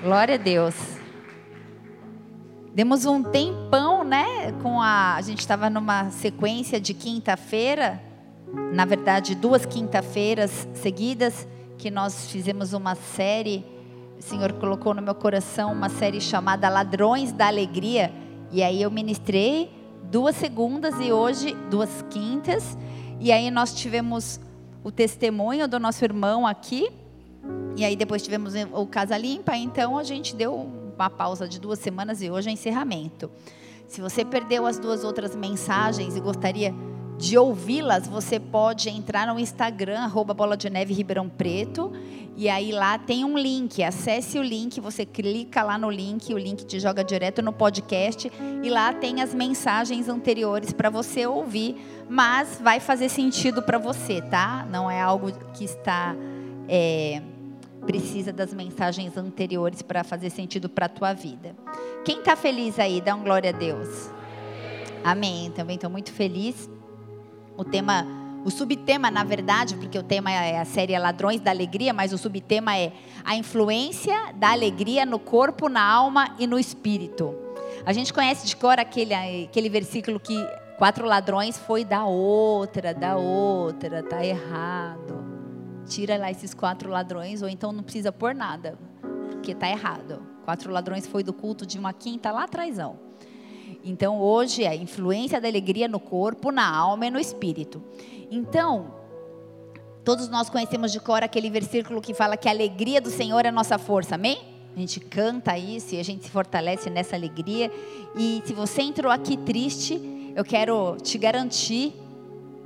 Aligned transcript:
Glória 0.00 0.36
a 0.36 0.38
Deus. 0.38 0.76
Demos 2.72 3.04
um 3.04 3.20
tempão, 3.20 4.04
né? 4.04 4.52
Com 4.62 4.80
a, 4.80 5.16
a 5.16 5.22
gente 5.22 5.40
estava 5.40 5.68
numa 5.68 6.08
sequência 6.10 6.80
de 6.80 6.94
quinta-feira, 6.94 8.00
na 8.72 8.84
verdade, 8.84 9.34
duas 9.34 9.66
quinta-feiras 9.66 10.68
seguidas, 10.72 11.48
que 11.76 11.90
nós 11.90 12.30
fizemos 12.30 12.72
uma 12.72 12.94
série. 12.94 13.64
O 14.16 14.22
Senhor 14.22 14.52
colocou 14.52 14.94
no 14.94 15.02
meu 15.02 15.16
coração 15.16 15.72
uma 15.72 15.88
série 15.88 16.20
chamada 16.20 16.68
Ladrões 16.68 17.32
da 17.32 17.48
Alegria. 17.48 18.12
E 18.52 18.62
aí 18.62 18.80
eu 18.80 18.92
ministrei 18.92 19.68
duas 20.04 20.36
segundas 20.36 20.94
e 21.00 21.10
hoje 21.10 21.56
duas 21.68 22.04
quintas. 22.08 22.78
E 23.18 23.32
aí 23.32 23.50
nós 23.50 23.74
tivemos 23.74 24.38
o 24.84 24.92
testemunho 24.92 25.66
do 25.66 25.80
nosso 25.80 26.04
irmão 26.04 26.46
aqui 26.46 26.88
e 27.76 27.84
aí 27.84 27.94
depois 27.94 28.22
tivemos 28.22 28.54
o 28.72 28.86
Casa 28.86 29.16
Limpa, 29.16 29.56
então 29.56 29.96
a 29.96 30.02
gente 30.02 30.34
deu 30.34 30.54
uma 30.54 31.08
pausa 31.08 31.46
de 31.46 31.60
duas 31.60 31.78
semanas 31.78 32.20
e 32.20 32.30
hoje 32.30 32.48
é 32.48 32.52
encerramento. 32.52 33.30
Se 33.86 34.00
você 34.00 34.24
perdeu 34.24 34.66
as 34.66 34.78
duas 34.78 35.04
outras 35.04 35.36
mensagens 35.36 36.16
e 36.16 36.20
gostaria 36.20 36.74
de 37.16 37.36
ouvi-las, 37.38 38.06
você 38.06 38.38
pode 38.38 38.88
entrar 38.88 39.26
no 39.32 39.40
Instagram, 39.40 40.00
arroba 40.00 40.34
Bola 40.34 40.56
de 40.56 40.68
Neve 40.70 40.94
Ribeirão 40.94 41.28
Preto, 41.28 41.92
e 42.36 42.48
aí 42.48 42.70
lá 42.70 42.96
tem 42.96 43.24
um 43.24 43.36
link, 43.36 43.82
acesse 43.82 44.38
o 44.38 44.42
link, 44.42 44.80
você 44.80 45.04
clica 45.04 45.62
lá 45.62 45.76
no 45.76 45.90
link, 45.90 46.32
o 46.32 46.38
link 46.38 46.64
te 46.64 46.78
joga 46.78 47.02
direto 47.02 47.42
no 47.42 47.52
podcast, 47.52 48.30
e 48.62 48.70
lá 48.70 48.92
tem 48.92 49.20
as 49.20 49.34
mensagens 49.34 50.08
anteriores 50.08 50.72
para 50.72 50.90
você 50.90 51.26
ouvir, 51.26 51.76
mas 52.08 52.60
vai 52.62 52.78
fazer 52.78 53.08
sentido 53.08 53.62
para 53.62 53.78
você, 53.78 54.22
tá? 54.22 54.66
Não 54.70 54.90
é 54.90 55.00
algo 55.00 55.32
que 55.54 55.64
está... 55.64 56.14
É, 56.68 57.22
precisa 57.88 58.34
das 58.34 58.52
mensagens 58.52 59.16
anteriores 59.16 59.80
para 59.80 60.04
fazer 60.04 60.28
sentido 60.28 60.68
para 60.68 60.84
a 60.84 60.88
tua 60.90 61.14
vida. 61.14 61.56
Quem 62.04 62.18
está 62.18 62.36
feliz 62.36 62.78
aí, 62.78 63.00
dá 63.00 63.14
um 63.14 63.22
glória 63.22 63.48
a 63.48 63.52
Deus. 63.52 64.10
Amém. 65.02 65.50
Também 65.52 65.76
estou 65.76 65.88
muito 65.88 66.12
feliz. 66.12 66.68
O 67.56 67.64
tema, 67.64 68.06
o 68.44 68.50
subtema, 68.50 69.10
na 69.10 69.24
verdade, 69.24 69.74
porque 69.74 69.98
o 69.98 70.02
tema 70.02 70.30
é 70.30 70.58
a 70.60 70.66
série 70.66 70.98
Ladrões 70.98 71.40
da 71.40 71.50
Alegria, 71.50 71.94
mas 71.94 72.12
o 72.12 72.18
subtema 72.18 72.76
é 72.76 72.92
a 73.24 73.34
influência 73.34 74.34
da 74.34 74.50
alegria 74.50 75.06
no 75.06 75.18
corpo, 75.18 75.70
na 75.70 75.82
alma 75.82 76.36
e 76.38 76.46
no 76.46 76.58
espírito. 76.58 77.34
A 77.86 77.92
gente 77.94 78.12
conhece 78.12 78.46
de 78.46 78.54
cor 78.54 78.78
aquele, 78.78 79.14
aquele 79.14 79.70
versículo 79.70 80.20
que 80.20 80.36
quatro 80.76 81.06
ladrões 81.06 81.56
foi 81.56 81.86
da 81.86 82.04
outra, 82.04 82.92
da 82.92 83.16
outra, 83.16 84.02
tá 84.02 84.22
errado 84.22 85.27
tira 85.88 86.16
lá 86.16 86.30
esses 86.30 86.54
quatro 86.54 86.90
ladrões, 86.90 87.42
ou 87.42 87.48
então 87.48 87.72
não 87.72 87.82
precisa 87.82 88.12
pôr 88.12 88.34
nada, 88.34 88.78
porque 89.30 89.52
está 89.52 89.68
errado. 89.68 90.22
Quatro 90.44 90.72
ladrões 90.72 91.06
foi 91.06 91.22
do 91.22 91.32
culto 91.32 91.66
de 91.66 91.78
uma 91.78 91.92
quinta 91.92 92.30
lá 92.30 92.44
atrásão. 92.44 92.98
Então 93.84 94.20
hoje 94.20 94.64
é 94.64 94.68
a 94.68 94.76
influência 94.76 95.40
da 95.40 95.48
alegria 95.48 95.88
no 95.88 96.00
corpo, 96.00 96.50
na 96.50 96.68
alma 96.68 97.06
e 97.06 97.10
no 97.10 97.18
espírito. 97.18 97.82
Então, 98.30 98.94
todos 100.04 100.28
nós 100.28 100.50
conhecemos 100.50 100.92
de 100.92 101.00
cor 101.00 101.22
aquele 101.22 101.50
versículo 101.50 102.00
que 102.00 102.14
fala 102.14 102.36
que 102.36 102.48
a 102.48 102.50
alegria 102.50 103.00
do 103.00 103.10
Senhor 103.10 103.44
é 103.44 103.48
a 103.48 103.52
nossa 103.52 103.78
força, 103.78 104.14
amém? 104.14 104.38
A 104.76 104.78
gente 104.80 105.00
canta 105.00 105.58
isso 105.58 105.94
e 105.94 105.98
a 106.00 106.04
gente 106.04 106.24
se 106.24 106.30
fortalece 106.30 106.88
nessa 106.88 107.16
alegria. 107.16 107.70
E 108.16 108.42
se 108.44 108.52
você 108.52 108.82
entrou 108.82 109.10
aqui 109.10 109.36
triste, 109.36 110.32
eu 110.36 110.44
quero 110.44 110.96
te 111.02 111.18
garantir 111.18 111.92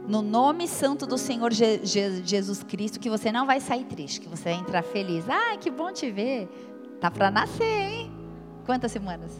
no 0.06 0.22
nome 0.22 0.66
santo 0.66 1.06
do 1.06 1.16
Senhor 1.16 1.52
Je 1.52 1.80
Je 1.84 2.22
Jesus 2.24 2.62
Cristo, 2.62 2.98
que 2.98 3.10
você 3.10 3.30
não 3.30 3.46
vai 3.46 3.60
sair 3.60 3.84
triste, 3.84 4.20
que 4.20 4.28
você 4.28 4.50
vai 4.50 4.54
entrar 4.54 4.82
feliz. 4.82 5.24
Ah, 5.28 5.56
que 5.56 5.70
bom 5.70 5.92
te 5.92 6.10
ver. 6.10 6.48
Tá 7.00 7.10
para 7.10 7.30
nascer, 7.30 7.64
hein? 7.64 8.12
Quantas 8.64 8.92
semanas? 8.92 9.32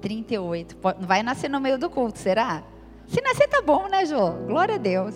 38. 0.00 0.76
Não 1.00 1.06
vai 1.06 1.22
nascer 1.22 1.48
no 1.48 1.60
meio 1.60 1.78
do 1.78 1.90
culto, 1.90 2.18
será? 2.18 2.62
Se 3.06 3.20
nascer 3.20 3.48
tá 3.48 3.60
bom, 3.60 3.88
né, 3.88 4.06
Jô? 4.06 4.30
Glória 4.46 4.76
a 4.76 4.78
Deus. 4.78 5.14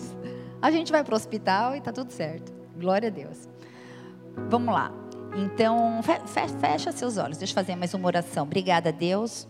A 0.61 0.69
gente 0.71 0.91
vai 0.91 1.03
para 1.03 1.13
o 1.13 1.15
hospital 1.15 1.75
e 1.75 1.81
tá 1.81 1.91
tudo 1.91 2.11
certo. 2.11 2.53
Glória 2.77 3.07
a 3.07 3.11
Deus. 3.11 3.47
Vamos 4.49 4.73
lá. 4.73 4.91
Então, 5.35 6.01
fecha 6.59 6.91
seus 6.91 7.17
olhos. 7.17 7.37
Deixa 7.37 7.51
eu 7.51 7.55
fazer 7.55 7.75
mais 7.75 7.93
uma 7.93 8.07
oração. 8.07 8.43
Obrigada, 8.43 8.91
Deus. 8.91 9.47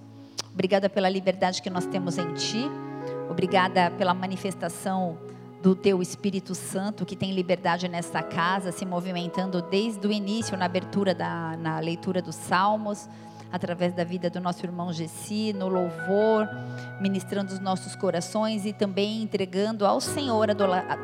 Obrigada 0.53 0.89
pela 0.89 1.09
liberdade 1.09 1.61
que 1.61 1.69
nós 1.69 1.85
temos 1.85 2.17
em 2.17 2.33
Ti. 2.33 2.69
Obrigada 3.29 3.91
pela 3.91 4.13
manifestação 4.13 5.17
do 5.61 5.75
teu 5.75 6.01
Espírito 6.01 6.53
Santo 6.53 7.05
que 7.05 7.15
tem 7.15 7.33
liberdade 7.33 7.87
nesta 7.87 8.21
casa, 8.21 8.71
se 8.71 8.85
movimentando 8.85 9.61
desde 9.63 10.05
o 10.05 10.11
início 10.11 10.55
na 10.55 10.65
abertura 10.65 11.15
da 11.15 11.57
na 11.57 11.79
leitura 11.79 12.21
dos 12.21 12.35
Salmos, 12.35 13.09
através 13.51 13.93
da 13.93 14.03
vida 14.03 14.29
do 14.29 14.39
nosso 14.39 14.65
irmão 14.65 14.93
Gessi, 14.93 15.53
no 15.53 15.67
louvor, 15.67 16.47
ministrando 17.01 17.51
os 17.51 17.59
nossos 17.59 17.95
corações 17.95 18.65
e 18.65 18.73
também 18.73 19.23
entregando 19.23 19.85
ao 19.85 19.99
Senhor 19.99 20.49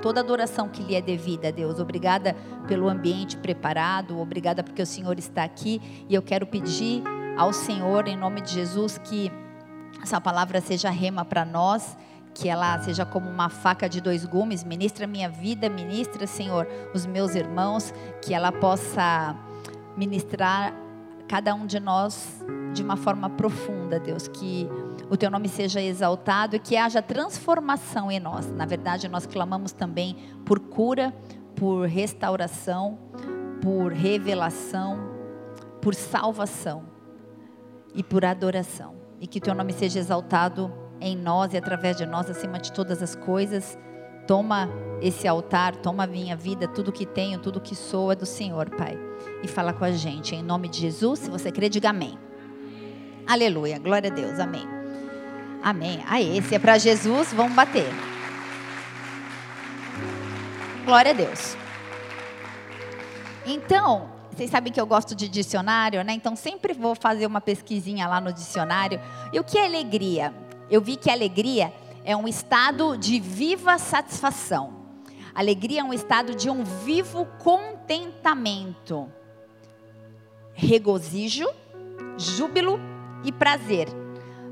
toda 0.01 0.19
a 0.19 0.23
adoração 0.23 0.69
que 0.69 0.83
lhe 0.83 0.93
é 0.93 1.01
devida, 1.01 1.51
Deus. 1.51 1.79
Obrigada 1.79 2.35
pelo 2.67 2.87
ambiente 2.87 3.37
preparado, 3.37 4.19
obrigada 4.19 4.63
porque 4.63 4.81
o 4.81 4.85
Senhor 4.85 5.17
está 5.17 5.43
aqui 5.43 5.81
e 6.07 6.13
eu 6.13 6.21
quero 6.21 6.45
pedir 6.45 7.01
ao 7.37 7.51
Senhor 7.51 8.07
em 8.07 8.17
nome 8.17 8.41
de 8.41 8.51
Jesus 8.51 8.97
que 8.97 9.31
essa 10.03 10.19
palavra 10.19 10.61
seja 10.61 10.89
rema 10.89 11.23
para 11.25 11.45
nós 11.45 11.97
que 12.33 12.47
ela 12.49 12.79
seja 12.79 13.05
como 13.05 13.29
uma 13.29 13.49
faca 13.49 13.89
de 13.89 13.99
dois 14.01 14.25
gumes, 14.25 14.63
ministra 14.63 15.05
minha 15.05 15.29
vida, 15.29 15.69
ministra, 15.69 16.25
Senhor, 16.25 16.67
os 16.93 17.05
meus 17.05 17.35
irmãos, 17.35 17.93
que 18.21 18.33
ela 18.33 18.51
possa 18.51 19.35
ministrar 19.97 20.73
cada 21.27 21.53
um 21.53 21.65
de 21.65 21.79
nós 21.79 22.43
de 22.73 22.81
uma 22.81 22.95
forma 22.95 23.29
profunda, 23.29 23.99
Deus, 23.99 24.27
que 24.27 24.67
o 25.09 25.17
teu 25.17 25.29
nome 25.29 25.49
seja 25.49 25.81
exaltado 25.81 26.55
e 26.55 26.59
que 26.59 26.77
haja 26.77 27.01
transformação 27.01 28.09
em 28.09 28.19
nós. 28.19 28.49
Na 28.51 28.65
verdade, 28.65 29.07
nós 29.07 29.25
clamamos 29.25 29.71
também 29.71 30.15
por 30.45 30.59
cura, 30.59 31.13
por 31.55 31.87
restauração, 31.87 32.97
por 33.61 33.91
revelação, 33.91 34.99
por 35.81 35.93
salvação 35.93 36.83
e 37.93 38.01
por 38.01 38.23
adoração. 38.23 38.95
E 39.19 39.27
que 39.27 39.39
o 39.39 39.41
teu 39.41 39.53
nome 39.53 39.73
seja 39.73 39.99
exaltado 39.99 40.80
em 41.01 41.17
nós 41.17 41.53
e 41.53 41.57
através 41.57 41.97
de 41.97 42.05
nós, 42.05 42.29
acima 42.29 42.59
de 42.59 42.71
todas 42.71 43.01
as 43.01 43.15
coisas. 43.15 43.77
Toma 44.27 44.69
esse 45.01 45.27
altar, 45.27 45.75
toma 45.75 46.03
a 46.03 46.07
minha 46.07 46.35
vida, 46.35 46.67
tudo 46.67 46.91
que 46.91 47.05
tenho, 47.05 47.39
tudo 47.39 47.59
que 47.59 47.75
sou 47.75 48.11
é 48.11 48.15
do 48.15 48.25
Senhor, 48.25 48.69
Pai. 48.69 48.97
E 49.43 49.47
fala 49.47 49.73
com 49.73 49.83
a 49.83 49.91
gente, 49.91 50.35
em 50.35 50.43
nome 50.43 50.69
de 50.69 50.79
Jesus. 50.79 51.19
Se 51.19 51.29
você 51.29 51.51
crê, 51.51 51.67
diga 51.67 51.89
amém. 51.89 52.17
Aleluia, 53.27 53.79
glória 53.79 54.11
a 54.11 54.13
Deus, 54.13 54.39
amém. 54.39 54.65
Amém. 55.63 56.03
Ah, 56.07 56.21
esse 56.21 56.53
é 56.55 56.59
para 56.59 56.77
Jesus, 56.77 57.33
vamos 57.33 57.53
bater. 57.53 57.87
Glória 60.85 61.11
a 61.11 61.13
Deus. 61.13 61.55
Então, 63.45 64.09
vocês 64.31 64.49
sabem 64.49 64.71
que 64.71 64.79
eu 64.79 64.85
gosto 64.85 65.13
de 65.13 65.27
dicionário, 65.27 66.03
né? 66.03 66.13
Então 66.13 66.35
sempre 66.35 66.73
vou 66.73 66.95
fazer 66.95 67.25
uma 67.25 67.41
pesquisinha 67.41 68.07
lá 68.07 68.21
no 68.21 68.31
dicionário. 68.31 68.99
E 69.33 69.39
o 69.39 69.43
que 69.43 69.57
é 69.57 69.65
alegria? 69.65 70.33
Eu 70.71 70.79
vi 70.79 70.95
que 70.95 71.09
alegria 71.09 71.73
é 72.05 72.15
um 72.15 72.27
estado 72.27 72.97
de 72.97 73.19
viva 73.19 73.77
satisfação. 73.77 74.81
Alegria 75.35 75.81
é 75.81 75.83
um 75.83 75.93
estado 75.93 76.33
de 76.33 76.49
um 76.49 76.63
vivo 76.63 77.25
contentamento, 77.43 79.11
regozijo, 80.53 81.45
júbilo 82.17 82.79
e 83.23 83.33
prazer. 83.33 83.89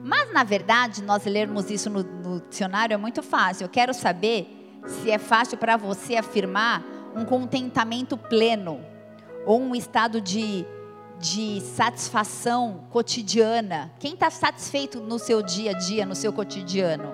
Mas, 0.04 0.32
na 0.34 0.44
verdade, 0.44 1.02
nós 1.02 1.26
lermos 1.26 1.72
isso 1.72 1.90
no, 1.90 2.04
no 2.04 2.42
dicionário 2.42 2.94
é 2.94 2.98
muito 2.98 3.24
fácil. 3.24 3.66
Eu 3.66 3.70
quero 3.70 3.94
saber 3.94 4.82
se 4.86 5.10
é 5.10 5.18
fácil 5.18 5.58
para 5.58 5.78
você 5.78 6.18
afirmar 6.18 6.84
um 7.16 7.24
contentamento 7.24 8.18
pleno 8.18 8.80
ou 9.46 9.62
um 9.62 9.74
estado 9.74 10.20
de 10.20 10.66
de 11.20 11.60
satisfação 11.62 12.86
cotidiana. 12.90 13.92
Quem 14.00 14.14
está 14.14 14.30
satisfeito 14.30 15.02
no 15.02 15.20
seu 15.20 15.44
dia 15.44 15.72
a 15.72 15.74
dia, 15.78 16.06
no 16.06 16.16
seu 16.16 16.32
cotidiano? 16.32 17.14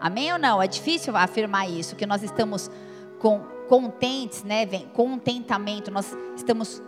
Amém 0.00 0.32
ou 0.32 0.38
não? 0.38 0.62
É 0.62 0.66
difícil 0.66 1.16
afirmar 1.16 1.68
isso, 1.68 1.96
que 1.96 2.06
nós 2.06 2.22
estamos 2.22 2.70
com, 3.18 3.40
contentes, 3.68 4.44
né? 4.44 4.66
Contentamento, 4.94 5.90
nós 5.90 6.16
estamos 6.36 6.80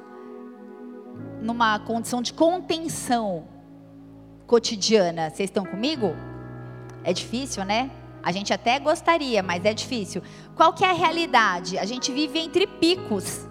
numa 1.41 1.79
condição 1.81 2.23
de 2.23 2.33
contenção 2.33 3.45
cotidiana. 4.47 5.31
Vocês 5.31 5.51
estão 5.51 5.65
comigo? 5.65 6.15
É 7.03 7.13
difícil, 7.13 7.65
né? 7.65 7.91
A 8.23 8.33
gente 8.33 8.53
até 8.53 8.79
gostaria, 8.79 9.43
mas 9.43 9.65
é 9.65 9.75
difícil. 9.75 10.23
Qual 10.55 10.73
que 10.73 10.85
é 10.85 10.91
a 10.91 10.95
realidade? 10.95 11.79
A 11.79 11.85
gente 11.85 12.11
vive 12.13 12.39
entre 12.39 12.67
picos 12.67 13.47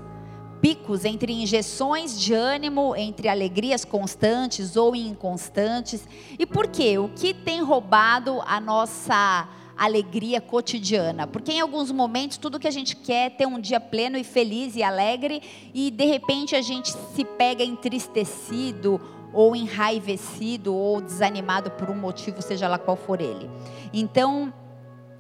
picos 0.64 1.04
entre 1.04 1.34
injeções 1.34 2.18
de 2.18 2.34
ânimo, 2.34 2.96
entre 2.96 3.28
alegrias 3.28 3.84
constantes 3.84 4.78
ou 4.78 4.96
inconstantes. 4.96 6.08
E 6.40 6.46
por 6.46 6.68
quê? 6.68 6.98
O 6.98 7.10
que 7.10 7.34
tem 7.34 7.62
roubado 7.62 8.42
a 8.46 8.62
nossa 8.62 9.50
alegria 9.78 10.40
cotidiana. 10.40 11.28
Porque 11.28 11.52
em 11.52 11.60
alguns 11.60 11.92
momentos 11.92 12.38
tudo 12.38 12.62
que 12.62 12.68
a 12.68 12.72
gente 12.72 12.96
quer 12.96 13.26
é 13.26 13.30
ter 13.30 13.46
um 13.46 13.60
dia 13.60 13.82
pleno 13.82 14.18
e 14.18 14.24
feliz 14.24 14.78
e 14.78 14.82
alegre 14.82 15.42
e 15.74 15.92
de 15.92 16.06
repente 16.06 16.56
a 16.56 16.62
gente 16.62 16.94
se 17.14 17.26
pega 17.26 17.62
entristecido 17.62 19.02
ou 19.34 19.58
enraivecido 19.58 20.74
ou 20.74 21.02
desanimado 21.02 21.72
por 21.72 21.90
um 21.90 21.96
motivo, 21.96 22.42
seja 22.42 22.70
lá 22.70 22.78
qual 22.78 22.96
for 22.96 23.20
ele. 23.20 23.50
Então, 23.92 24.54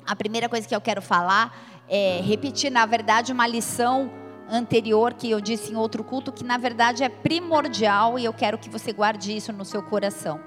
a 0.06 0.16
primeira 0.16 0.48
coisa 0.48 0.66
que 0.66 0.74
eu 0.74 0.80
quero 0.80 1.02
falar 1.02 1.84
é 1.90 2.22
repetir, 2.24 2.72
na 2.72 2.86
verdade, 2.86 3.34
uma 3.34 3.46
lição 3.46 4.23
anterior 4.54 5.14
que 5.14 5.30
eu 5.30 5.42
disse 5.42 5.74
em 5.74 5.76
outro 5.76 6.04
culto, 6.04 6.32
que 6.32 6.44
na 6.44 6.58
verdade 6.58 7.04
é 7.04 7.10
primordial 7.10 8.20
e 8.20 8.26
eu 8.26 8.34
quero 8.34 8.58
que 8.58 8.70
você 8.70 8.94
guarde 8.94 9.36
isso 9.36 9.52
no 9.52 9.66
seu 9.66 9.82
coração. 9.82 10.40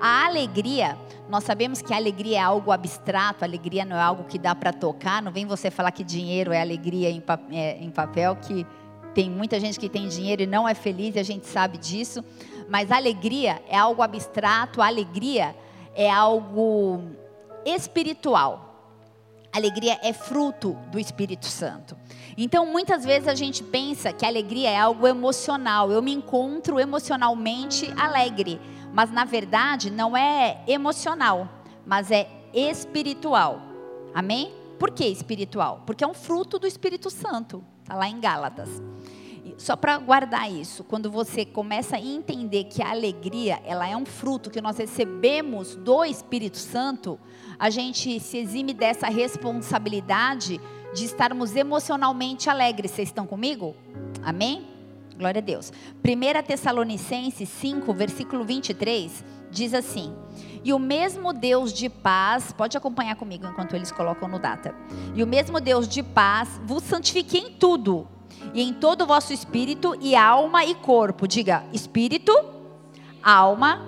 A 0.00 0.24
alegria, 0.24 0.96
nós 1.28 1.44
sabemos 1.44 1.82
que 1.82 1.92
a 1.92 1.96
alegria 1.96 2.38
é 2.38 2.40
algo 2.40 2.72
abstrato, 2.72 3.44
a 3.44 3.46
alegria 3.46 3.84
não 3.84 3.96
é 3.96 4.00
algo 4.00 4.24
que 4.24 4.38
dá 4.38 4.54
para 4.54 4.72
tocar, 4.72 5.20
não 5.20 5.30
vem 5.30 5.44
você 5.44 5.70
falar 5.70 5.90
que 5.90 6.02
dinheiro 6.02 6.52
é 6.52 6.60
alegria 6.60 7.10
em, 7.10 7.22
é, 7.52 7.76
em 7.76 7.90
papel, 7.90 8.34
que 8.36 8.66
tem 9.14 9.28
muita 9.28 9.60
gente 9.60 9.78
que 9.78 9.88
tem 9.88 10.08
dinheiro 10.08 10.42
e 10.42 10.46
não 10.46 10.66
é 10.66 10.72
feliz, 10.72 11.16
e 11.16 11.18
a 11.18 11.22
gente 11.22 11.46
sabe 11.46 11.76
disso, 11.76 12.24
mas 12.68 12.90
a 12.90 12.96
alegria 12.96 13.60
é 13.68 13.76
algo 13.76 14.00
abstrato, 14.00 14.80
a 14.80 14.86
alegria 14.86 15.54
é 15.94 16.10
algo 16.10 17.02
espiritual. 17.66 18.69
Alegria 19.52 19.98
é 20.02 20.12
fruto 20.12 20.76
do 20.92 20.98
Espírito 20.98 21.46
Santo. 21.46 21.96
Então, 22.36 22.64
muitas 22.64 23.04
vezes 23.04 23.26
a 23.26 23.34
gente 23.34 23.64
pensa 23.64 24.12
que 24.12 24.24
alegria 24.24 24.70
é 24.70 24.78
algo 24.78 25.06
emocional. 25.06 25.90
Eu 25.90 26.00
me 26.00 26.12
encontro 26.12 26.78
emocionalmente 26.78 27.92
alegre, 27.98 28.60
mas 28.92 29.10
na 29.10 29.24
verdade 29.24 29.90
não 29.90 30.16
é 30.16 30.62
emocional, 30.68 31.48
mas 31.84 32.10
é 32.10 32.28
espiritual. 32.54 33.60
Amém? 34.14 34.54
Por 34.78 34.92
que 34.92 35.04
espiritual? 35.04 35.82
Porque 35.84 36.04
é 36.04 36.06
um 36.06 36.14
fruto 36.14 36.58
do 36.58 36.66
Espírito 36.66 37.10
Santo. 37.10 37.62
Está 37.82 37.96
lá 37.96 38.08
em 38.08 38.20
Gálatas. 38.20 38.68
Só 39.56 39.76
para 39.76 39.98
guardar 39.98 40.50
isso, 40.50 40.82
quando 40.84 41.10
você 41.10 41.44
começa 41.44 41.96
a 41.96 42.00
entender 42.00 42.64
que 42.64 42.82
a 42.82 42.90
alegria, 42.90 43.60
ela 43.64 43.88
é 43.88 43.96
um 43.96 44.06
fruto 44.06 44.50
que 44.50 44.60
nós 44.60 44.78
recebemos 44.78 45.76
do 45.76 46.04
Espírito 46.04 46.58
Santo, 46.58 47.18
a 47.58 47.68
gente 47.68 48.18
se 48.20 48.38
exime 48.38 48.72
dessa 48.72 49.08
responsabilidade 49.08 50.60
de 50.94 51.04
estarmos 51.04 51.54
emocionalmente 51.54 52.48
alegres. 52.48 52.90
Vocês 52.90 53.08
estão 53.08 53.26
comigo? 53.26 53.76
Amém? 54.22 54.66
Glória 55.16 55.40
a 55.40 55.42
Deus. 55.42 55.70
1 56.02 56.42
Tessalonicenses 56.46 57.48
5, 57.48 57.92
versículo 57.92 58.42
23, 58.44 59.22
diz 59.50 59.74
assim: 59.74 60.14
E 60.64 60.72
o 60.72 60.78
mesmo 60.78 61.34
Deus 61.34 61.72
de 61.72 61.90
paz, 61.90 62.52
pode 62.52 62.76
acompanhar 62.76 63.16
comigo 63.16 63.46
enquanto 63.46 63.76
eles 63.76 63.92
colocam 63.92 64.26
no 64.28 64.38
data. 64.38 64.74
E 65.14 65.22
o 65.22 65.26
mesmo 65.26 65.60
Deus 65.60 65.86
de 65.86 66.02
paz 66.02 66.60
vos 66.64 66.82
santifique 66.82 67.36
em 67.36 67.52
tudo, 67.52 68.08
e 68.54 68.62
em 68.62 68.72
todo 68.72 69.02
o 69.02 69.06
vosso 69.06 69.32
espírito 69.32 69.96
e 70.00 70.14
alma 70.14 70.64
e 70.64 70.74
corpo. 70.74 71.26
Diga: 71.26 71.64
espírito, 71.72 72.32
alma 73.22 73.82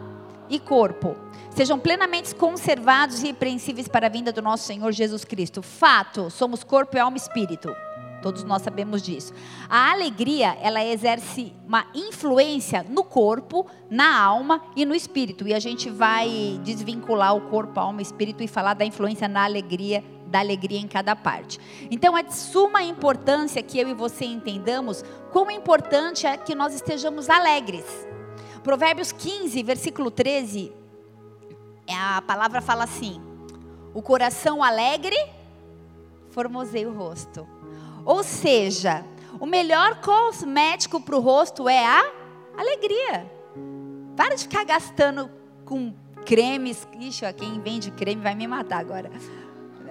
e 0.49 0.59
corpo 0.59 1.17
sejam 1.55 1.79
plenamente 1.79 2.35
conservados 2.35 3.20
e 3.20 3.26
irrepreensíveis 3.26 3.87
para 3.87 4.06
a 4.06 4.11
vinda 4.11 4.32
do 4.32 4.43
nosso 4.43 4.64
Senhor 4.64 4.91
Jesus 4.93 5.25
Cristo. 5.25 5.62
Fato, 5.62 6.31
somos 6.31 6.64
corpo, 6.64 6.99
alma 6.99 7.17
e 7.17 7.20
espírito. 7.20 7.75
Todos 8.23 8.44
nós 8.44 8.62
sabemos 8.62 9.03
disso. 9.03 9.35
A 9.69 9.91
alegria, 9.91 10.56
ela 10.62 10.85
exerce 10.85 11.53
uma 11.67 11.85
influência 11.93 12.87
no 12.88 13.03
corpo, 13.03 13.67
na 13.91 14.17
alma 14.17 14.62
e 14.76 14.85
no 14.85 14.94
espírito. 14.94 15.47
E 15.47 15.53
a 15.53 15.58
gente 15.58 15.91
vai 15.91 16.61
desvincular 16.62 17.35
o 17.35 17.41
corpo, 17.43 17.81
alma 17.81 18.00
e 18.00 18.05
espírito 18.05 18.43
e 18.43 18.49
falar 18.49 18.75
da 18.75 18.85
influência 18.85 19.26
na 19.26 19.44
alegria, 19.44 20.05
da 20.32 20.40
alegria 20.40 20.81
em 20.81 20.88
cada 20.88 21.14
parte. 21.14 21.61
Então 21.90 22.19
é 22.19 22.23
de 22.23 22.34
suma 22.34 22.82
importância 22.82 23.62
que 23.62 23.79
eu 23.79 23.88
e 23.88 23.94
você 23.94 24.25
entendamos 24.25 25.05
como 25.31 25.50
importante 25.50 26.26
é 26.26 26.37
que 26.37 26.55
nós 26.55 26.75
estejamos 26.75 27.31
alegres. 27.31 27.84
Provérbios 28.64 29.12
15, 29.12 29.62
versículo 29.62 30.11
13 30.11 30.73
é, 31.87 31.94
a 31.94 32.23
palavra 32.23 32.61
fala 32.61 32.84
assim: 32.84 33.20
o 33.93 34.02
coração 34.02 34.62
alegre 34.62 35.17
formoseia 36.31 36.88
o 36.88 36.96
rosto. 36.96 37.46
Ou 38.05 38.23
seja, 38.23 39.05
o 39.38 39.46
melhor 39.46 40.00
cosmético 40.00 41.00
para 41.00 41.17
o 41.17 41.20
rosto 41.20 41.69
é 41.69 41.84
a 41.84 42.12
alegria. 42.56 43.31
Para 44.17 44.34
de 44.34 44.43
ficar 44.43 44.64
gastando 44.64 45.31
com 45.64 45.94
cremes. 46.25 46.87
Ixi, 46.99 47.32
quem 47.34 47.61
vende 47.61 47.90
creme 47.90 48.23
vai 48.23 48.34
me 48.34 48.46
matar 48.46 48.81
agora. 48.81 49.11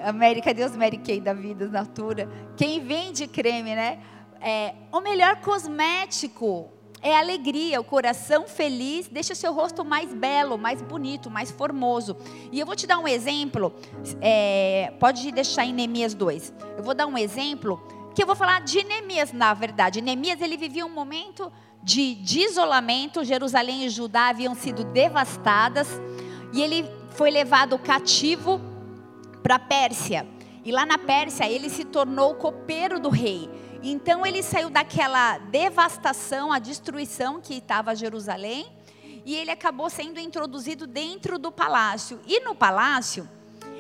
América, 0.04 0.54
Deus 0.54 0.76
Mary 0.76 0.98
Kay 0.98 1.20
da 1.20 1.34
vida, 1.34 1.68
Natura. 1.68 2.30
Quem 2.56 2.80
vende 2.80 3.28
creme, 3.28 3.76
né? 3.76 4.00
É, 4.40 4.74
o 4.92 5.00
melhor 5.02 5.38
cosmético 5.38 6.70
é 7.02 7.18
alegria, 7.18 7.82
o 7.82 7.84
coração 7.84 8.48
feliz 8.48 9.08
deixa 9.08 9.34
seu 9.34 9.54
rosto 9.54 9.84
mais 9.84 10.14
belo, 10.14 10.58
mais 10.58 10.82
bonito, 10.82 11.30
mais 11.30 11.50
formoso. 11.50 12.16
E 12.52 12.60
eu 12.60 12.66
vou 12.66 12.76
te 12.76 12.86
dar 12.86 13.00
um 13.00 13.08
exemplo, 13.08 13.74
é, 14.22 14.94
pode 15.00 15.32
deixar 15.32 15.66
em 15.66 15.74
Neemias 15.74 16.14
2. 16.14 16.54
Eu 16.78 16.84
vou 16.84 16.94
dar 16.94 17.08
um 17.08 17.18
exemplo 17.18 17.82
que 18.14 18.22
eu 18.22 18.28
vou 18.28 18.36
falar 18.36 18.62
de 18.62 18.84
Neemias, 18.84 19.32
na 19.32 19.54
verdade. 19.54 20.02
Neemias, 20.02 20.42
ele 20.42 20.58
vivia 20.58 20.86
um 20.86 20.94
momento 20.94 21.52
de, 21.84 22.16
de 22.16 22.42
isolamento, 22.42 23.24
Jerusalém 23.24 23.86
e 23.86 23.90
Judá 23.90 24.30
haviam 24.30 24.54
sido 24.54 24.84
devastadas, 24.84 25.88
e 26.54 26.62
ele 26.62 26.86
foi 27.12 27.32
levado 27.32 27.78
cativo 27.80 28.62
para 29.42 29.56
a 29.56 29.60
Pérsia. 29.60 30.28
E 30.64 30.72
lá 30.72 30.86
na 30.86 30.98
Pérsia, 30.98 31.50
ele 31.50 31.70
se 31.70 31.86
tornou 31.86 32.36
copeiro 32.36 33.00
do 33.00 33.10
rei. 33.10 33.50
Então 33.84 34.26
ele 34.26 34.44
saiu 34.44 34.70
daquela 34.70 35.40
devastação, 35.40 36.52
a 36.52 36.60
destruição 36.60 37.42
que 37.42 37.56
estava 37.56 37.96
Jerusalém, 37.96 38.68
e 39.26 39.36
ele 39.36 39.52
acabou 39.52 39.90
sendo 39.90 40.20
introduzido 40.20 40.86
dentro 40.86 41.40
do 41.40 41.52
palácio. 41.52 42.20
E 42.28 42.40
no 42.42 42.56
palácio, 42.56 43.28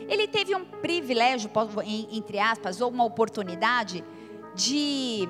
ele 0.07 0.27
teve 0.27 0.55
um 0.55 0.65
privilégio, 0.65 1.49
entre 2.11 2.39
aspas, 2.39 2.81
ou 2.81 2.89
uma 2.89 3.03
oportunidade 3.03 4.03
de, 4.55 5.29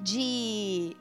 de 0.00 0.96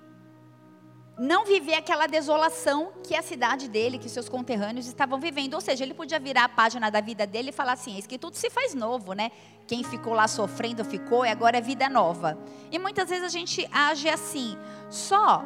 não 1.17 1.45
viver 1.45 1.73
aquela 1.73 2.05
desolação 2.05 2.91
que 3.03 3.15
a 3.15 3.21
cidade 3.21 3.67
dele, 3.67 3.97
que 3.97 4.07
seus 4.07 4.29
conterrâneos 4.29 4.85
estavam 4.85 5.19
vivendo. 5.19 5.55
Ou 5.55 5.61
seja, 5.61 5.83
ele 5.83 5.93
podia 5.93 6.19
virar 6.19 6.43
a 6.43 6.49
página 6.49 6.91
da 6.91 7.01
vida 7.01 7.25
dele 7.25 7.49
e 7.49 7.51
falar 7.51 7.73
assim: 7.73 7.97
é 7.97 8.01
que 8.01 8.17
tudo 8.19 8.35
se 8.35 8.49
faz 8.49 8.73
novo, 8.75 9.13
né? 9.13 9.31
Quem 9.65 9.83
ficou 9.83 10.13
lá 10.13 10.27
sofrendo 10.27 10.85
ficou 10.85 11.25
e 11.25 11.29
agora 11.29 11.57
é 11.57 11.61
vida 11.61 11.89
nova. 11.89 12.37
E 12.71 12.77
muitas 12.77 13.09
vezes 13.09 13.23
a 13.23 13.29
gente 13.29 13.67
age 13.71 14.07
assim. 14.07 14.57
Só 14.89 15.43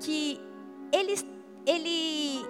que 0.00 0.40
ele, 0.92 1.14
ele 1.66 2.46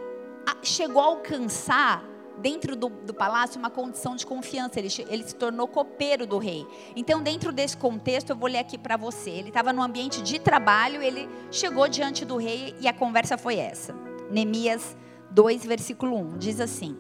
chegou 0.62 1.02
a 1.02 1.07
alcançar 1.07 2.04
dentro 2.40 2.76
do, 2.76 2.88
do, 2.88 3.12
palácio 3.14 3.59
uma 3.59 3.71
condição 3.71 4.16
de 4.16 4.25
confiança. 4.26 4.78
Ele, 4.78 4.88
ele, 5.09 5.25
se 5.25 5.35
tornou 5.35 5.68
copeiro 5.68 6.26
do 6.26 6.38
rei. 6.38 6.66
Então, 6.97 7.23
dentro 7.23 7.52
desse 7.52 7.76
contexto, 7.76 8.30
eu 8.30 8.37
vou 8.37 8.49
ler 8.49 8.59
aqui 8.59 8.78
para 8.78 8.97
você. 8.97 9.30
Ele 9.30 9.49
estava 9.49 9.73
no 9.73 9.83
ambiente 9.83 10.23
de 10.23 10.38
trabalho, 10.38 11.02
ele 11.02 11.28
chegou 11.50 11.88
diante 11.88 12.25
do 12.25 12.37
rei 12.37 12.75
e 12.80 12.88
a 12.88 12.92
conversa 12.92 13.37
foi 13.37 13.57
essa. 13.57 13.95
Neemias 14.30 14.97
2, 15.30 15.64
versículo 15.64 16.16
1, 16.16 16.38
diz 16.38 16.61
assim: 16.61 16.97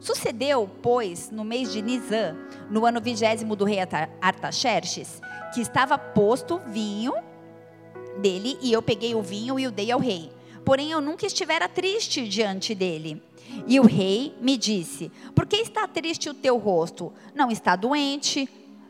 Sucedeu, 0.00 0.68
pois, 0.82 1.30
no 1.30 1.44
mês 1.44 1.72
de 1.72 1.80
Nisan, 1.80 2.36
no 2.70 2.84
ano 2.84 3.00
vigésimo 3.00 3.54
do 3.54 3.64
rei 3.64 3.78
Artaxerxes, 4.20 5.20
que 5.54 5.60
estava 5.60 5.96
posto 5.96 6.60
vinho 6.66 7.14
dele, 8.20 8.58
e 8.60 8.72
eu 8.72 8.82
peguei 8.82 9.14
o 9.14 9.22
vinho 9.22 9.58
e 9.58 9.66
o 9.66 9.70
dei 9.70 9.90
ao 9.90 10.00
rei. 10.00 10.32
Porém, 10.64 10.90
eu 10.90 11.00
nunca 11.00 11.26
estivera 11.26 11.68
triste 11.68 12.26
diante 12.28 12.74
dele. 12.74 13.22
E 13.66 13.78
o 13.78 13.84
rei 13.84 14.34
me 14.40 14.56
disse: 14.56 15.10
Por 15.34 15.46
que 15.46 15.56
está 15.56 15.86
triste 15.86 16.28
o 16.28 16.34
teu 16.34 16.58
rosto? 16.58 17.12
Não 17.34 17.50
está 17.50 17.76
doente? 17.76 18.48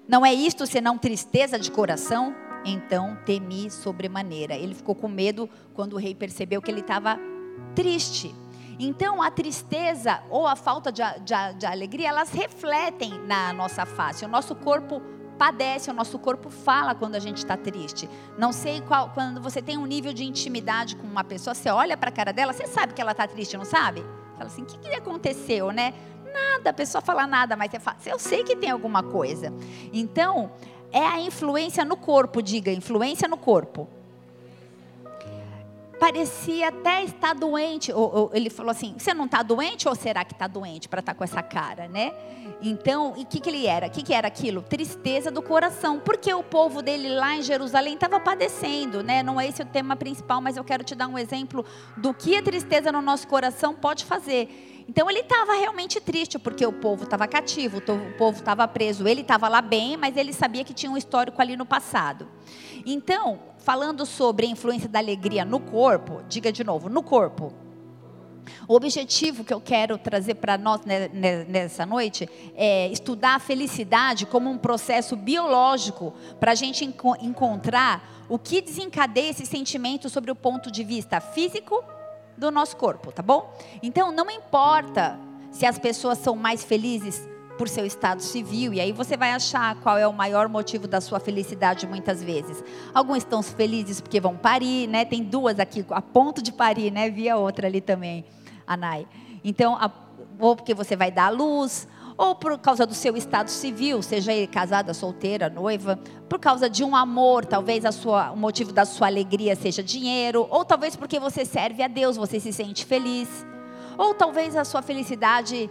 Não 0.08 0.24
é 0.26 0.32
isto 0.32 0.66
senão 0.66 0.98
tristeza 0.98 1.58
de 1.58 1.70
coração? 1.70 2.34
Então 2.64 3.18
temi 3.24 3.70
sobremaneira. 3.70 4.54
Ele 4.54 4.74
ficou 4.74 4.94
com 4.94 5.08
medo 5.08 5.48
quando 5.74 5.94
o 5.94 5.98
rei 5.98 6.14
percebeu 6.14 6.62
que 6.62 6.70
ele 6.70 6.80
estava 6.80 7.18
triste. 7.74 8.34
Então 8.78 9.22
a 9.22 9.30
tristeza 9.30 10.22
ou 10.30 10.46
a 10.46 10.56
falta 10.56 10.90
de, 10.90 11.02
de, 11.20 11.58
de 11.58 11.66
alegria, 11.66 12.08
elas 12.08 12.30
refletem 12.30 13.20
na 13.26 13.52
nossa 13.52 13.84
face. 13.84 14.24
O 14.24 14.28
nosso 14.28 14.54
corpo 14.54 15.02
padece, 15.38 15.90
o 15.90 15.94
nosso 15.94 16.18
corpo 16.18 16.50
fala 16.50 16.94
quando 16.94 17.14
a 17.14 17.20
gente 17.20 17.38
está 17.38 17.56
triste. 17.56 18.08
Não 18.38 18.52
sei 18.52 18.80
qual, 18.80 19.10
quando 19.10 19.40
você 19.40 19.60
tem 19.60 19.76
um 19.76 19.86
nível 19.86 20.12
de 20.12 20.24
intimidade 20.24 20.96
com 20.96 21.06
uma 21.06 21.24
pessoa, 21.24 21.54
você 21.54 21.70
olha 21.70 21.96
para 21.96 22.10
a 22.10 22.12
cara 22.12 22.32
dela, 22.32 22.52
você 22.52 22.66
sabe 22.66 22.92
que 22.92 23.00
ela 23.00 23.12
está 23.12 23.26
triste, 23.26 23.56
não 23.56 23.64
sabe? 23.64 24.04
Fala 24.42 24.50
assim, 24.50 24.62
o 24.62 24.66
que, 24.66 24.78
que 24.78 24.94
aconteceu, 24.94 25.70
né? 25.70 25.94
Nada, 26.32 26.70
a 26.70 26.72
pessoa 26.72 27.00
fala 27.00 27.26
nada, 27.28 27.54
mas 27.54 27.70
eu 28.04 28.18
sei 28.18 28.42
que 28.42 28.56
tem 28.56 28.70
alguma 28.70 29.00
coisa. 29.00 29.52
Então, 29.92 30.50
é 30.90 31.06
a 31.06 31.20
influência 31.20 31.84
no 31.84 31.96
corpo, 31.96 32.42
diga, 32.42 32.72
influência 32.72 33.28
no 33.28 33.36
corpo. 33.36 33.88
Parecia 36.02 36.66
até 36.66 37.04
estar 37.04 37.32
doente. 37.32 37.92
Ou, 37.92 38.12
ou, 38.12 38.30
ele 38.34 38.50
falou 38.50 38.72
assim: 38.72 38.92
Você 38.98 39.14
não 39.14 39.26
está 39.26 39.40
doente 39.40 39.88
ou 39.88 39.94
será 39.94 40.24
que 40.24 40.32
está 40.32 40.48
doente 40.48 40.88
para 40.88 40.98
estar 40.98 41.14
tá 41.14 41.16
com 41.16 41.22
essa 41.22 41.40
cara, 41.40 41.86
né? 41.86 42.12
Então, 42.60 43.14
e 43.16 43.22
o 43.22 43.26
que, 43.26 43.38
que 43.38 43.48
ele 43.48 43.68
era? 43.68 43.86
O 43.86 43.90
que, 43.90 44.02
que 44.02 44.12
era 44.12 44.26
aquilo? 44.26 44.62
Tristeza 44.62 45.30
do 45.30 45.40
coração. 45.40 46.00
Porque 46.00 46.34
o 46.34 46.42
povo 46.42 46.82
dele 46.82 47.08
lá 47.08 47.36
em 47.36 47.42
Jerusalém 47.42 47.94
estava 47.94 48.18
padecendo, 48.18 49.00
né? 49.00 49.22
Não 49.22 49.40
é 49.40 49.46
esse 49.46 49.62
o 49.62 49.64
tema 49.64 49.94
principal, 49.94 50.40
mas 50.40 50.56
eu 50.56 50.64
quero 50.64 50.82
te 50.82 50.96
dar 50.96 51.06
um 51.06 51.16
exemplo 51.16 51.64
do 51.96 52.12
que 52.12 52.36
a 52.36 52.42
tristeza 52.42 52.90
no 52.90 53.00
nosso 53.00 53.28
coração 53.28 53.72
pode 53.72 54.04
fazer. 54.04 54.71
Então 54.88 55.08
ele 55.08 55.20
estava 55.20 55.54
realmente 55.54 56.00
triste, 56.00 56.38
porque 56.38 56.64
o 56.66 56.72
povo 56.72 57.04
estava 57.04 57.26
cativo, 57.26 57.78
o 57.78 58.16
povo 58.18 58.38
estava 58.38 58.66
preso. 58.68 59.06
Ele 59.06 59.22
estava 59.22 59.48
lá 59.48 59.60
bem, 59.60 59.96
mas 59.96 60.16
ele 60.16 60.32
sabia 60.32 60.64
que 60.64 60.74
tinha 60.74 60.90
um 60.90 60.96
histórico 60.96 61.40
ali 61.40 61.56
no 61.56 61.64
passado. 61.64 62.28
Então, 62.84 63.40
falando 63.58 64.04
sobre 64.04 64.46
a 64.46 64.48
influência 64.48 64.88
da 64.88 64.98
alegria 64.98 65.44
no 65.44 65.60
corpo, 65.60 66.22
diga 66.28 66.52
de 66.52 66.64
novo, 66.64 66.88
no 66.88 67.02
corpo. 67.02 67.52
O 68.66 68.74
objetivo 68.74 69.44
que 69.44 69.54
eu 69.54 69.60
quero 69.60 69.96
trazer 69.96 70.34
para 70.34 70.58
nós 70.58 70.80
nessa 71.46 71.86
noite 71.86 72.28
é 72.54 72.88
estudar 72.88 73.36
a 73.36 73.38
felicidade 73.38 74.26
como 74.26 74.50
um 74.50 74.58
processo 74.58 75.14
biológico 75.16 76.12
para 76.40 76.52
a 76.52 76.54
gente 76.54 76.84
enco 76.84 77.16
encontrar 77.20 78.24
o 78.28 78.38
que 78.38 78.60
desencadeia 78.60 79.30
esse 79.30 79.46
sentimento 79.46 80.08
sobre 80.08 80.30
o 80.30 80.34
ponto 80.34 80.70
de 80.70 80.82
vista 80.82 81.20
físico 81.20 81.84
do 82.42 82.50
nosso 82.50 82.76
corpo, 82.76 83.10
tá 83.10 83.22
bom? 83.22 83.52
Então 83.82 84.12
não 84.12 84.30
importa 84.30 85.18
se 85.50 85.64
as 85.64 85.78
pessoas 85.78 86.18
são 86.18 86.36
mais 86.36 86.62
felizes 86.64 87.28
por 87.56 87.68
seu 87.68 87.84
estado 87.84 88.22
civil, 88.22 88.72
e 88.72 88.80
aí 88.80 88.92
você 88.92 89.16
vai 89.16 89.30
achar 89.30 89.76
qual 89.76 89.96
é 89.96 90.06
o 90.06 90.12
maior 90.12 90.48
motivo 90.48 90.88
da 90.88 91.00
sua 91.00 91.20
felicidade 91.20 91.86
muitas 91.86 92.22
vezes. 92.22 92.64
Alguns 92.92 93.18
estão 93.18 93.42
felizes 93.42 94.00
porque 94.00 94.18
vão 94.18 94.36
parir, 94.36 94.88
né? 94.88 95.04
Tem 95.04 95.22
duas 95.22 95.60
aqui 95.60 95.84
a 95.90 96.02
ponto 96.02 96.42
de 96.42 96.50
parir, 96.50 96.90
né? 96.90 97.10
Vi 97.10 97.28
a 97.28 97.36
outra 97.36 97.66
ali 97.66 97.80
também, 97.80 98.24
a 98.66 98.76
Nai. 98.76 99.06
Então, 99.44 99.76
a, 99.76 99.90
ou 100.38 100.56
porque 100.56 100.74
você 100.74 100.96
vai 100.96 101.10
dar 101.10 101.26
à 101.26 101.30
luz, 101.30 101.86
ou 102.22 102.36
por 102.36 102.56
causa 102.56 102.86
do 102.86 102.94
seu 102.94 103.16
estado 103.16 103.50
civil, 103.50 104.00
seja 104.00 104.32
ele 104.32 104.46
casada, 104.46 104.94
solteira, 104.94 105.50
noiva, 105.50 105.98
por 106.28 106.38
causa 106.38 106.70
de 106.70 106.84
um 106.84 106.94
amor, 106.94 107.44
talvez 107.44 107.84
a 107.84 107.90
sua, 107.90 108.30
o 108.30 108.36
motivo 108.36 108.72
da 108.72 108.84
sua 108.84 109.08
alegria 109.08 109.56
seja 109.56 109.82
dinheiro, 109.82 110.46
ou 110.48 110.64
talvez 110.64 110.94
porque 110.94 111.18
você 111.18 111.44
serve 111.44 111.82
a 111.82 111.88
Deus, 111.88 112.16
você 112.16 112.38
se 112.38 112.52
sente 112.52 112.86
feliz, 112.86 113.44
ou 113.98 114.14
talvez 114.14 114.54
a 114.54 114.64
sua 114.64 114.82
felicidade 114.82 115.68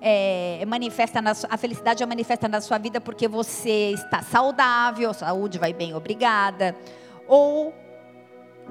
é, 0.00 0.64
manifesta 0.68 1.20
na, 1.20 1.32
a 1.50 1.56
felicidade 1.56 2.00
é 2.00 2.06
manifesta 2.06 2.46
na 2.46 2.60
sua 2.60 2.78
vida 2.78 3.00
porque 3.00 3.26
você 3.26 3.90
está 3.90 4.22
saudável, 4.22 5.12
saúde 5.12 5.58
vai 5.58 5.72
bem, 5.72 5.94
obrigada. 5.94 6.76
Ou 7.26 7.74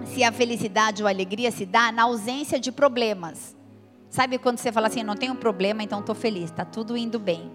se 0.05 0.23
a 0.23 0.31
felicidade 0.31 1.03
ou 1.03 1.07
a 1.07 1.11
alegria 1.11 1.51
se 1.51 1.65
dá 1.65 1.91
na 1.91 2.03
ausência 2.03 2.57
de 2.57 2.71
problemas. 2.71 3.56
Sabe 4.09 4.37
quando 4.37 4.57
você 4.57 4.71
fala 4.71 4.87
assim, 4.87 5.03
não 5.03 5.15
tenho 5.15 5.35
problema, 5.35 5.83
então 5.83 5.99
estou 5.99 6.15
feliz, 6.15 6.45
está 6.45 6.63
tudo 6.63 6.95
indo 6.95 7.19
bem. 7.19 7.51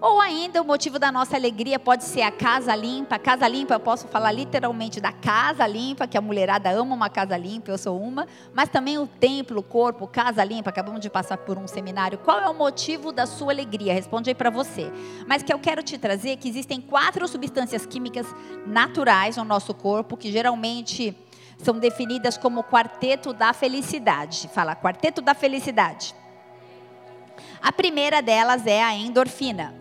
Ou 0.00 0.20
ainda 0.20 0.60
o 0.60 0.64
motivo 0.66 0.98
da 0.98 1.10
nossa 1.10 1.34
alegria 1.34 1.78
pode 1.78 2.04
ser 2.04 2.20
a 2.20 2.30
casa 2.30 2.76
limpa. 2.76 3.18
Casa 3.18 3.48
limpa, 3.48 3.72
eu 3.72 3.80
posso 3.80 4.06
falar 4.08 4.32
literalmente 4.32 5.00
da 5.00 5.12
casa 5.12 5.66
limpa, 5.66 6.06
que 6.06 6.18
a 6.18 6.20
mulherada 6.20 6.70
ama 6.70 6.94
uma 6.94 7.08
casa 7.08 7.36
limpa, 7.38 7.70
eu 7.70 7.78
sou 7.78 7.98
uma. 7.98 8.26
Mas 8.52 8.68
também 8.68 8.98
o 8.98 9.06
templo, 9.06 9.60
o 9.60 9.62
corpo, 9.62 10.06
casa 10.06 10.44
limpa. 10.44 10.68
Acabamos 10.68 11.00
de 11.00 11.08
passar 11.08 11.38
por 11.38 11.56
um 11.56 11.66
seminário. 11.66 12.18
Qual 12.18 12.38
é 12.38 12.46
o 12.48 12.54
motivo 12.54 13.12
da 13.12 13.24
sua 13.24 13.52
alegria? 13.52 13.94
Responde 13.94 14.28
aí 14.28 14.34
para 14.34 14.50
você. 14.50 14.92
Mas 15.26 15.42
que 15.42 15.50
eu 15.50 15.58
quero 15.58 15.82
te 15.82 15.96
trazer 15.96 16.32
é 16.32 16.36
que 16.36 16.50
existem 16.50 16.82
quatro 16.82 17.26
substâncias 17.26 17.86
químicas 17.86 18.26
naturais 18.66 19.38
no 19.38 19.44
nosso 19.44 19.72
corpo 19.72 20.18
que 20.18 20.30
geralmente 20.30 21.16
são 21.58 21.78
definidas 21.78 22.36
como 22.36 22.64
quarteto 22.64 23.32
da 23.32 23.52
felicidade. 23.52 24.48
Fala, 24.52 24.74
quarteto 24.74 25.20
da 25.20 25.34
felicidade. 25.34 26.14
A 27.60 27.72
primeira 27.72 28.20
delas 28.20 28.66
é 28.66 28.82
a 28.82 28.94
endorfina. 28.94 29.74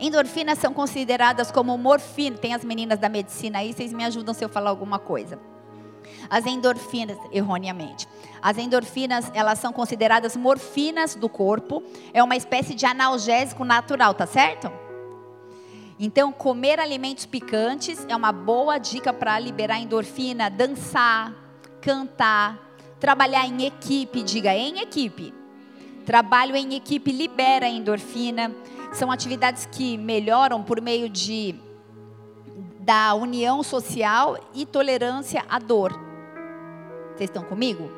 Endorfinas 0.00 0.58
são 0.58 0.74
consideradas 0.74 1.50
como 1.50 1.78
morfina. 1.78 2.36
Tem 2.36 2.52
as 2.52 2.64
meninas 2.64 2.98
da 2.98 3.08
medicina 3.08 3.60
aí, 3.60 3.72
vocês 3.72 3.92
me 3.92 4.04
ajudam 4.04 4.34
se 4.34 4.44
eu 4.44 4.48
falar 4.48 4.70
alguma 4.70 4.98
coisa. 4.98 5.38
As 6.28 6.44
endorfinas, 6.46 7.16
erroneamente. 7.32 8.08
As 8.42 8.58
endorfinas, 8.58 9.30
elas 9.34 9.58
são 9.58 9.72
consideradas 9.72 10.36
morfinas 10.36 11.14
do 11.14 11.28
corpo. 11.28 11.82
É 12.12 12.22
uma 12.22 12.36
espécie 12.36 12.74
de 12.74 12.84
analgésico 12.84 13.64
natural, 13.64 14.14
tá 14.14 14.26
certo? 14.26 14.83
Então, 15.98 16.32
comer 16.32 16.80
alimentos 16.80 17.24
picantes 17.24 18.04
é 18.08 18.16
uma 18.16 18.32
boa 18.32 18.78
dica 18.78 19.12
para 19.12 19.38
liberar 19.38 19.78
endorfina, 19.78 20.50
dançar, 20.50 21.32
cantar, 21.80 22.58
trabalhar 22.98 23.46
em 23.46 23.64
equipe, 23.64 24.22
diga 24.22 24.52
em 24.54 24.80
equipe. 24.80 25.32
Trabalho 26.04 26.56
em 26.56 26.74
equipe 26.74 27.12
libera 27.12 27.68
endorfina. 27.68 28.50
São 28.92 29.10
atividades 29.10 29.66
que 29.66 29.96
melhoram 29.96 30.62
por 30.62 30.80
meio 30.80 31.08
de 31.08 31.54
da 32.80 33.14
união 33.14 33.62
social 33.62 34.36
e 34.52 34.66
tolerância 34.66 35.42
à 35.48 35.58
dor. 35.58 35.92
Vocês 37.14 37.30
estão 37.30 37.42
comigo? 37.42 37.90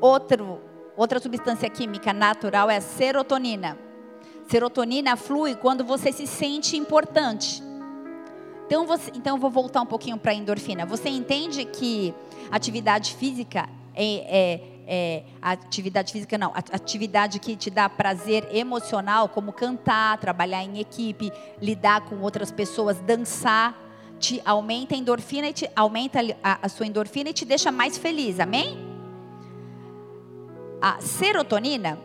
Outro, 0.00 0.60
outra 0.96 1.18
substância 1.18 1.68
química 1.68 2.12
natural 2.12 2.70
é 2.70 2.76
a 2.76 2.80
serotonina. 2.80 3.83
Serotonina 4.46 5.16
flui 5.16 5.54
quando 5.54 5.84
você 5.84 6.12
se 6.12 6.26
sente 6.26 6.76
importante. 6.76 7.62
Então, 8.66 8.86
você, 8.86 9.10
então 9.14 9.36
eu 9.36 9.40
vou 9.40 9.50
voltar 9.50 9.82
um 9.82 9.86
pouquinho 9.86 10.16
para 10.18 10.32
a 10.32 10.34
endorfina. 10.34 10.86
Você 10.86 11.08
entende 11.08 11.64
que 11.64 12.14
atividade 12.50 13.14
física 13.14 13.68
é, 13.94 14.62
é 14.62 14.74
é, 14.86 15.22
atividade 15.40 16.12
física, 16.12 16.36
não, 16.36 16.52
atividade 16.54 17.38
que 17.38 17.56
te 17.56 17.70
dá 17.70 17.88
prazer 17.88 18.46
emocional, 18.54 19.28
como 19.28 19.52
cantar, 19.52 20.18
trabalhar 20.18 20.62
em 20.62 20.78
equipe, 20.78 21.32
lidar 21.60 22.02
com 22.02 22.20
outras 22.20 22.50
pessoas, 22.50 23.00
dançar, 23.00 23.74
te 24.18 24.40
aumenta 24.44 24.94
a 24.94 24.98
endorfina 24.98 25.48
e 25.48 25.52
te 25.52 25.70
aumenta 25.74 26.20
a, 26.42 26.58
a 26.62 26.68
sua 26.68 26.86
endorfina 26.86 27.30
e 27.30 27.32
te 27.32 27.44
deixa 27.44 27.72
mais 27.72 27.98
feliz, 27.98 28.38
amém? 28.38 28.78
A 30.80 31.00
serotonina 31.00 31.98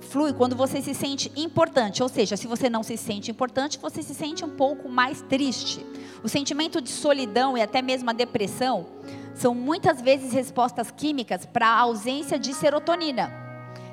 flui 0.00 0.32
quando 0.32 0.56
você 0.56 0.80
se 0.80 0.94
sente 0.94 1.30
importante, 1.36 2.02
ou 2.02 2.08
seja, 2.08 2.36
se 2.36 2.46
você 2.46 2.70
não 2.70 2.82
se 2.82 2.96
sente 2.96 3.30
importante, 3.30 3.78
você 3.78 4.02
se 4.02 4.14
sente 4.14 4.44
um 4.44 4.50
pouco 4.50 4.88
mais 4.88 5.22
triste. 5.22 5.84
O 6.22 6.28
sentimento 6.28 6.80
de 6.80 6.90
solidão 6.90 7.56
e 7.56 7.62
até 7.62 7.82
mesmo 7.82 8.10
a 8.10 8.12
depressão 8.12 8.86
são 9.34 9.54
muitas 9.54 10.00
vezes 10.00 10.32
respostas 10.32 10.90
químicas 10.90 11.46
para 11.46 11.66
a 11.66 11.80
ausência 11.80 12.38
de 12.38 12.52
serotonina. 12.54 13.32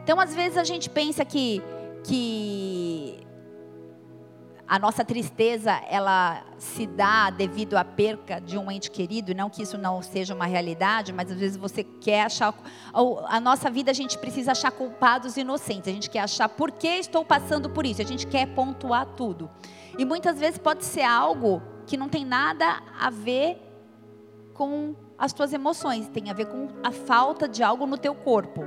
Então, 0.04 0.20
às 0.20 0.34
vezes 0.34 0.58
a 0.58 0.64
gente 0.64 0.90
pensa 0.90 1.24
que 1.26 1.62
que 2.06 3.18
a 4.68 4.80
nossa 4.80 5.06
tristeza 5.06 5.72
ela 5.90 6.44
se 6.58 6.88
dá 6.88 7.30
devido 7.30 7.76
à 7.76 7.86
perca 7.86 8.40
de 8.42 8.58
um 8.58 8.72
ente 8.72 8.90
querido, 8.90 9.36
não 9.36 9.50
que 9.50 9.62
isso 9.62 9.78
não 9.78 10.02
seja 10.02 10.34
uma 10.34 10.46
realidade, 10.46 11.14
mas 11.14 11.32
às 11.32 11.40
vezes 11.40 11.56
você 11.56 11.84
quer 11.84 12.24
achar 12.24 12.54
a 13.28 13.40
nossa 13.40 13.70
vida 13.70 13.92
a 13.92 13.94
gente 13.94 14.18
precisa 14.18 14.54
achar 14.54 14.72
culpados 14.72 15.38
inocentes, 15.38 15.88
a 15.88 15.92
gente 15.92 16.10
quer 16.10 16.22
achar 16.22 16.50
por 16.50 16.72
que 16.72 16.88
estou 16.88 17.24
passando 17.24 17.70
por 17.70 17.86
isso, 17.86 18.02
a 18.02 18.06
gente 18.06 18.26
quer 18.26 18.48
pontuar 18.48 19.06
tudo. 19.06 19.50
E 19.98 20.04
muitas 20.04 20.40
vezes 20.40 20.58
pode 20.58 20.84
ser 20.84 21.04
algo 21.04 21.62
que 21.86 21.96
não 21.96 22.10
tem 22.10 22.26
nada 22.26 22.82
a 23.00 23.10
ver 23.10 23.62
com 24.54 24.96
as 25.18 25.32
tuas 25.32 25.54
emoções, 25.54 26.08
tem 26.10 26.30
a 26.30 26.34
ver 26.34 26.46
com 26.48 26.68
a 26.84 26.92
falta 26.92 27.48
de 27.48 27.62
algo 27.62 27.86
no 27.86 27.98
teu 27.98 28.16
corpo. 28.16 28.64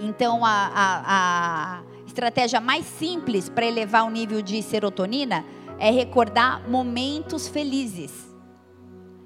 Então 0.00 0.44
a, 0.44 0.50
a, 0.50 1.76
a 1.76 1.82
estratégia 2.10 2.60
mais 2.60 2.84
simples 2.84 3.48
para 3.48 3.64
elevar 3.64 4.04
o 4.04 4.10
nível 4.10 4.42
de 4.42 4.62
serotonina 4.62 5.44
é 5.78 5.90
recordar 5.90 6.68
momentos 6.68 7.48
felizes. 7.48 8.28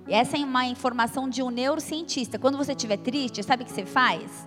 E 0.06 0.12
essa 0.12 0.36
é 0.36 0.44
uma 0.44 0.66
informação 0.66 1.28
de 1.28 1.42
um 1.42 1.50
neurocientista. 1.50 2.38
Quando 2.38 2.58
você 2.58 2.72
estiver 2.72 2.98
triste, 2.98 3.42
sabe 3.42 3.62
o 3.62 3.66
que 3.66 3.72
você 3.72 3.86
faz? 3.86 4.46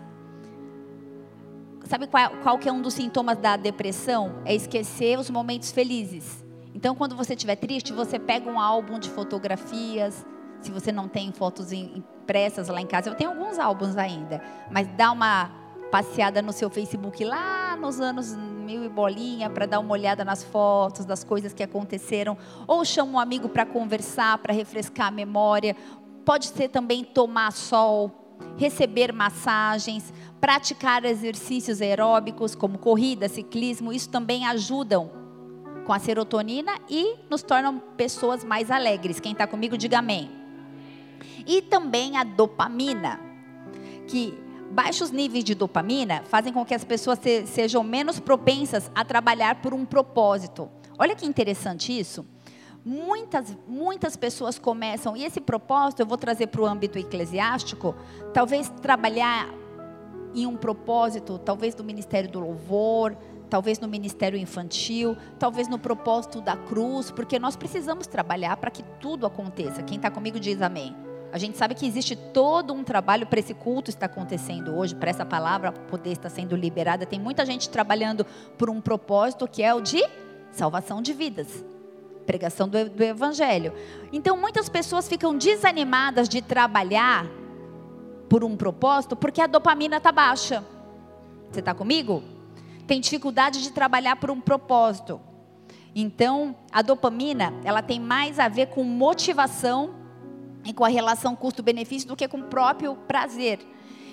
Sabe 1.85 2.05
qual, 2.07 2.29
qual 2.43 2.59
que 2.59 2.69
é 2.69 2.71
um 2.71 2.81
dos 2.81 2.93
sintomas 2.93 3.37
da 3.37 3.57
depressão? 3.57 4.35
É 4.45 4.53
esquecer 4.53 5.17
os 5.17 5.29
momentos 5.29 5.71
felizes. 5.71 6.45
Então, 6.75 6.93
quando 6.93 7.15
você 7.15 7.33
estiver 7.33 7.55
triste, 7.55 7.91
você 7.91 8.19
pega 8.19 8.49
um 8.49 8.59
álbum 8.59 8.99
de 8.99 9.09
fotografias. 9.09 10.25
Se 10.61 10.69
você 10.69 10.91
não 10.91 11.07
tem 11.07 11.31
fotos 11.31 11.71
impressas 11.71 12.67
lá 12.67 12.79
em 12.79 12.85
casa, 12.85 13.09
eu 13.09 13.15
tenho 13.15 13.31
alguns 13.31 13.57
álbuns 13.57 13.97
ainda. 13.97 14.43
Mas 14.69 14.87
dá 14.95 15.11
uma 15.11 15.49
passeada 15.91 16.41
no 16.41 16.51
seu 16.51 16.69
Facebook 16.69 17.23
lá 17.23 17.75
nos 17.75 17.99
anos 17.99 18.35
mil 18.35 18.83
e 18.83 18.89
bolinha 18.89 19.49
para 19.49 19.65
dar 19.65 19.79
uma 19.79 19.93
olhada 19.93 20.25
nas 20.25 20.43
fotos 20.43 21.05
das 21.05 21.23
coisas 21.23 21.53
que 21.53 21.63
aconteceram, 21.63 22.37
ou 22.67 22.83
chama 22.83 23.13
um 23.13 23.19
amigo 23.19 23.47
para 23.47 23.65
conversar, 23.65 24.37
para 24.39 24.53
refrescar 24.53 25.07
a 25.07 25.11
memória. 25.11 25.75
Pode 26.25 26.47
ser 26.47 26.67
também 26.67 27.03
tomar 27.03 27.51
sol, 27.53 28.11
receber 28.57 29.13
massagens, 29.13 30.13
praticar 30.41 31.05
exercícios 31.05 31.81
aeróbicos 31.81 32.53
como 32.55 32.77
corrida, 32.77 33.29
ciclismo, 33.29 33.93
isso 33.93 34.09
também 34.09 34.45
ajudam 34.45 35.09
com 35.85 35.93
a 35.93 35.99
serotonina 35.99 36.73
e 36.89 37.15
nos 37.29 37.41
tornam 37.41 37.79
pessoas 37.95 38.43
mais 38.43 38.69
alegres. 38.69 39.21
Quem 39.21 39.31
está 39.31 39.47
comigo, 39.47 39.77
diga 39.77 39.99
amém. 39.99 40.29
E 41.45 41.61
também 41.61 42.17
a 42.17 42.25
dopamina, 42.25 43.21
que 44.05 44.37
baixos 44.71 45.11
níveis 45.11 45.43
de 45.43 45.55
dopamina 45.55 46.23
fazem 46.25 46.53
com 46.53 46.65
que 46.65 46.73
as 46.73 46.83
pessoas 46.83 47.19
se, 47.19 47.45
sejam 47.47 47.83
menos 47.83 48.19
propensas 48.19 48.91
a 48.93 49.03
trabalhar 49.03 49.61
por 49.61 49.73
um 49.73 49.85
propósito. 49.85 50.69
Olha 50.97 51.15
que 51.15 51.25
interessante 51.25 51.97
isso. 51.97 52.25
Muitas, 52.85 53.55
muitas 53.67 54.15
pessoas 54.15 54.57
começam, 54.57 55.17
e 55.17 55.25
esse 55.25 55.41
propósito 55.41 56.01
eu 56.01 56.05
vou 56.05 56.17
trazer 56.17 56.47
para 56.47 56.61
o 56.61 56.65
âmbito 56.65 56.97
eclesiástico, 56.97 57.93
talvez 58.33 58.69
trabalhar 58.81 59.49
em 60.33 60.45
um 60.45 60.55
propósito, 60.55 61.37
talvez 61.37 61.75
do 61.75 61.83
Ministério 61.83 62.29
do 62.31 62.39
Louvor, 62.39 63.17
talvez 63.49 63.79
no 63.79 63.87
ministério 63.87 64.37
infantil, 64.37 65.17
talvez 65.39 65.67
no 65.67 65.79
propósito 65.79 66.41
da 66.41 66.55
cruz, 66.55 67.11
porque 67.11 67.39
nós 67.39 67.55
precisamos 67.55 68.07
trabalhar 68.07 68.57
para 68.57 68.71
que 68.71 68.83
tudo 68.99 69.25
aconteça. 69.25 69.83
Quem 69.83 69.97
está 69.97 70.11
comigo 70.11 70.39
diz 70.39 70.61
amém. 70.61 71.06
A 71.31 71.37
gente 71.37 71.57
sabe 71.57 71.75
que 71.75 71.85
existe 71.85 72.15
todo 72.15 72.73
um 72.73 72.83
trabalho 72.83 73.27
para 73.27 73.39
esse 73.39 73.53
culto 73.53 73.89
estar 73.89 74.05
acontecendo 74.05 74.75
hoje, 74.75 74.95
para 74.95 75.09
essa 75.09 75.25
palavra 75.25 75.71
poder 75.71 76.11
estar 76.11 76.29
sendo 76.29 76.55
liberada. 76.55 77.05
Tem 77.05 77.19
muita 77.19 77.45
gente 77.45 77.69
trabalhando 77.69 78.25
por 78.57 78.69
um 78.69 78.79
propósito 78.79 79.47
que 79.47 79.61
é 79.61 79.73
o 79.73 79.81
de 79.81 80.01
salvação 80.51 81.01
de 81.01 81.13
vidas, 81.13 81.65
pregação 82.25 82.67
do, 82.69 82.89
do 82.89 83.03
Evangelho. 83.03 83.73
Então, 84.11 84.37
muitas 84.37 84.69
pessoas 84.69 85.07
ficam 85.07 85.37
desanimadas 85.37 86.29
de 86.29 86.41
trabalhar 86.41 87.27
por 88.29 88.43
um 88.43 88.55
propósito 88.55 89.15
porque 89.15 89.41
a 89.41 89.47
dopamina 89.47 89.97
está 89.97 90.11
baixa. 90.11 90.63
Você 91.51 91.59
está 91.59 91.73
comigo? 91.73 92.23
Tem 92.85 93.01
dificuldade 93.01 93.61
de 93.61 93.71
trabalhar 93.71 94.15
por 94.15 94.31
um 94.31 94.39
propósito. 94.39 95.19
Então, 95.93 96.55
a 96.71 96.81
dopamina, 96.81 97.53
ela 97.65 97.81
tem 97.81 97.99
mais 97.99 98.39
a 98.39 98.47
ver 98.47 98.67
com 98.67 98.83
motivação 98.83 100.06
e 100.67 100.73
com 100.73 100.83
a 100.83 100.89
relação 100.89 101.33
custo-benefício 101.33 102.07
do 102.07 102.15
que 102.15 102.27
com 102.27 102.39
o 102.39 102.43
próprio 102.43 102.95
prazer. 103.07 103.59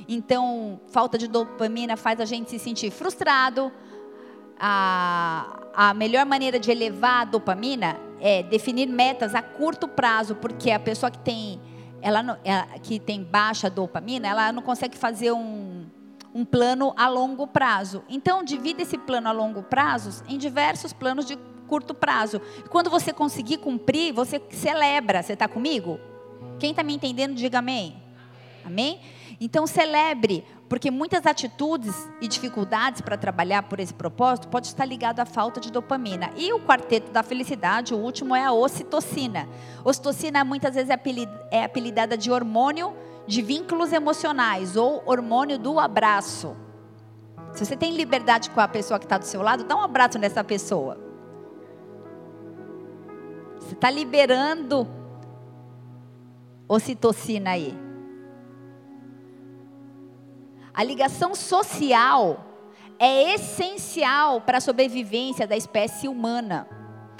Então, 0.08 0.80
falta 0.88 1.18
de 1.18 1.26
dopamina 1.26 1.96
faz 1.96 2.20
a 2.20 2.24
gente 2.24 2.48
se 2.48 2.58
sentir 2.60 2.90
frustrado. 2.90 3.72
A, 4.58 5.64
a 5.74 5.94
melhor 5.94 6.24
maneira 6.24 6.60
de 6.60 6.70
elevar 6.70 7.22
a 7.22 7.24
dopamina 7.24 7.98
é 8.20 8.42
definir 8.42 8.86
metas 8.86 9.34
a 9.34 9.42
curto 9.42 9.88
prazo, 9.88 10.36
porque 10.36 10.70
a 10.70 10.78
pessoa 10.78 11.10
que 11.10 11.18
tem, 11.18 11.60
ela, 12.00 12.38
ela 12.44 12.66
que 12.80 13.00
tem 13.00 13.24
baixa 13.24 13.68
dopamina, 13.68 14.28
ela 14.28 14.52
não 14.52 14.62
consegue 14.62 14.96
fazer 14.96 15.32
um, 15.32 15.86
um 16.32 16.44
plano 16.44 16.94
a 16.96 17.08
longo 17.08 17.48
prazo. 17.48 18.04
Então, 18.08 18.44
divida 18.44 18.82
esse 18.82 18.96
plano 18.96 19.28
a 19.28 19.32
longo 19.32 19.62
prazo 19.62 20.22
em 20.28 20.38
diversos 20.38 20.92
planos 20.92 21.26
de 21.26 21.36
curto 21.66 21.94
prazo. 21.94 22.40
Quando 22.70 22.90
você 22.90 23.12
conseguir 23.12 23.56
cumprir, 23.56 24.12
você 24.12 24.40
celebra. 24.50 25.20
Você 25.20 25.32
está 25.32 25.48
comigo? 25.48 25.98
Quem 26.58 26.70
está 26.70 26.82
me 26.82 26.94
entendendo, 26.94 27.34
diga 27.34 27.58
amém. 27.58 27.96
Amém? 28.64 29.00
Então 29.40 29.66
celebre, 29.66 30.44
porque 30.68 30.90
muitas 30.90 31.26
atitudes 31.26 31.94
e 32.20 32.26
dificuldades 32.26 33.00
para 33.00 33.16
trabalhar 33.16 33.64
por 33.64 33.78
esse 33.78 33.92
propósito 33.92 34.48
pode 34.48 34.68
estar 34.68 34.84
ligado 34.84 35.20
à 35.20 35.26
falta 35.26 35.60
de 35.60 35.70
dopamina. 35.70 36.30
E 36.36 36.52
o 36.52 36.60
quarteto 36.60 37.10
da 37.12 37.22
felicidade, 37.22 37.92
o 37.92 37.98
último 37.98 38.34
é 38.34 38.44
a 38.44 38.52
ocitocina. 38.52 39.48
Ocitocina 39.84 40.44
muitas 40.44 40.74
vezes 40.74 40.90
é, 40.90 40.98
é 41.50 41.64
apelidada 41.64 42.16
de 42.16 42.30
hormônio 42.30 42.94
de 43.26 43.42
vínculos 43.42 43.92
emocionais 43.92 44.76
ou 44.76 45.02
hormônio 45.06 45.58
do 45.58 45.78
abraço. 45.78 46.56
Se 47.52 47.64
você 47.64 47.76
tem 47.76 47.94
liberdade 47.94 48.50
com 48.50 48.60
a 48.60 48.68
pessoa 48.68 48.98
que 48.98 49.06
está 49.06 49.16
do 49.16 49.24
seu 49.24 49.42
lado, 49.42 49.64
dá 49.64 49.76
um 49.76 49.82
abraço 49.82 50.18
nessa 50.18 50.42
pessoa. 50.42 50.98
Você 53.60 53.74
está 53.74 53.90
liberando 53.90 54.86
ocitocina 56.68 57.50
aí. 57.50 57.76
A 60.72 60.82
ligação 60.82 61.34
social 61.34 62.44
é 62.98 63.34
essencial 63.34 64.40
para 64.40 64.58
a 64.58 64.60
sobrevivência 64.60 65.46
da 65.46 65.56
espécie 65.56 66.08
humana. 66.08 66.66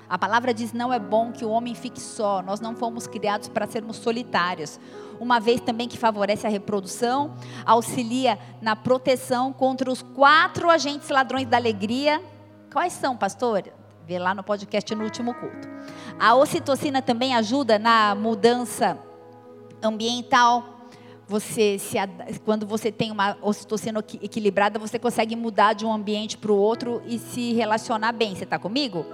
A 0.08 0.18
palavra 0.18 0.52
diz: 0.52 0.72
não 0.72 0.92
é 0.92 0.98
bom 0.98 1.30
que 1.30 1.44
o 1.44 1.50
homem 1.50 1.74
fique 1.74 2.00
só, 2.00 2.42
nós 2.42 2.60
não 2.60 2.74
fomos 2.74 3.06
criados 3.06 3.48
para 3.48 3.66
sermos 3.66 3.96
solitários. 3.96 4.78
Uma 5.20 5.38
vez 5.38 5.60
também 5.60 5.88
que 5.88 5.96
favorece 5.96 6.46
a 6.46 6.50
reprodução, 6.50 7.34
auxilia 7.64 8.38
na 8.60 8.74
proteção 8.74 9.52
contra 9.52 9.90
os 9.90 10.02
quatro 10.02 10.68
agentes 10.68 11.09
ladrões 11.09 11.46
da 11.46 11.57
alegria. 11.57 12.20
Quais 12.72 12.92
são, 12.92 13.16
pastor? 13.16 13.62
Vê 14.04 14.18
lá 14.18 14.35
no 14.35 14.42
podcast 14.42 14.92
no 14.94 15.04
último 15.04 15.33
culto. 15.35 15.68
A 16.18 16.35
ocitocina 16.35 17.00
também 17.00 17.35
ajuda 17.35 17.78
na 17.78 18.14
mudança 18.14 18.98
ambiental. 19.85 20.88
Você 21.27 21.79
se, 21.79 21.97
quando 22.44 22.66
você 22.66 22.92
tem 22.92 23.11
uma 23.11 23.37
ocitocina 23.40 24.05
equilibrada, 24.20 24.79
você 24.79 24.99
consegue 24.99 25.35
mudar 25.35 25.73
de 25.73 25.87
um 25.87 25.92
ambiente 25.92 26.37
para 26.37 26.53
o 26.53 26.57
outro 26.57 27.03
e 27.07 27.18
se 27.18 27.53
relacionar 27.55 28.12
bem. 28.12 28.35
Você 28.35 28.44
está 28.44 28.59
comigo? 28.59 29.07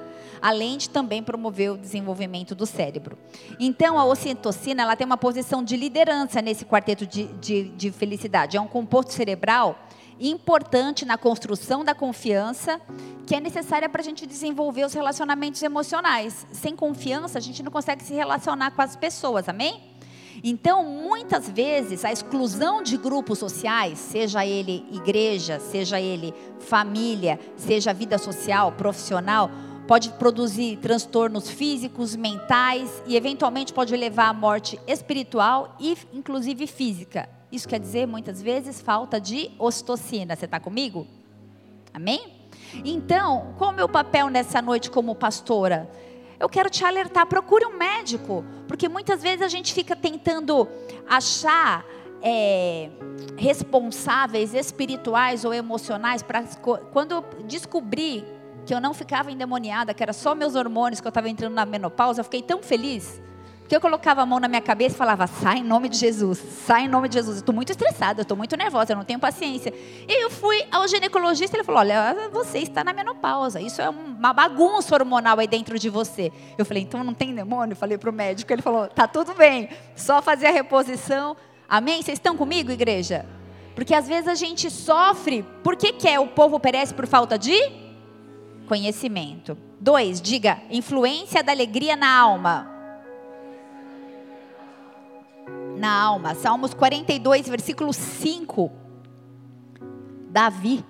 Além 0.43 0.79
de 0.79 0.89
também 0.91 1.23
promover 1.23 1.73
o 1.73 1.79
desenvolvimento 1.79 2.55
do 2.55 2.67
cérebro. 2.67 3.17
Então, 3.61 3.99
a 3.99 4.05
ocitocina 4.05 4.83
ela 4.83 4.97
tem 4.97 5.07
uma 5.07 5.17
posição 5.17 5.63
de 5.63 5.77
liderança 5.77 6.43
nesse 6.43 6.65
quarteto 6.65 7.07
de, 7.07 7.25
de, 7.35 7.65
de 7.69 7.93
felicidade. 7.93 8.57
É 8.57 8.61
um 8.61 8.67
composto 8.67 9.13
cerebral 9.13 9.79
importante 10.21 11.05
na 11.05 11.17
construção 11.17 11.83
da 11.85 11.95
confiança 11.95 12.81
que 13.27 13.35
é 13.35 13.41
necessária 13.41 13.89
para 13.89 14.03
a 14.03 14.05
gente 14.05 14.27
desenvolver 14.27 14.85
os 14.85 14.93
relacionamentos 14.93 15.63
emocionais. 15.63 16.47
Sem 16.53 16.75
confiança, 16.75 17.39
a 17.39 17.41
gente 17.41 17.63
não 17.63 17.71
consegue 17.71 18.03
se 18.03 18.13
relacionar 18.13 18.73
com 18.73 18.83
as 18.83 18.97
pessoas, 18.97 19.49
amém? 19.49 19.90
Então, 20.43 20.85
muitas 20.85 21.49
vezes, 21.49 22.05
a 22.05 22.13
exclusão 22.13 22.83
de 22.83 22.97
grupos 22.97 23.39
sociais, 23.39 23.99
seja 23.99 24.45
ele 24.45 24.87
igreja, 24.91 25.61
seja 25.61 26.01
ele 26.01 26.35
família, 26.61 27.39
seja 27.57 27.93
vida 27.93 28.17
social, 28.17 28.73
profissional, 28.73 29.51
pode 29.87 30.11
produzir 30.11 30.77
transtornos 30.77 31.51
físicos, 31.51 32.17
mentais 32.17 33.03
e, 33.07 33.17
eventualmente, 33.17 33.73
pode 33.73 33.95
levar 33.95 34.29
à 34.29 34.33
morte 34.33 34.81
espiritual 34.87 35.77
e, 35.79 35.97
inclusive, 36.13 36.67
física. 36.67 37.29
Isso 37.53 37.69
quer 37.69 37.81
dizer, 37.81 38.07
muitas 38.07 38.41
vezes, 38.41 38.81
falta 38.81 39.21
de 39.21 39.51
ocitocina. 39.59 40.37
Você 40.37 40.45
está 40.45 40.61
comigo? 40.61 41.07
Amém? 41.93 42.41
Então, 42.85 43.53
qual 43.59 43.71
é 43.71 43.75
o 43.75 43.77
meu 43.77 43.89
papel 43.89 44.29
nessa 44.29 44.63
noite 44.63 44.91
como 44.91 45.15
pastora? 45.15 45.91
Eu 46.41 46.49
quero 46.49 46.71
te 46.71 46.83
alertar, 46.85 47.27
procure 47.27 47.67
um 47.67 47.77
médico, 47.77 48.43
porque 48.67 48.89
muitas 48.89 49.23
vezes 49.23 49.43
a 49.43 49.49
gente 49.49 49.75
fica 49.75 49.95
tentando 49.95 50.67
achar 51.07 51.85
é, 52.23 52.89
responsáveis 53.37 54.55
espirituais 54.55 55.45
ou 55.45 55.53
emocionais 55.53 56.23
para 56.23 56.43
quando 56.93 57.13
eu 57.13 57.25
descobri 57.47 58.25
que 58.65 58.75
eu 58.75 58.81
não 58.81 58.95
ficava 58.95 59.31
endemoniada, 59.31 59.93
que 59.93 60.03
era 60.03 60.15
só 60.15 60.35
meus 60.35 60.55
hormônios 60.55 61.01
que 61.01 61.07
eu 61.07 61.11
estava 61.11 61.29
entrando 61.29 61.55
na 61.55 61.67
menopausa, 61.67 62.21
eu 62.21 62.25
fiquei 62.25 62.43
tão 62.43 62.63
feliz 62.63 63.21
que 63.71 63.77
eu 63.77 63.81
colocava 63.81 64.21
a 64.21 64.27
mão 64.27 64.41
na 64.41 64.49
minha 64.49 64.61
cabeça 64.61 64.97
e 64.97 64.99
falava: 64.99 65.29
sai 65.29 65.59
em 65.59 65.63
nome 65.63 65.89
de 65.89 65.97
Jesus, 65.97 66.43
sai 66.67 66.87
em 66.87 66.89
nome 66.89 67.09
de 67.09 67.15
Jesus. 67.15 67.37
Eu 67.37 67.41
estou 67.41 67.55
muito 67.55 67.71
estressada, 67.71 68.21
eu 68.21 68.23
estou 68.23 68.37
muito 68.37 68.57
nervosa, 68.57 68.93
eu 68.93 68.97
não 68.97 69.05
tenho 69.05 69.21
paciência. 69.21 69.73
E 70.09 70.25
eu 70.25 70.29
fui 70.29 70.65
ao 70.73 70.89
ginecologista 70.89 71.57
e 71.57 71.59
ele 71.59 71.65
falou: 71.65 71.79
olha, 71.79 72.29
você 72.33 72.59
está 72.59 72.83
na 72.83 72.93
menopausa, 72.93 73.61
isso 73.61 73.81
é 73.81 73.89
uma 73.89 74.33
bagunça 74.33 74.93
hormonal 74.93 75.39
aí 75.39 75.47
dentro 75.47 75.79
de 75.79 75.89
você. 75.89 76.33
Eu 76.59 76.65
falei: 76.65 76.83
então 76.83 77.05
não 77.05 77.15
tem 77.15 77.33
demônio? 77.33 77.77
Falei 77.77 77.97
para 77.97 78.11
o 78.11 78.13
médico, 78.13 78.53
ele 78.53 78.61
falou: 78.61 78.89
tá 78.89 79.07
tudo 79.07 79.35
bem, 79.35 79.69
só 79.95 80.21
fazer 80.21 80.49
a 80.49 80.51
reposição. 80.51 81.37
Amém? 81.69 82.03
Vocês 82.03 82.19
estão 82.19 82.37
comigo, 82.37 82.73
igreja? 82.73 83.25
Porque 83.77 83.95
às 83.95 84.09
vezes 84.09 84.27
a 84.27 84.35
gente 84.35 84.69
sofre, 84.69 85.45
por 85.63 85.77
que, 85.77 85.93
que 85.93 86.09
é? 86.09 86.19
O 86.19 86.27
povo 86.27 86.59
perece 86.59 86.93
por 86.93 87.07
falta 87.07 87.39
de 87.39 87.55
conhecimento. 88.67 89.57
Dois, 89.79 90.21
diga, 90.21 90.61
influência 90.69 91.41
da 91.41 91.53
alegria 91.53 91.95
na 91.95 92.13
alma 92.13 92.80
na 95.81 95.91
alma. 95.91 96.35
Salmos 96.35 96.75
42, 96.75 97.49
versículo 97.49 97.93
5. 97.93 98.71
Davi, 100.29 100.85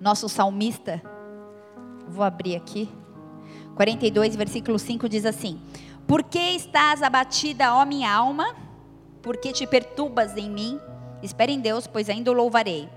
nosso 0.00 0.28
salmista, 0.28 1.00
vou 2.08 2.24
abrir 2.24 2.56
aqui. 2.56 2.88
42, 3.76 4.34
versículo 4.34 4.78
5 4.78 5.08
diz 5.08 5.24
assim: 5.24 5.60
Por 6.06 6.24
que 6.24 6.38
estás 6.38 7.02
abatida, 7.02 7.74
ó 7.74 7.84
minha 7.84 8.12
alma? 8.12 8.56
Por 9.22 9.36
que 9.36 9.52
te 9.52 9.66
perturbas 9.66 10.36
em 10.36 10.50
mim? 10.50 10.80
Espere 11.22 11.52
em 11.52 11.60
Deus, 11.60 11.86
pois 11.86 12.08
ainda 12.08 12.30
o 12.30 12.34
louvarei. 12.34 12.88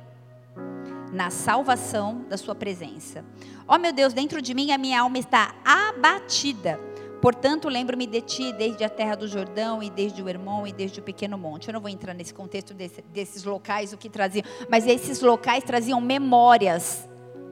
Na 1.12 1.30
salvação 1.30 2.26
da 2.30 2.38
sua 2.38 2.56
presença. 2.56 3.26
Ó 3.68 3.78
meu 3.78 3.92
Deus, 3.92 4.14
dentro 4.14 4.42
de 4.42 4.54
mim 4.54 4.72
a 4.72 4.78
minha 4.78 5.02
alma 5.02 5.20
está 5.20 5.54
abatida 5.66 6.80
Portanto, 7.22 7.70
lembro-me 7.70 8.08
de 8.08 8.20
ti 8.20 8.52
desde 8.52 8.84
a 8.84 8.90
terra 8.90 9.14
do 9.14 9.28
Jordão 9.28 9.84
e 9.84 9.92
desde 9.92 10.24
o 10.24 10.28
Hermon 10.28 10.66
e 10.66 10.74
desde 10.74 11.00
o 11.00 11.04
pequeno 11.04 11.38
monte. 11.38 11.68
Eu 11.68 11.74
não 11.76 11.80
vou 11.80 11.90
entrar 11.90 12.16
nesse 12.16 12.34
contexto 12.34 12.74
desse, 12.74 13.04
desses 13.14 13.44
locais, 13.44 13.94
o 13.94 13.98
que 13.98 14.10
traziam, 14.10 14.44
mas 14.68 14.88
esses 14.88 15.22
locais 15.22 15.64
traziam 15.64 16.02
memórias 16.02 17.08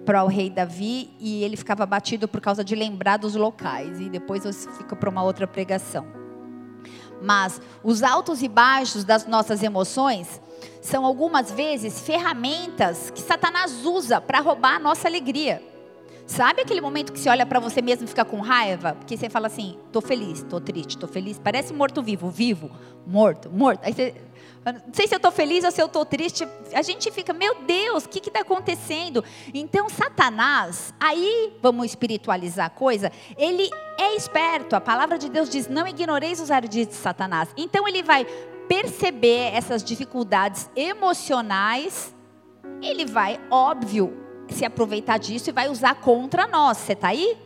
para 0.07 0.23
o 0.23 0.27
rei 0.27 0.49
Davi 0.49 1.11
e 1.19 1.43
ele 1.43 1.55
ficava 1.55 1.85
batido 1.85 2.27
por 2.27 2.41
causa 2.41 2.63
de 2.63 2.73
lembrar 2.73 3.17
dos 3.17 3.35
locais. 3.35 3.99
E 3.99 4.09
depois 4.09 4.43
eu 4.43 4.51
fico 4.51 4.95
para 4.95 5.09
uma 5.09 5.23
outra 5.23 5.45
pregação. 5.45 6.07
Mas 7.21 7.61
os 7.83 8.01
altos 8.01 8.41
e 8.41 8.47
baixos 8.47 9.03
das 9.03 9.27
nossas 9.27 9.61
emoções 9.61 10.41
são 10.81 11.05
algumas 11.05 11.51
vezes 11.51 12.01
ferramentas 12.01 13.11
que 13.11 13.21
Satanás 13.21 13.85
usa 13.85 14.19
para 14.19 14.39
roubar 14.39 14.77
a 14.77 14.79
nossa 14.79 15.07
alegria. 15.07 15.61
Sabe 16.29 16.61
aquele 16.61 16.79
momento 16.79 17.11
que 17.11 17.19
você 17.19 17.27
olha 17.27 17.43
para 17.43 17.59
você 17.59 17.81
mesmo 17.81 18.05
e 18.05 18.07
fica 18.07 18.23
com 18.23 18.39
raiva? 18.39 18.93
Porque 18.93 19.17
você 19.17 19.31
fala 19.31 19.47
assim: 19.47 19.79
tô 19.91 19.99
feliz, 19.99 20.43
tô 20.43 20.61
triste, 20.61 20.95
tô 20.95 21.07
feliz. 21.07 21.39
Parece 21.39 21.73
morto-vivo, 21.73 22.29
vivo, 22.29 22.69
morto, 23.05 23.49
morto. 23.49 23.83
Aí 23.83 23.91
você, 23.91 24.13
não 24.63 24.93
sei 24.93 25.07
se 25.07 25.15
eu 25.15 25.17
estou 25.17 25.31
feliz 25.31 25.63
ou 25.63 25.71
se 25.71 25.81
eu 25.81 25.87
estou 25.87 26.05
triste. 26.05 26.47
A 26.71 26.83
gente 26.83 27.09
fica, 27.09 27.33
meu 27.33 27.63
Deus, 27.63 28.05
o 28.05 28.09
que 28.09 28.19
está 28.19 28.41
acontecendo? 28.41 29.23
Então, 29.51 29.89
Satanás, 29.89 30.93
aí 30.99 31.57
vamos 31.63 31.87
espiritualizar 31.87 32.67
a 32.67 32.69
coisa, 32.69 33.11
ele 33.35 33.67
é 33.97 34.15
esperto. 34.15 34.75
A 34.75 34.81
palavra 34.81 35.17
de 35.17 35.29
Deus 35.29 35.49
diz: 35.49 35.67
não 35.67 35.87
ignoreis 35.87 36.39
os 36.39 36.51
ardis 36.51 36.89
de 36.89 36.93
Satanás. 36.93 37.49
Então, 37.57 37.87
ele 37.87 38.03
vai 38.03 38.27
perceber 38.67 39.51
essas 39.51 39.83
dificuldades 39.83 40.69
emocionais, 40.75 42.13
ele 42.83 43.03
vai, 43.03 43.41
óbvio, 43.49 44.28
se 44.53 44.65
aproveitar 44.65 45.17
disso 45.17 45.49
e 45.49 45.53
vai 45.53 45.69
usar 45.69 45.95
contra 45.95 46.47
nós. 46.47 46.77
Você 46.77 46.93
está 46.93 47.09
aí? 47.09 47.37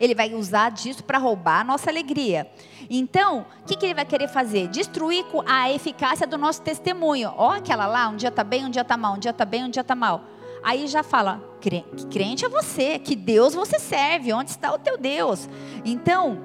Ele 0.00 0.14
vai 0.14 0.34
usar 0.34 0.70
disso 0.70 1.04
para 1.04 1.18
roubar 1.18 1.60
a 1.60 1.64
nossa 1.64 1.90
alegria. 1.90 2.50
Então, 2.90 3.46
o 3.62 3.66
que, 3.66 3.76
que, 3.76 3.86
ele 3.86 3.94
vai 3.94 4.04
querer 4.04 4.28
fazer? 4.28 4.68
Destruir 4.68 5.24
a 5.46 5.70
eficácia 5.70 6.26
do 6.26 6.36
nosso 6.36 6.60
testemunho. 6.62 7.32
Ó, 7.36 7.52
aquela 7.52 7.86
lá, 7.86 8.08
um 8.08 8.16
dia 8.16 8.28
está 8.28 8.42
bem, 8.42 8.64
um 8.64 8.70
dia 8.70 8.82
está 8.82 8.96
mal, 8.96 9.14
um 9.14 9.18
dia 9.18 9.30
está 9.30 9.44
bem, 9.44 9.64
um 9.64 9.70
dia 9.70 9.82
está 9.82 9.94
mal. 9.94 10.24
Aí 10.62 10.86
já 10.86 11.02
fala, 11.02 11.42
que 11.60 11.82
crente 12.10 12.44
é 12.44 12.48
você, 12.48 12.98
que 12.98 13.16
Deus 13.16 13.54
você 13.54 13.78
serve, 13.78 14.32
onde 14.32 14.50
está 14.50 14.72
o 14.72 14.78
teu 14.78 14.96
Deus? 14.96 15.48
Então, 15.84 16.38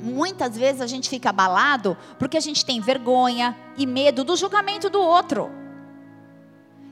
muitas 0.00 0.56
vezes 0.56 0.80
a 0.80 0.86
gente 0.86 1.08
fica 1.08 1.30
abalado 1.30 1.96
porque 2.18 2.36
a 2.36 2.40
gente 2.40 2.64
tem 2.64 2.80
vergonha 2.80 3.56
e 3.76 3.86
medo 3.86 4.24
do 4.24 4.36
julgamento 4.36 4.88
do 4.88 5.00
outro. 5.00 5.63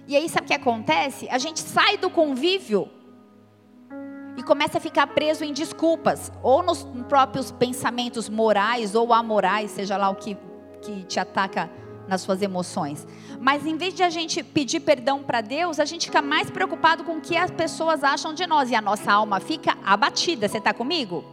E 0.07 0.17
aí 0.17 0.29
sabe 0.29 0.45
o 0.45 0.49
que 0.49 0.55
acontece? 0.55 1.29
A 1.31 1.39
gente 1.39 1.61
sai 1.61 1.97
do 1.97 2.11
convívio 2.11 2.89
e 4.37 4.43
começa 4.43 4.79
a 4.79 4.81
ficar 4.81 5.07
preso 5.09 5.45
em 5.45 5.53
desculpas, 5.53 6.33
ou 6.43 6.63
nos 6.63 6.85
próprios 7.09 7.53
pensamentos 7.53 8.29
morais 8.29 8.95
ou 8.95 9.13
amorais, 9.13 9.71
seja 9.71 9.97
lá 9.97 10.09
o 10.09 10.15
que, 10.15 10.37
que 10.81 11.05
te 11.05 11.21
ataca 11.21 11.71
nas 12.09 12.23
suas 12.23 12.43
emoções. 12.43 13.07
Mas 13.41 13.65
em 13.67 13.77
vez 13.77 13.95
de 13.95 14.03
a 14.03 14.11
gente 14.11 14.43
pedir 14.43 14.81
perdão 14.81 15.23
para 15.23 15.41
Deus, 15.41 15.79
a 15.79 15.85
gente 15.85 16.07
fica 16.07 16.21
mais 16.21 16.51
preocupado 16.51 17.05
com 17.05 17.19
o 17.19 17.21
que 17.21 17.37
as 17.37 17.51
pessoas 17.51 18.03
acham 18.03 18.35
de 18.35 18.47
nós 18.47 18.71
e 18.71 18.75
a 18.75 18.81
nossa 18.81 19.13
alma 19.13 19.39
fica 19.39 19.77
abatida. 19.85 20.49
Você 20.49 20.59
está 20.59 20.75
comigo? 20.75 21.25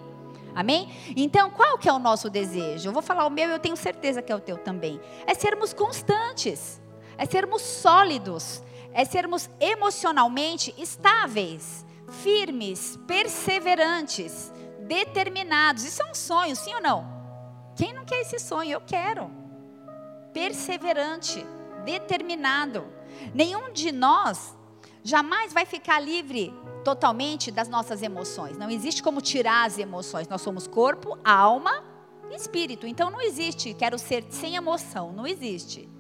Amém? 0.54 0.90
Então, 1.16 1.50
qual 1.50 1.78
que 1.78 1.88
é 1.88 1.94
o 1.94 2.00
nosso 2.00 2.30
desejo? 2.30 2.90
Eu 2.90 2.94
vou 2.94 3.02
falar 3.02 3.26
o 3.26 3.30
meu 3.30 3.50
eu 3.50 3.60
tenho 3.60 3.78
certeza 3.78 4.22
que 4.22 4.32
é 4.32 4.36
o 4.36 4.40
teu 4.40 4.58
também. 4.58 5.00
É 5.26 5.34
sermos 5.34 5.74
constantes 5.74 6.82
é 7.20 7.26
sermos 7.26 7.62
sólidos, 7.62 8.64
é 8.94 9.04
sermos 9.04 9.50
emocionalmente 9.60 10.74
estáveis, 10.78 11.86
firmes, 12.08 12.98
perseverantes, 13.06 14.54
determinados. 14.88 15.84
Isso 15.84 16.02
é 16.02 16.10
um 16.10 16.16
sonho, 16.16 16.56
sim 16.56 16.74
ou 16.74 16.82
não? 16.82 17.06
Quem 17.76 17.94
não 17.94 18.06
quer 18.06 18.22
esse 18.22 18.40
sonho? 18.40 18.72
Eu 18.72 18.82
quero. 18.82 19.30
Perseverante, 20.34 21.46
determinado. 21.84 22.88
Nenhum 23.34 23.74
de 23.74 23.92
nós 23.92 24.58
jamais 25.04 25.52
vai 25.52 25.66
ficar 25.66 26.00
livre 26.00 26.54
totalmente 26.86 27.52
das 27.52 27.68
nossas 27.68 28.02
emoções. 28.02 28.58
Não 28.58 28.72
existe 28.72 29.04
como 29.04 29.20
tirar 29.20 29.68
as 29.68 29.78
emoções. 29.78 30.26
Nós 30.30 30.42
somos 30.42 30.68
corpo, 30.68 31.18
alma 31.22 31.84
espírito. 32.32 32.88
Então 32.88 33.10
não 33.10 33.20
existe, 33.20 33.74
quero 33.74 34.00
ser 34.00 34.26
sem 34.30 34.56
emoção. 34.56 35.12
Não 35.12 35.28
existe. 35.28 35.99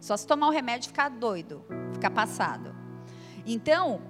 Só 0.00 0.16
se 0.16 0.26
tomar 0.26 0.48
o 0.48 0.50
remédio 0.50 0.88
ficar 0.88 1.10
doido, 1.10 1.64
ficar 1.92 2.10
passado. 2.10 2.74
Então, 3.46 4.00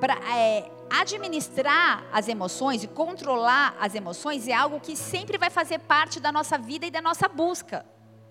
para 0.00 0.14
é, 0.34 0.70
administrar 0.88 2.04
as 2.12 2.28
emoções 2.28 2.82
e 2.82 2.88
controlar 2.88 3.76
as 3.80 3.94
emoções 3.94 4.48
é 4.48 4.52
algo 4.52 4.80
que 4.80 4.96
sempre 4.96 5.36
vai 5.36 5.50
fazer 5.50 5.80
parte 5.80 6.20
da 6.20 6.32
nossa 6.32 6.56
vida 6.56 6.86
e 6.86 6.90
da 6.90 7.02
nossa 7.02 7.28
busca. 7.28 7.84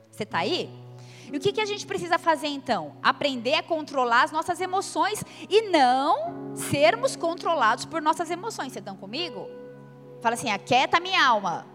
Você 0.10 0.23
está 0.23 0.39
aí? 0.39 0.69
E 1.32 1.38
o 1.38 1.39
que, 1.39 1.53
que 1.53 1.62
a 1.62 1.65
gente 1.65 1.86
precisa 1.86 2.17
fazer 2.17 2.47
então? 2.47 2.97
Aprender 3.03 3.53
a 3.55 3.63
controlar 3.63 4.23
as 4.23 4.32
nossas 4.32 4.60
emoções 4.60 5.23
e 5.47 5.69
não 5.69 6.55
sermos 6.55 7.15
controlados 7.15 7.86
por 7.86 8.01
nossas 8.01 8.32
emoções. 8.32 8.73
Vocês 8.73 8.82
estão 8.82 8.95
comigo? 8.95 9.47
Fala 10.21 10.34
assim: 10.34 10.49
aquieta 10.49 10.99
minha 10.99 11.23
alma. 11.23 11.67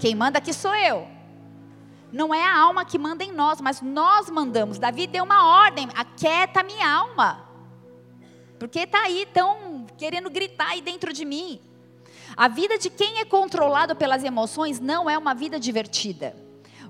Quem 0.00 0.14
manda 0.14 0.38
aqui 0.38 0.52
sou 0.52 0.74
eu. 0.74 1.17
Não 2.12 2.34
é 2.34 2.42
a 2.42 2.58
alma 2.58 2.84
que 2.84 2.98
manda 2.98 3.22
em 3.22 3.32
nós, 3.32 3.60
mas 3.60 3.82
nós 3.82 4.30
mandamos. 4.30 4.78
Davi 4.78 5.06
deu 5.06 5.24
uma 5.24 5.64
ordem: 5.64 5.88
aquieta 5.94 6.62
minha 6.62 6.88
alma. 6.90 7.46
Porque 8.58 8.80
está 8.80 9.02
aí 9.02 9.26
tão 9.32 9.86
querendo 9.96 10.30
gritar 10.30 10.70
aí 10.70 10.80
dentro 10.80 11.12
de 11.12 11.24
mim. 11.24 11.60
A 12.36 12.48
vida 12.48 12.78
de 12.78 12.90
quem 12.90 13.20
é 13.20 13.24
controlado 13.24 13.94
pelas 13.94 14.24
emoções 14.24 14.80
não 14.80 15.08
é 15.08 15.16
uma 15.16 15.34
vida 15.34 15.58
divertida. 15.58 16.34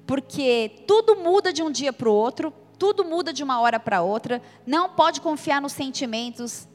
Porque 0.06 0.84
tudo 0.86 1.16
muda 1.16 1.52
de 1.52 1.62
um 1.62 1.70
dia 1.70 1.92
para 1.92 2.08
o 2.08 2.12
outro, 2.12 2.52
tudo 2.78 3.04
muda 3.04 3.32
de 3.32 3.42
uma 3.42 3.60
hora 3.60 3.78
para 3.78 4.02
outra. 4.02 4.40
Não 4.66 4.90
pode 4.90 5.20
confiar 5.20 5.60
nos 5.60 5.72
sentimentos. 5.72 6.66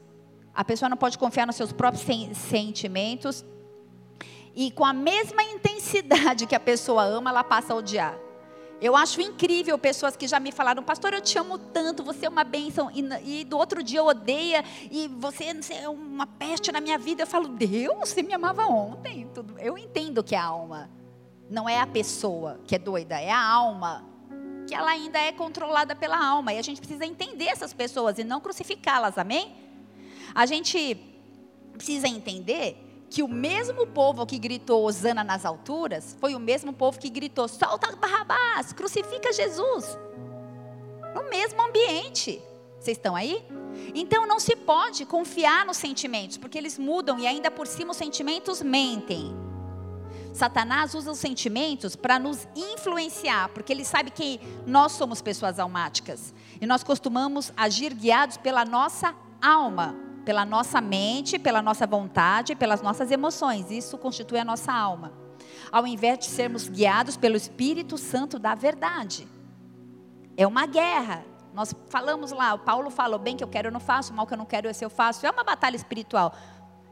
A 0.53 0.63
pessoa 0.63 0.89
não 0.89 0.97
pode 0.97 1.17
confiar 1.17 1.47
nos 1.47 1.56
seus 1.56 1.71
próprios 1.71 2.06
sentimentos. 2.36 3.43
E 4.56 4.69
com 4.69 4.86
a 4.86 4.93
mesma 4.93 5.41
intensidade 5.43 6.45
que 6.45 6.53
a 6.53 6.60
pessoa 6.60 7.03
ama, 7.03 7.32
ela 7.32 7.43
passa 7.43 7.73
a 7.73 7.75
odiar. 7.75 8.22
Eu 8.84 8.98
acho 8.98 9.22
incrível 9.22 9.78
pessoas 9.78 10.17
que 10.17 10.28
já 10.28 10.41
me 10.41 10.52
falaram, 10.52 10.84
pastor, 10.84 11.13
eu 11.13 11.22
te 11.22 11.38
amo 11.38 11.58
tanto, 11.58 12.04
você 12.04 12.26
é 12.26 12.30
uma 12.30 12.43
bênção, 12.43 12.91
e, 12.93 13.39
e 13.39 13.43
do 13.46 13.58
outro 13.58 13.82
dia 13.82 14.00
eu 14.00 14.06
odeia, 14.06 14.62
e 14.91 15.08
você, 15.08 15.54
você, 15.54 15.76
é 15.76 15.88
uma 15.88 16.28
peste 16.28 16.69
na 16.69 16.82
minha 16.82 16.98
vida. 16.98 17.24
Eu 17.24 17.28
falo, 17.28 17.48
Deus, 17.48 18.10
você 18.10 18.22
me 18.22 18.34
amava 18.34 18.65
ontem. 18.65 19.26
Tudo. 19.34 19.58
Eu 19.58 19.78
entendo 19.78 20.22
que 20.22 20.36
é 20.36 20.38
a 20.38 20.43
alma, 20.43 20.89
não 21.50 21.69
é 21.69 21.80
a 21.80 21.88
pessoa 21.88 22.60
que 22.67 22.76
é 22.76 22.78
doida, 22.78 23.17
é 23.22 23.32
a 23.32 23.41
alma, 23.41 24.04
que 24.67 24.76
ela 24.76 24.91
ainda 24.91 25.17
é 25.17 25.32
controlada 25.32 25.96
pela 25.96 26.22
alma, 26.22 26.52
e 26.52 26.60
a 26.60 26.62
gente 26.62 26.82
precisa 26.82 27.06
entender 27.06 27.46
essas 27.46 27.72
pessoas 27.72 28.19
e 28.19 28.26
não 28.26 28.41
crucificá-las, 28.41 29.17
amém? 29.17 29.56
A 30.36 30.46
gente 30.46 30.98
precisa 31.72 32.10
entender 32.10 32.92
que 33.13 33.21
o 33.21 33.28
mesmo 33.28 33.86
povo 33.86 34.26
que 34.26 34.39
gritou 34.39 34.84
Osana 34.84 35.23
nas 35.23 35.45
alturas 35.45 36.17
foi 36.19 36.34
o 36.34 36.39
mesmo 36.39 36.73
povo 36.73 36.97
que 36.97 37.12
gritou: 37.12 37.47
solta 37.47 37.95
Barrabás, 37.95 38.73
crucifica 38.73 39.32
Jesus. 39.32 39.95
No 41.13 41.30
mesmo 41.30 41.62
ambiente. 41.62 42.41
Vocês 42.80 42.97
estão 42.97 43.15
aí? 43.15 43.45
Então 43.93 44.26
não 44.26 44.39
se 44.39 44.56
pode 44.56 45.06
confiar 45.06 45.63
nos 45.63 45.78
sentimentos, 45.78 46.38
porque 46.38 46.58
eles 46.58 46.80
mudam 46.80 47.19
e 47.19 47.28
ainda 47.28 47.52
por 47.52 47.67
cima 47.67 47.91
os 47.91 47.97
sentimentos 47.97 48.63
mentem. 48.63 49.32
Satanás 50.34 50.95
usa 50.95 51.12
os 51.12 51.19
sentimentos 51.19 51.95
para 51.95 52.17
nos 52.17 52.47
influenciar, 52.56 53.49
porque 53.49 53.71
ele 53.71 53.86
sabe 53.86 54.10
que 54.10 54.39
nós 54.65 54.93
somos 54.93 55.21
pessoas 55.21 55.60
almáticas 55.60 56.34
e 56.60 56.65
nós 56.65 56.84
costumamos 56.84 57.54
agir 57.56 57.93
guiados 57.93 58.38
pela 58.38 58.65
nossa 58.65 59.13
alma 59.39 60.02
pela 60.23 60.45
nossa 60.45 60.81
mente, 60.81 61.38
pela 61.38 61.62
nossa 61.62 61.86
vontade, 61.86 62.55
pelas 62.55 62.81
nossas 62.81 63.12
emoções. 63.12 63.69
Isso 63.71 63.97
constitui 63.97 64.39
a 64.39 64.45
nossa 64.45 64.71
alma. 64.71 65.12
Ao 65.71 65.86
invés 65.86 66.19
de 66.19 66.25
sermos 66.25 66.69
guiados 66.69 67.17
pelo 67.17 67.36
Espírito 67.36 67.97
Santo 67.97 68.39
da 68.39 68.55
verdade. 68.55 69.27
É 70.38 70.47
uma 70.47 70.65
guerra. 70.65 71.25
Nós 71.53 71.73
falamos 71.89 72.31
lá, 72.31 72.53
o 72.53 72.59
Paulo 72.59 72.89
falou, 72.89 73.19
bem 73.19 73.38
que 73.38 73.43
eu 73.43 73.47
quero 73.47 73.67
eu 73.67 73.71
não 73.71 73.79
faço, 73.79 74.13
mal 74.13 74.25
que 74.25 74.33
eu 74.33 74.38
não 74.38 74.45
quero 74.45 74.67
esse 74.67 74.83
eu 74.83 74.89
faço. 74.89 75.25
É 75.25 75.29
uma 75.29 75.43
batalha 75.43 75.75
espiritual. 75.75 76.33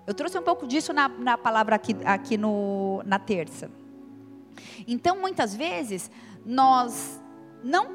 Eu 0.05 0.13
trouxe 0.13 0.37
um 0.37 0.43
pouco 0.43 0.67
disso 0.67 0.93
na, 0.93 1.07
na 1.07 1.37
palavra 1.37 1.75
aqui, 1.75 1.95
aqui 2.05 2.37
no, 2.37 3.01
na 3.05 3.17
terça. 3.17 3.71
Então, 4.87 5.19
muitas 5.19 5.55
vezes, 5.55 6.11
nós 6.45 7.19
não, 7.63 7.87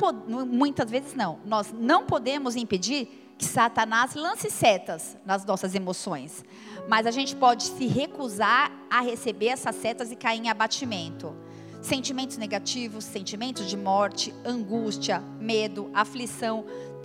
muitas 0.46 0.90
vezes 0.90 1.14
não, 1.14 1.38
nós 1.44 1.72
não 1.72 2.06
podemos 2.06 2.56
impedir 2.56 3.25
que 3.38 3.44
Satanás 3.44 4.14
lance 4.14 4.50
setas 4.50 5.16
nas 5.24 5.44
nossas 5.44 5.74
emoções. 5.74 6.44
Mas 6.88 7.06
a 7.06 7.10
gente 7.10 7.36
pode 7.36 7.64
se 7.64 7.86
recusar 7.86 8.72
a 8.90 9.00
receber 9.00 9.48
essas 9.48 9.74
setas 9.76 10.10
e 10.10 10.16
cair 10.16 10.40
em 10.40 10.48
abatimento. 10.48 11.34
Sentimentos 11.82 12.36
negativos, 12.36 13.04
sentimentos 13.04 13.66
de 13.66 13.76
morte, 13.76 14.34
angústia, 14.44 15.20
medo, 15.38 15.90
aflição 15.94 16.64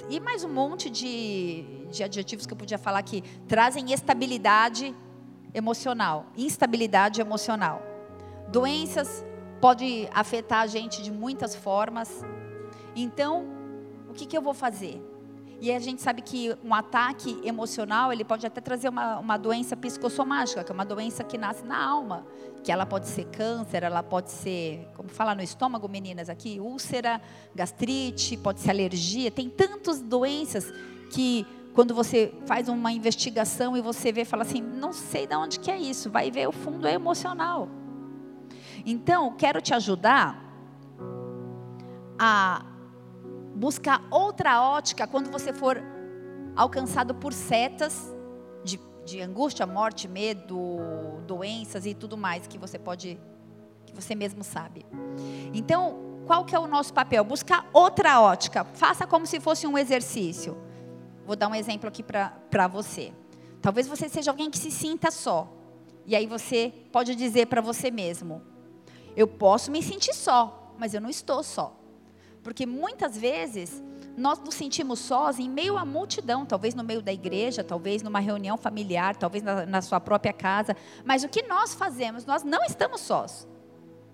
e 0.10 0.20
mais 0.20 0.44
um 0.44 0.50
monte 0.50 0.90
de, 0.90 1.64
de 1.90 2.04
adjetivos 2.04 2.46
que 2.46 2.54
eu 2.54 2.58
podia 2.58 2.78
falar 2.78 3.00
aqui, 3.00 3.24
trazem 3.48 3.94
estabilidade 3.94 4.96
emocional, 5.54 6.26
instabilidade 6.36 7.22
emocional. 7.22 7.82
Doenças 8.50 9.24
podem 9.62 10.10
afetar 10.14 10.62
a 10.62 10.68
gente 10.68 11.02
de 11.02 11.12
muitas 11.12 11.56
formas. 11.56 12.26
Então, 12.96 13.46
o 14.10 14.14
que, 14.14 14.26
que 14.26 14.38
eu 14.38 14.42
vou 14.42 14.54
fazer? 14.54 15.11
E 15.62 15.72
a 15.72 15.78
gente 15.78 16.02
sabe 16.02 16.24
que 16.24 16.58
um 16.64 16.74
ataque 16.74 17.40
emocional, 17.44 18.12
ele 18.12 18.24
pode 18.24 18.48
até 18.48 18.60
trazer 18.60 18.90
uma, 18.90 19.20
uma 19.20 19.38
doença 19.38 19.78
psicossomática, 19.78 20.64
que 20.64 20.72
é 20.72 20.74
uma 20.74 20.84
doença 20.84 21.24
que 21.24 21.38
nasce 21.38 21.64
na 21.64 21.80
alma. 21.80 22.26
Que 22.64 22.72
ela 22.72 22.84
pode 22.84 23.08
ser 23.08 23.26
câncer, 23.26 23.84
ela 23.84 24.02
pode 24.02 24.32
ser, 24.32 24.88
como 24.96 25.08
fala 25.08 25.36
no 25.36 25.44
estômago, 25.44 25.88
meninas, 25.88 26.30
aqui, 26.30 26.60
úlcera, 26.60 27.22
gastrite, 27.54 28.36
pode 28.38 28.60
ser 28.60 28.72
alergia. 28.72 29.30
Tem 29.30 29.48
tantas 29.52 30.02
doenças 30.02 30.74
que 31.12 31.46
quando 31.76 31.94
você 31.94 32.34
faz 32.48 32.68
uma 32.68 32.92
investigação 32.92 33.78
e 33.78 33.82
você 33.82 34.12
vê, 34.12 34.26
fala 34.26 34.42
assim, 34.42 34.62
não 34.64 34.92
sei 34.92 35.28
de 35.28 35.36
onde 35.36 35.60
que 35.60 35.70
é 35.70 35.78
isso, 35.78 36.10
vai 36.10 36.32
ver 36.32 36.48
o 36.48 36.52
fundo 36.52 36.88
é 36.88 36.94
emocional. 36.94 37.70
Então, 38.84 39.36
quero 39.36 39.62
te 39.62 39.76
ajudar 39.76 40.44
a 42.18 42.66
buscar 43.56 44.04
outra 44.10 44.62
ótica 44.62 45.06
quando 45.08 45.32
você 45.32 45.54
for 45.54 45.82
alcançado 46.56 47.16
por 47.16 47.34
setas 47.34 48.14
de, 48.64 48.80
de 49.06 49.22
angústia, 49.22 49.66
morte, 49.66 50.08
medo, 50.08 50.80
doenças 51.26 51.86
e 51.86 51.94
tudo 51.94 52.18
mais 52.18 52.48
que 52.48 52.58
você 52.58 52.78
pode, 52.78 53.20
que 53.86 53.94
você 53.94 54.16
mesmo 54.16 54.44
sabe. 54.44 54.86
Então, 55.54 56.12
qual 56.26 56.46
que 56.46 56.56
é 56.56 56.60
o 56.60 56.68
nosso 56.68 56.94
papel? 56.94 57.24
Buscar 57.24 57.68
outra 57.74 58.22
ótica. 58.22 58.64
Faça 58.64 59.08
como 59.08 59.26
se 59.26 59.40
fosse 59.40 59.68
um 59.68 59.78
exercício. 59.78 60.58
Vou 61.26 61.36
dar 61.36 61.48
um 61.48 61.56
exemplo 61.56 61.88
aqui 61.88 62.04
para 62.04 62.68
você. 62.68 63.14
Talvez 63.62 63.88
você 63.88 64.10
seja 64.10 64.32
alguém 64.32 64.50
que 64.50 64.58
se 64.58 64.72
sinta 64.72 65.12
só. 65.12 65.48
E 66.06 66.16
aí 66.16 66.26
você 66.26 66.74
pode 66.92 67.16
dizer 67.16 67.48
para 67.48 67.62
você 67.62 67.92
mesmo: 67.92 68.42
Eu 69.16 69.28
posso 69.28 69.72
me 69.72 69.84
sentir 69.84 70.14
só, 70.14 70.74
mas 70.78 70.94
eu 70.94 71.02
não 71.02 71.10
estou 71.10 71.44
só. 71.44 71.81
Porque 72.44 72.66
muitas 72.66 73.18
vezes 73.18 73.84
nós 74.18 74.40
nos 74.40 74.56
sentimos 74.56 75.00
sós 75.00 75.40
em 75.40 75.50
meio 75.50 75.78
à 75.78 75.86
multidão, 75.86 76.46
talvez 76.46 76.76
no 76.76 76.84
meio 76.84 77.02
da 77.02 77.14
igreja, 77.14 77.64
talvez 77.64 78.02
numa 78.02 78.20
reunião 78.20 78.58
familiar, 78.58 79.16
talvez 79.16 79.44
na, 79.44 79.66
na 79.66 79.82
sua 79.82 80.00
própria 80.00 80.34
casa. 80.34 80.76
Mas 81.06 81.24
o 81.24 81.30
que 81.30 81.44
nós 81.44 81.74
fazemos? 81.74 82.26
Nós 82.26 82.44
não 82.44 82.64
estamos 82.64 83.02
sós. 83.02 83.48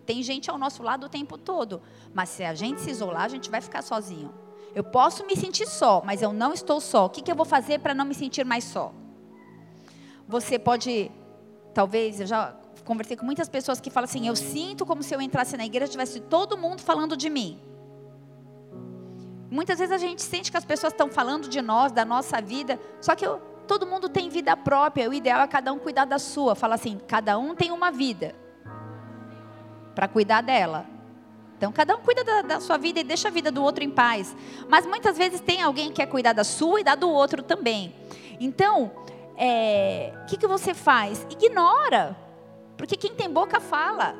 Tem 0.05 0.23
gente 0.23 0.49
ao 0.49 0.57
nosso 0.57 0.83
lado 0.83 1.05
o 1.05 1.09
tempo 1.09 1.37
todo. 1.37 1.81
Mas 2.13 2.29
se 2.29 2.43
a 2.43 2.53
gente 2.53 2.81
se 2.81 2.89
isolar, 2.89 3.23
a 3.23 3.29
gente 3.29 3.49
vai 3.49 3.59
ficar 3.59 3.81
sozinho. 3.81 4.33
Eu 4.73 4.83
posso 4.83 5.25
me 5.25 5.35
sentir 5.35 5.67
só, 5.67 6.01
mas 6.05 6.21
eu 6.21 6.31
não 6.31 6.53
estou 6.53 6.79
só. 6.79 7.05
O 7.05 7.09
que, 7.09 7.21
que 7.21 7.31
eu 7.31 7.35
vou 7.35 7.45
fazer 7.45 7.79
para 7.79 7.93
não 7.93 8.05
me 8.05 8.13
sentir 8.13 8.45
mais 8.45 8.63
só? 8.63 8.93
Você 10.27 10.59
pode, 10.59 11.11
talvez, 11.73 12.19
eu 12.19 12.27
já 12.27 12.55
conversei 12.85 13.17
com 13.17 13.25
muitas 13.25 13.49
pessoas 13.49 13.81
que 13.81 13.89
falam 13.89 14.05
assim: 14.05 14.27
eu 14.27 14.35
sinto 14.35 14.85
como 14.85 15.01
se 15.01 15.13
eu 15.13 15.21
entrasse 15.21 15.57
na 15.57 15.65
igreja 15.65 15.91
tivesse 15.91 16.19
todo 16.19 16.57
mundo 16.57 16.81
falando 16.81 17.17
de 17.17 17.29
mim. 17.29 17.59
Muitas 19.49 19.79
vezes 19.79 19.93
a 19.93 19.97
gente 19.97 20.21
sente 20.21 20.51
que 20.51 20.57
as 20.57 20.65
pessoas 20.65 20.91
estão 20.91 21.09
falando 21.09 21.47
de 21.47 21.61
nós, 21.61 21.91
da 21.91 22.03
nossa 22.03 22.41
vida, 22.41 22.79
só 22.99 23.15
que 23.15 23.25
eu, 23.25 23.39
todo 23.67 23.85
mundo 23.85 24.09
tem 24.09 24.29
vida 24.29 24.55
própria. 24.57 25.09
O 25.09 25.13
ideal 25.13 25.41
é 25.41 25.47
cada 25.47 25.71
um 25.71 25.79
cuidar 25.79 26.05
da 26.05 26.19
sua. 26.19 26.55
Fala 26.55 26.75
assim: 26.75 26.99
cada 27.07 27.37
um 27.37 27.55
tem 27.55 27.71
uma 27.71 27.91
vida 27.91 28.35
para 29.95 30.07
cuidar 30.07 30.41
dela. 30.41 30.85
Então, 31.57 31.71
cada 31.71 31.95
um 31.95 32.01
cuida 32.01 32.23
da, 32.23 32.41
da, 32.43 32.59
sua 32.59 32.77
vida 32.77 32.99
e 32.99 33.03
deixa 33.03 33.29
a 33.29 33.31
vida 33.31 33.51
do 33.51 33.63
outro 33.63 33.83
em 33.83 33.89
paz. 33.89 34.35
Mas 34.69 34.85
muitas 34.85 35.17
vezes 35.17 35.41
tem 35.41 35.61
alguém 35.61 35.87
que 35.87 35.95
quer 35.95 36.05
cuidar 36.05 36.33
da 36.33 36.43
sua 36.43 36.81
e 36.81 36.83
da 36.83 36.93
do 36.93 37.09
outro 37.09 37.41
também. 37.41 37.95
Então, 38.39 38.85
o 38.85 38.91
é, 39.35 40.13
que, 40.27 40.37
que 40.37 40.45
você 40.45 40.75
faz? 40.75 41.25
Ignora. 41.31 42.15
Porque 42.77 42.95
quem 42.95 43.15
tem 43.15 43.27
boca 43.27 43.59
fala. 43.59 44.15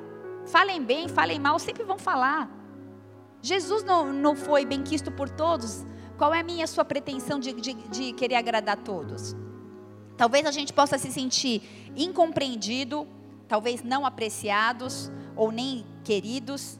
Falem 0.47 0.81
bem, 0.81 1.07
falem 1.07 1.39
mal, 1.39 1.59
sempre 1.59 1.83
vão 1.83 1.99
falar. 1.99 2.49
Jesus 3.47 3.81
não, 3.81 4.11
não 4.11 4.35
foi 4.35 4.65
bem 4.65 4.83
quisto 4.83 5.09
por 5.09 5.29
todos. 5.29 5.85
Qual 6.17 6.33
é 6.33 6.41
a 6.41 6.43
minha 6.43 6.67
sua 6.67 6.83
pretensão 6.83 7.39
de, 7.39 7.53
de, 7.53 7.73
de 7.73 8.11
querer 8.11 8.35
agradar 8.35 8.77
a 8.77 8.81
todos? 8.81 9.33
Talvez 10.17 10.45
a 10.45 10.51
gente 10.51 10.73
possa 10.73 10.97
se 10.97 11.09
sentir 11.13 11.61
incompreendido, 11.95 13.07
talvez 13.47 13.83
não 13.83 14.05
apreciados 14.05 15.09
ou 15.33 15.49
nem 15.49 15.85
queridos, 16.03 16.77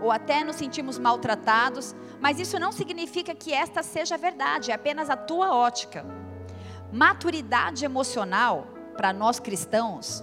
ou 0.00 0.12
até 0.12 0.44
nos 0.44 0.54
sentimos 0.54 1.00
maltratados, 1.00 1.96
mas 2.20 2.38
isso 2.38 2.60
não 2.60 2.70
significa 2.70 3.34
que 3.34 3.52
esta 3.52 3.82
seja 3.82 4.14
a 4.14 4.18
verdade, 4.18 4.70
é 4.70 4.74
apenas 4.74 5.10
a 5.10 5.16
tua 5.16 5.52
ótica. 5.52 6.06
Maturidade 6.92 7.84
emocional 7.84 8.68
para 8.96 9.12
nós 9.12 9.40
cristãos 9.40 10.22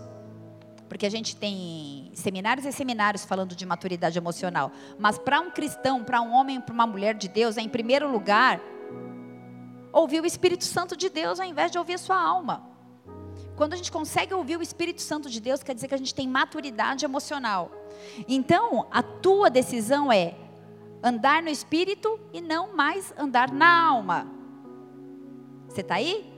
porque 0.92 1.06
a 1.06 1.10
gente 1.10 1.38
tem 1.38 2.12
seminários 2.14 2.66
e 2.66 2.72
seminários 2.74 3.24
falando 3.24 3.56
de 3.56 3.66
maturidade 3.66 4.18
emocional. 4.18 4.74
Mas 5.00 5.18
para 5.18 5.40
um 5.40 5.50
cristão, 5.50 6.04
para 6.04 6.22
um 6.22 6.34
homem, 6.34 6.60
para 6.60 6.74
uma 6.74 6.86
mulher 6.86 7.16
de 7.16 7.30
Deus, 7.30 7.56
é 7.56 7.62
em 7.62 7.70
primeiro 7.70 8.12
lugar 8.12 8.60
ouvir 9.94 10.22
o 10.22 10.26
Espírito 10.26 10.66
Santo 10.66 10.98
de 10.98 11.08
Deus 11.08 11.40
ao 11.40 11.48
invés 11.48 11.72
de 11.72 11.78
ouvir 11.78 11.94
a 11.94 11.98
sua 11.98 12.22
alma. 12.22 12.68
Quando 13.56 13.72
a 13.72 13.78
gente 13.78 13.90
consegue 13.90 14.34
ouvir 14.34 14.58
o 14.58 14.62
Espírito 14.62 15.02
Santo 15.02 15.30
de 15.30 15.40
Deus, 15.40 15.64
quer 15.64 15.74
dizer 15.74 15.88
que 15.88 15.96
a 15.96 15.98
gente 15.98 16.14
tem 16.14 16.28
maturidade 16.28 17.06
emocional. 17.06 17.72
Então, 18.28 18.86
a 18.92 19.02
tua 19.02 19.50
decisão 19.50 20.12
é 20.12 20.36
andar 21.02 21.42
no 21.42 21.48
Espírito 21.50 22.20
e 22.34 22.42
não 22.42 22.76
mais 22.76 23.14
andar 23.18 23.50
na 23.50 23.82
alma. 23.82 24.28
Você 25.70 25.80
está 25.80 25.96
aí? 25.96 26.30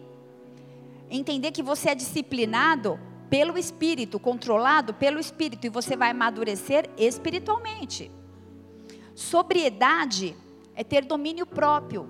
Entender 1.10 1.52
que 1.52 1.64
você 1.64 1.90
é 1.90 1.96
disciplinado 1.96 3.00
pelo 3.30 3.58
Espírito, 3.58 4.20
controlado 4.20 4.94
pelo 4.94 5.20
Espírito, 5.20 5.66
e 5.66 5.70
você 5.70 5.96
vai 5.96 6.12
amadurecer 6.12 6.90
espiritualmente. 6.98 8.12
Sobriedade 9.16 10.36
é 10.76 10.84
ter 10.84 11.06
domínio 11.06 11.46
próprio. 11.46 12.10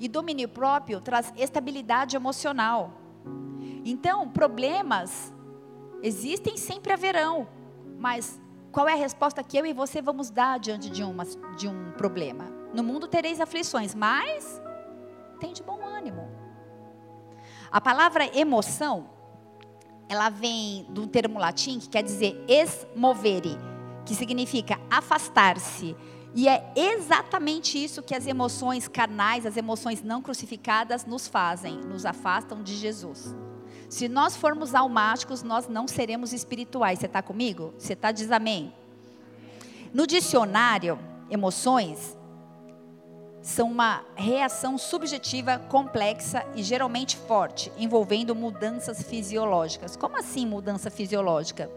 E 0.00 0.08
domínio 0.08 0.48
próprio 0.48 1.00
traz 1.00 1.32
estabilidade 1.36 2.14
emocional. 2.14 2.92
Então, 3.84 4.28
problemas 4.28 5.32
existem, 6.02 6.56
sempre 6.56 6.92
haverão. 6.92 7.48
Mas 7.98 8.40
qual 8.70 8.88
é 8.88 8.92
a 8.92 8.96
resposta 8.96 9.42
que 9.42 9.56
eu 9.56 9.66
e 9.66 9.72
você 9.72 10.00
vamos 10.00 10.30
dar 10.30 10.58
diante 10.58 10.90
de, 10.90 11.02
uma, 11.02 11.24
de 11.56 11.66
um 11.66 11.92
problema? 11.92 12.44
No 12.72 12.82
mundo 12.84 13.08
tereis 13.08 13.40
aflições, 13.40 13.94
mas 13.94 14.62
tem 15.40 15.52
de 15.52 15.62
bom 15.62 15.84
ânimo. 15.84 16.37
A 17.70 17.80
palavra 17.80 18.24
emoção 18.38 19.18
ela 20.08 20.30
vem 20.30 20.86
do 20.88 21.06
termo 21.06 21.38
latim 21.38 21.78
que 21.78 21.88
quer 21.88 22.02
dizer 22.02 22.42
esmovere, 22.48 23.58
que 24.06 24.14
significa 24.14 24.80
afastar-se. 24.90 25.94
E 26.34 26.48
é 26.48 26.72
exatamente 26.74 27.82
isso 27.82 28.02
que 28.02 28.14
as 28.14 28.26
emoções 28.26 28.88
carnais, 28.88 29.44
as 29.44 29.56
emoções 29.56 30.02
não 30.02 30.22
crucificadas 30.22 31.04
nos 31.04 31.28
fazem, 31.28 31.76
nos 31.78 32.06
afastam 32.06 32.62
de 32.62 32.74
Jesus. 32.74 33.34
Se 33.88 34.08
nós 34.08 34.36
formos 34.36 34.74
almáticos, 34.74 35.42
nós 35.42 35.68
não 35.68 35.86
seremos 35.86 36.32
espirituais. 36.32 36.98
Você 36.98 37.06
está 37.06 37.22
comigo? 37.22 37.74
Você 37.78 37.94
está 37.94 38.12
diz 38.12 38.30
amém? 38.30 38.72
No 39.92 40.06
dicionário, 40.06 40.98
emoções 41.30 42.17
são 43.48 43.70
uma 43.70 44.04
reação 44.14 44.76
subjetiva 44.76 45.58
complexa 45.58 46.44
e 46.54 46.62
geralmente 46.62 47.16
forte, 47.16 47.72
envolvendo 47.78 48.34
mudanças 48.34 49.02
fisiológicas. 49.02 49.96
Como 49.96 50.18
assim 50.18 50.44
mudança 50.44 50.90
fisiológica? 50.90 51.70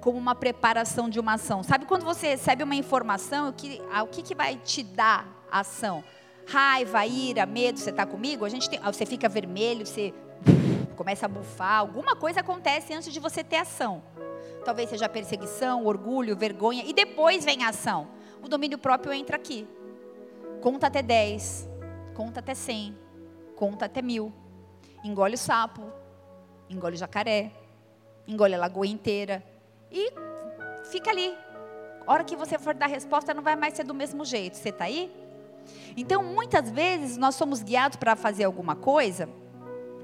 Como 0.00 0.16
uma 0.16 0.34
preparação 0.34 1.10
de 1.10 1.20
uma 1.20 1.34
ação. 1.34 1.62
Sabe 1.62 1.84
quando 1.84 2.02
você 2.02 2.28
recebe 2.28 2.62
uma 2.62 2.74
informação, 2.74 3.50
o 3.50 3.52
que, 3.52 3.78
o 4.02 4.06
que, 4.06 4.22
que 4.22 4.34
vai 4.34 4.56
te 4.56 4.82
dar 4.82 5.28
a 5.50 5.60
ação? 5.60 6.02
Raiva, 6.46 7.04
ira, 7.04 7.44
medo, 7.44 7.78
você 7.78 7.90
está 7.90 8.06
comigo? 8.06 8.46
A 8.46 8.48
gente 8.48 8.70
tem, 8.70 8.80
você 8.80 9.04
fica 9.04 9.28
vermelho, 9.28 9.84
você 9.84 10.14
começa 10.96 11.26
a 11.26 11.28
bufar, 11.28 11.80
alguma 11.80 12.16
coisa 12.16 12.40
acontece 12.40 12.94
antes 12.94 13.12
de 13.12 13.20
você 13.20 13.44
ter 13.44 13.56
ação. 13.56 14.02
Talvez 14.64 14.88
seja 14.88 15.10
perseguição, 15.10 15.84
orgulho, 15.84 16.34
vergonha, 16.34 16.84
e 16.86 16.94
depois 16.94 17.44
vem 17.44 17.64
a 17.64 17.68
ação. 17.68 18.08
O 18.42 18.48
domínio 18.48 18.78
próprio 18.78 19.12
entra 19.12 19.36
aqui. 19.36 19.68
Conta 20.66 20.88
até 20.88 21.00
10, 21.00 21.68
conta 22.12 22.40
até 22.40 22.52
100, 22.52 22.98
conta 23.54 23.84
até 23.84 24.02
mil. 24.02 24.32
Engole 25.04 25.36
o 25.36 25.38
sapo, 25.38 25.80
engole 26.68 26.96
o 26.96 26.98
jacaré, 26.98 27.52
engole 28.26 28.52
a 28.56 28.58
lagoa 28.58 28.84
inteira 28.84 29.44
e 29.92 30.12
fica 30.90 31.12
ali. 31.12 31.32
A 32.04 32.12
hora 32.12 32.24
que 32.24 32.34
você 32.34 32.58
for 32.58 32.74
dar 32.74 32.88
resposta, 32.88 33.32
não 33.32 33.44
vai 33.44 33.54
mais 33.54 33.74
ser 33.74 33.84
do 33.84 33.94
mesmo 33.94 34.24
jeito. 34.24 34.56
Você 34.56 34.70
está 34.70 34.86
aí? 34.86 35.08
Então, 35.96 36.24
muitas 36.24 36.68
vezes, 36.68 37.16
nós 37.16 37.36
somos 37.36 37.62
guiados 37.62 37.96
para 37.96 38.16
fazer 38.16 38.42
alguma 38.42 38.74
coisa 38.74 39.28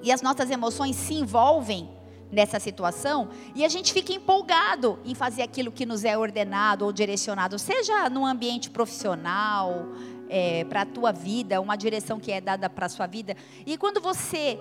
e 0.01 0.13
as 0.13 0.23
nossas 0.23 0.49
emoções 0.49 0.95
se 0.95 1.15
envolvem 1.15 1.91
nessa 2.33 2.59
situação 2.59 3.29
e 3.55 3.65
a 3.65 3.69
gente 3.69 3.93
fica 3.93 4.13
empolgado 4.13 4.99
em 5.05 5.15
fazer 5.15 5.43
aquilo 5.43 5.71
que 5.71 5.85
nos 5.85 6.03
é 6.03 6.17
ordenado 6.17 6.87
ou 6.87 6.93
direcionado, 6.93 7.59
seja 7.59 8.09
no 8.09 8.25
ambiente 8.25 8.71
profissional, 8.71 9.87
é, 10.31 10.65
para 10.65 10.81
a 10.81 10.87
tua 10.87 11.13
vida, 11.13 11.61
uma 11.61 11.77
direção 11.77 12.19
que 12.19 12.33
é 12.33 12.41
dada 12.41 12.71
para 12.71 12.87
a 12.87 12.89
sua 12.89 13.07
vida. 13.07 13.37
E 13.67 13.77
quando 13.77 14.01
você 14.01 14.59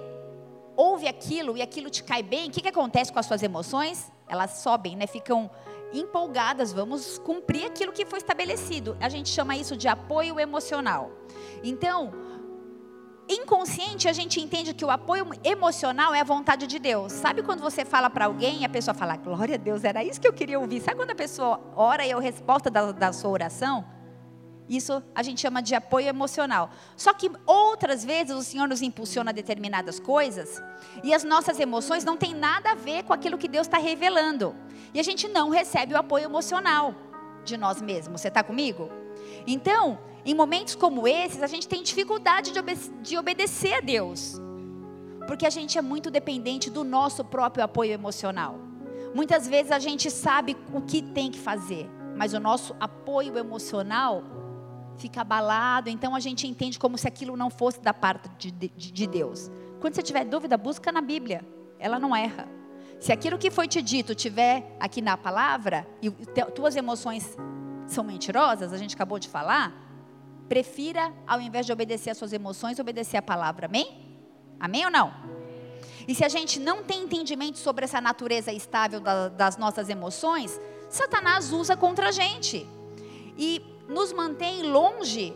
ouve 0.76 1.08
aquilo 1.08 1.56
e 1.56 1.62
aquilo 1.62 1.90
te 1.90 2.04
cai 2.04 2.22
bem, 2.22 2.50
o 2.50 2.52
que, 2.52 2.62
que 2.62 2.68
acontece 2.68 3.12
com 3.12 3.20
as 3.20 3.26
suas 3.26 3.42
emoções? 3.42 4.12
Elas 4.28 4.58
sobem, 4.58 4.98
né? 4.98 5.08
ficam 5.08 5.50
empolgadas, 5.94 6.74
vamos 6.74 7.18
cumprir 7.20 7.66
aquilo 7.66 7.94
que 7.94 8.06
foi 8.06 8.20
estabelecido. 8.20 8.98
A 9.00 9.08
gente 9.08 9.30
chama 9.30 9.56
isso 9.56 9.78
de 9.78 9.88
apoio 9.88 10.40
emocional. 10.40 11.10
Então, 11.64 12.12
inconsciente 13.30 14.08
a 14.08 14.14
gente 14.14 14.40
entende 14.40 14.74
que 14.74 14.84
o 14.84 14.90
apoio 14.90 15.28
emocional 15.44 16.14
é 16.14 16.22
a 16.22 16.24
vontade 16.24 16.68
de 16.68 16.80
Deus. 16.80 17.12
Sabe 17.14 17.42
quando 17.42 17.62
você 17.62 17.86
fala 17.86 18.10
para 18.10 18.26
alguém 18.26 18.62
e 18.62 18.66
a 18.66 18.70
pessoa 18.70 18.94
fala, 18.94 19.16
glória 19.16 19.56
a 19.56 19.58
Deus, 19.58 19.84
era 19.84 20.04
isso 20.04 20.20
que 20.20 20.28
eu 20.28 20.34
queria 20.34 20.60
ouvir. 20.60 20.82
Sabe 20.82 20.98
quando 20.98 21.12
a 21.12 21.16
pessoa 21.16 21.60
ora 21.76 22.06
e 22.06 22.12
a 22.12 22.20
resposta 22.20 22.70
da, 22.70 22.92
da 22.92 23.14
sua 23.14 23.30
oração? 23.30 23.86
Isso 24.68 25.04
a 25.14 25.22
gente 25.22 25.42
chama 25.42 25.62
de 25.62 25.76
apoio 25.76 26.08
emocional. 26.08 26.70
Só 26.96 27.14
que 27.14 27.30
outras 27.46 28.06
vezes 28.06 28.36
o 28.36 28.44
Senhor 28.44 28.68
nos 28.68 28.82
impulsiona 28.82 29.32
a 29.32 29.34
determinadas 29.34 30.00
coisas 30.00 30.62
e 31.04 31.14
as 31.14 31.24
nossas 31.24 31.60
emoções 31.60 32.06
não 32.06 32.16
têm 32.16 32.34
nada 32.34 32.72
a 32.72 32.76
ver 32.76 33.04
com 33.04 33.12
aquilo 33.12 33.38
que 33.38 33.50
Deus 33.50 33.68
está 33.68 33.78
revelando. 33.78 34.56
E 34.94 35.00
a 35.00 35.04
gente 35.04 35.28
não 35.28 35.50
recebe 35.50 35.94
o 35.94 35.98
apoio 35.98 36.26
emocional 36.26 36.96
de 37.44 37.58
nós 37.58 37.82
mesmos. 37.82 38.22
Você 38.22 38.30
está 38.30 38.44
comigo? 38.44 38.90
Então, 39.46 40.00
em 40.26 40.34
momentos 40.34 40.76
como 40.76 41.08
esses, 41.08 41.42
a 41.42 41.48
gente 41.48 41.68
tem 41.68 41.82
dificuldade 41.82 42.52
de, 42.52 42.60
obede 42.60 42.90
de 43.02 43.18
obedecer 43.18 43.74
a 43.74 43.82
Deus. 43.82 44.40
Porque 45.28 45.46
a 45.46 45.50
gente 45.50 45.78
é 45.78 45.82
muito 45.82 46.12
dependente 46.12 46.70
do 46.70 46.84
nosso 46.84 47.24
próprio 47.24 47.64
apoio 47.64 47.92
emocional. 47.92 48.60
Muitas 49.14 49.48
vezes 49.48 49.72
a 49.72 49.80
gente 49.80 50.10
sabe 50.10 50.56
o 50.74 50.82
que 50.82 51.02
tem 51.02 51.32
que 51.32 51.40
fazer, 51.40 51.90
mas 52.16 52.34
o 52.34 52.40
nosso 52.40 52.76
apoio 52.80 53.38
emocional 53.38 54.24
fica 54.98 55.22
abalado, 55.22 55.90
então 55.90 56.16
a 56.16 56.20
gente 56.20 56.48
entende 56.48 56.78
como 56.78 56.98
se 56.98 57.08
aquilo 57.08 57.36
não 57.36 57.50
fosse 57.50 57.82
da 57.82 57.94
parte 57.94 58.30
de, 58.38 58.52
de, 58.52 58.70
de 58.70 59.08
Deus. 59.08 59.52
Quando 59.80 59.96
você 59.96 60.02
tiver 60.04 60.24
dúvida, 60.26 60.58
busca 60.58 60.92
na 60.92 61.02
Bíblia, 61.02 61.46
ela 61.80 62.00
não 62.00 62.16
erra. 62.16 62.48
Se 63.00 63.12
aquilo 63.12 63.38
que 63.38 63.50
foi 63.50 63.68
te 63.68 63.82
dito 63.82 64.14
tiver 64.14 64.78
aqui 64.80 65.02
na 65.02 65.18
palavra 65.18 65.88
e 66.02 66.12
tuas 66.54 66.76
emoções 66.76 67.36
são 67.88 68.04
mentirosas, 68.04 68.72
a 68.72 68.78
gente 68.78 68.94
acabou 68.94 69.18
de 69.18 69.28
falar, 69.28 69.91
prefira, 70.52 71.14
ao 71.26 71.40
invés 71.40 71.66
de 71.66 71.72
obedecer 71.72 72.10
às 72.10 72.18
suas 72.18 72.34
emoções, 72.34 72.78
obedecer 72.78 73.16
a 73.16 73.22
palavra. 73.22 73.68
Amém? 73.68 73.88
Amém 74.60 74.84
ou 74.84 74.92
não? 74.92 75.14
E 76.06 76.14
se 76.14 76.26
a 76.26 76.28
gente 76.28 76.60
não 76.60 76.84
tem 76.84 77.04
entendimento 77.04 77.58
sobre 77.58 77.86
essa 77.86 78.02
natureza 78.02 78.52
estável 78.52 79.00
da, 79.00 79.30
das 79.30 79.56
nossas 79.56 79.88
emoções, 79.88 80.60
Satanás 80.90 81.54
usa 81.54 81.78
contra 81.78 82.10
a 82.10 82.12
gente. 82.12 82.68
E 83.38 83.64
nos 83.88 84.12
mantém 84.12 84.64
longe 84.64 85.34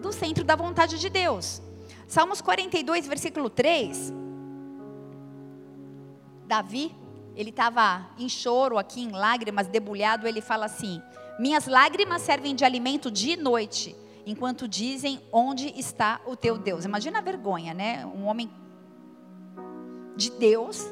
do 0.00 0.12
centro 0.12 0.42
da 0.42 0.56
vontade 0.56 0.98
de 0.98 1.08
Deus. 1.08 1.62
Salmos 2.08 2.40
42, 2.40 3.06
versículo 3.06 3.48
3. 3.48 4.12
Davi, 6.44 6.92
ele 7.36 7.50
estava 7.50 8.04
em 8.18 8.28
choro 8.28 8.78
aqui, 8.78 9.00
em 9.00 9.12
lágrimas, 9.12 9.68
debulhado, 9.68 10.26
ele 10.26 10.40
fala 10.40 10.66
assim: 10.66 11.00
Minhas 11.38 11.68
lágrimas 11.68 12.22
servem 12.22 12.52
de 12.52 12.64
alimento 12.64 13.12
dia 13.12 13.34
e 13.34 13.36
noite, 13.36 13.94
enquanto 14.26 14.66
dizem: 14.66 15.20
Onde 15.32 15.68
está 15.78 16.20
o 16.26 16.36
teu 16.36 16.58
Deus? 16.58 16.84
Imagina 16.84 17.20
a 17.20 17.22
vergonha, 17.22 17.72
né? 17.72 18.04
Um 18.04 18.26
homem 18.26 18.50
de 20.16 20.30
Deus, 20.32 20.84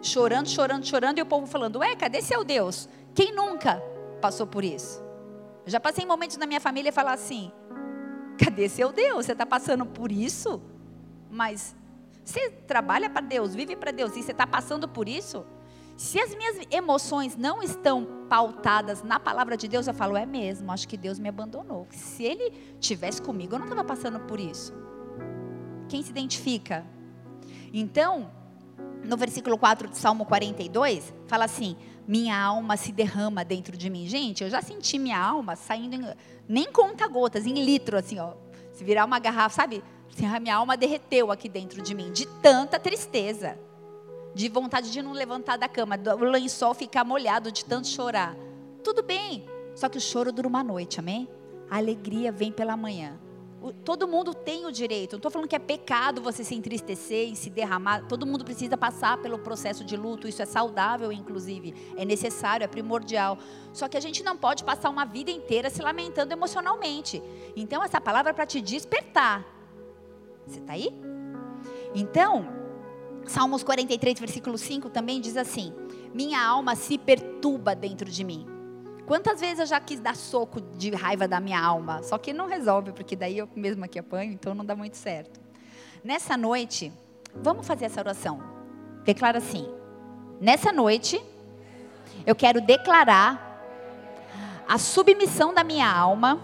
chorando, 0.00 0.48
chorando, 0.48 0.86
chorando, 0.86 1.18
e 1.18 1.22
o 1.22 1.26
povo 1.26 1.46
falando: 1.46 1.80
Ué, 1.80 1.96
cadê 1.96 2.22
seu 2.22 2.44
Deus? 2.44 2.88
Quem 3.14 3.34
nunca 3.34 3.82
passou 4.20 4.46
por 4.46 4.64
isso? 4.64 5.04
Eu 5.64 5.72
já 5.72 5.80
passei 5.80 6.06
momentos 6.06 6.36
na 6.36 6.46
minha 6.46 6.60
família 6.60 6.90
e 6.90 6.92
falar 6.92 7.14
assim: 7.14 7.50
cadê 8.38 8.68
seu 8.68 8.92
Deus? 8.92 9.26
Você 9.26 9.32
está 9.32 9.44
passando 9.44 9.84
por 9.84 10.12
isso? 10.12 10.62
Mas 11.28 11.74
você 12.24 12.50
trabalha 12.50 13.10
para 13.10 13.20
Deus, 13.20 13.54
vive 13.54 13.74
para 13.74 13.90
Deus 13.90 14.16
e 14.16 14.22
você 14.22 14.32
está 14.32 14.46
passando 14.46 14.88
por 14.88 15.08
isso? 15.08 15.44
Se 15.96 16.20
as 16.20 16.34
minhas 16.34 16.58
emoções 16.70 17.36
não 17.36 17.62
estão 17.62 18.06
pautadas 18.28 19.02
na 19.02 19.18
palavra 19.18 19.56
de 19.56 19.66
Deus, 19.66 19.86
eu 19.86 19.94
falo, 19.94 20.16
é 20.16 20.26
mesmo, 20.26 20.70
acho 20.70 20.86
que 20.86 20.96
Deus 20.96 21.18
me 21.18 21.28
abandonou. 21.28 21.86
Se 21.90 22.22
Ele 22.22 22.50
tivesse 22.78 23.22
comigo, 23.22 23.54
eu 23.54 23.58
não 23.58 23.66
estava 23.66 23.82
passando 23.82 24.20
por 24.20 24.38
isso. 24.38 24.74
Quem 25.88 26.02
se 26.02 26.10
identifica? 26.10 26.84
Então, 27.72 28.30
no 29.04 29.16
versículo 29.16 29.56
4 29.56 29.88
de 29.88 29.96
Salmo 29.96 30.26
42, 30.26 31.14
fala 31.26 31.44
assim: 31.44 31.76
minha 32.06 32.38
alma 32.38 32.76
se 32.76 32.92
derrama 32.92 33.44
dentro 33.44 33.76
de 33.76 33.88
mim. 33.88 34.06
Gente, 34.06 34.44
eu 34.44 34.50
já 34.50 34.60
senti 34.60 34.98
minha 34.98 35.18
alma 35.18 35.56
saindo, 35.56 35.94
em, 35.94 36.14
nem 36.48 36.70
conta 36.70 37.08
gotas, 37.08 37.46
em 37.46 37.64
litro, 37.64 37.96
assim, 37.96 38.18
ó. 38.18 38.34
Se 38.72 38.84
virar 38.84 39.04
uma 39.04 39.18
garrafa, 39.18 39.62
sabe? 39.62 39.82
Minha 40.40 40.56
alma 40.56 40.76
derreteu 40.76 41.30
aqui 41.30 41.48
dentro 41.48 41.80
de 41.82 41.94
mim, 41.94 42.12
de 42.12 42.26
tanta 42.40 42.78
tristeza, 42.78 43.58
de 44.36 44.50
vontade 44.50 44.92
de 44.92 45.00
não 45.00 45.12
levantar 45.12 45.56
da 45.56 45.66
cama, 45.66 45.96
do 45.96 46.24
lençol 46.26 46.74
ficar 46.74 47.04
molhado 47.04 47.50
de 47.50 47.64
tanto 47.64 47.88
chorar. 47.88 48.36
Tudo 48.84 49.02
bem, 49.02 49.48
só 49.74 49.88
que 49.88 49.96
o 49.96 50.00
choro 50.00 50.30
dura 50.30 50.46
uma 50.46 50.62
noite, 50.62 51.00
amém? 51.00 51.26
A 51.70 51.78
alegria 51.78 52.30
vem 52.30 52.52
pela 52.52 52.76
manhã 52.76 53.18
todo 53.72 54.06
mundo 54.06 54.34
tem 54.34 54.66
o 54.66 54.72
direito. 54.72 55.12
Não 55.12 55.18
estou 55.18 55.30
falando 55.30 55.48
que 55.48 55.56
é 55.56 55.58
pecado 55.58 56.20
você 56.20 56.44
se 56.44 56.54
entristecer 56.54 57.30
e 57.30 57.36
se 57.36 57.50
derramar. 57.50 58.06
Todo 58.06 58.26
mundo 58.26 58.44
precisa 58.44 58.76
passar 58.76 59.18
pelo 59.18 59.38
processo 59.38 59.84
de 59.84 59.96
luto. 59.96 60.28
Isso 60.28 60.42
é 60.42 60.46
saudável, 60.46 61.10
inclusive. 61.10 61.74
É 61.96 62.04
necessário, 62.04 62.64
é 62.64 62.68
primordial. 62.68 63.38
Só 63.72 63.88
que 63.88 63.96
a 63.96 64.00
gente 64.00 64.22
não 64.22 64.36
pode 64.36 64.64
passar 64.64 64.90
uma 64.90 65.04
vida 65.04 65.30
inteira 65.30 65.70
se 65.70 65.82
lamentando 65.82 66.32
emocionalmente. 66.32 67.22
Então, 67.56 67.82
essa 67.82 68.00
palavra 68.00 68.30
é 68.30 68.34
para 68.34 68.46
te 68.46 68.60
despertar. 68.60 69.44
Você 70.46 70.60
está 70.60 70.74
aí? 70.74 70.94
Então, 71.94 72.55
Salmos 73.26 73.62
43, 73.62 74.20
versículo 74.20 74.56
5 74.56 74.88
também 74.90 75.20
diz 75.20 75.36
assim: 75.36 75.72
Minha 76.14 76.44
alma 76.44 76.76
se 76.76 76.96
perturba 76.96 77.74
dentro 77.74 78.10
de 78.10 78.22
mim. 78.22 78.46
Quantas 79.06 79.40
vezes 79.40 79.60
eu 79.60 79.66
já 79.66 79.78
quis 79.78 80.00
dar 80.00 80.16
soco 80.16 80.60
de 80.60 80.90
raiva 80.90 81.28
da 81.28 81.38
minha 81.38 81.60
alma? 81.60 82.02
Só 82.02 82.18
que 82.18 82.32
não 82.32 82.48
resolve, 82.48 82.92
porque 82.92 83.14
daí 83.14 83.38
eu 83.38 83.48
mesmo 83.54 83.84
aqui 83.84 83.98
apanho, 83.98 84.32
então 84.32 84.54
não 84.54 84.64
dá 84.64 84.74
muito 84.74 84.96
certo. 84.96 85.40
Nessa 86.02 86.36
noite, 86.36 86.92
vamos 87.34 87.66
fazer 87.66 87.84
essa 87.84 88.00
oração. 88.00 88.40
Declara 89.04 89.38
assim: 89.38 89.68
Nessa 90.40 90.72
noite, 90.72 91.20
eu 92.24 92.34
quero 92.34 92.60
declarar 92.60 93.44
a 94.68 94.78
submissão 94.78 95.54
da 95.54 95.62
minha 95.62 95.90
alma 95.90 96.40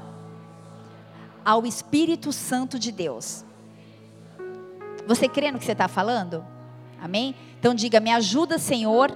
ao 1.44 1.66
Espírito 1.66 2.32
Santo 2.32 2.78
de 2.78 2.92
Deus. 2.92 3.44
Você 5.06 5.28
crê 5.28 5.50
no 5.50 5.58
que 5.58 5.64
você 5.64 5.72
está 5.72 5.88
falando? 5.88 6.51
Amém? 7.02 7.34
Então 7.58 7.74
diga: 7.74 8.00
Me 8.00 8.10
ajuda, 8.10 8.58
Senhor, 8.58 9.10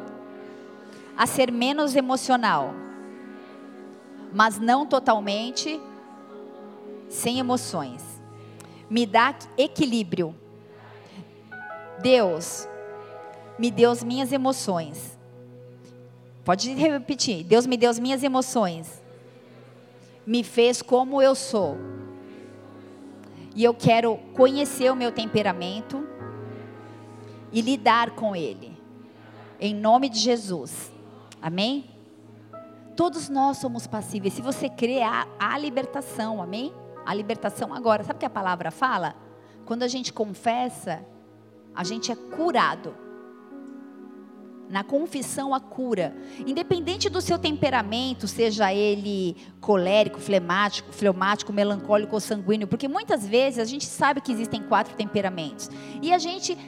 a 1.16 1.26
ser 1.26 1.50
menos 1.50 1.94
emocional 1.94 2.74
mas 4.36 4.58
não 4.58 4.84
totalmente 4.84 5.80
sem 7.08 7.38
emoções. 7.38 8.02
Me 8.90 9.06
dá 9.06 9.34
equilíbrio. 9.56 10.34
Deus, 12.02 12.68
me 13.58 13.70
deu 13.70 13.90
as 13.90 14.04
minhas 14.04 14.32
emoções. 14.32 15.18
Pode 16.44 16.70
repetir. 16.74 17.44
Deus 17.44 17.66
me 17.66 17.78
deu 17.78 17.88
as 17.88 17.98
minhas 17.98 18.22
emoções. 18.22 19.02
Me 20.26 20.44
fez 20.44 20.82
como 20.82 21.22
eu 21.22 21.34
sou. 21.34 21.78
E 23.54 23.64
eu 23.64 23.72
quero 23.72 24.18
conhecer 24.34 24.92
o 24.92 24.96
meu 24.96 25.10
temperamento 25.10 26.06
e 27.56 27.62
lidar 27.62 28.10
com 28.10 28.36
ele. 28.36 28.76
Em 29.58 29.74
nome 29.74 30.10
de 30.10 30.18
Jesus. 30.18 30.92
Amém? 31.40 31.86
Todos 32.94 33.30
nós 33.30 33.56
somos 33.56 33.86
passíveis. 33.86 34.34
Se 34.34 34.42
você 34.42 34.68
crê, 34.68 35.00
há, 35.00 35.26
há 35.38 35.56
libertação, 35.56 36.42
amém? 36.42 36.70
A 37.06 37.14
libertação 37.14 37.72
agora. 37.72 38.04
Sabe 38.04 38.18
o 38.18 38.20
que 38.20 38.26
a 38.26 38.30
palavra 38.30 38.70
fala? 38.70 39.14
Quando 39.64 39.84
a 39.84 39.88
gente 39.88 40.12
confessa, 40.12 41.02
a 41.74 41.82
gente 41.82 42.12
é 42.12 42.14
curado. 42.14 42.94
Na 44.68 44.84
confissão, 44.84 45.54
a 45.54 45.60
cura. 45.60 46.14
Independente 46.46 47.08
do 47.08 47.22
seu 47.22 47.38
temperamento, 47.38 48.28
seja 48.28 48.74
ele 48.74 49.34
colérico, 49.62 50.20
flemático, 50.20 50.92
fleumático, 50.92 51.54
melancólico 51.54 52.16
ou 52.16 52.20
sanguíneo, 52.20 52.68
porque 52.68 52.86
muitas 52.86 53.26
vezes 53.26 53.60
a 53.60 53.64
gente 53.64 53.86
sabe 53.86 54.20
que 54.20 54.32
existem 54.32 54.62
quatro 54.62 54.94
temperamentos. 54.94 55.70
E 56.02 56.12
a 56.12 56.18
gente 56.18 56.58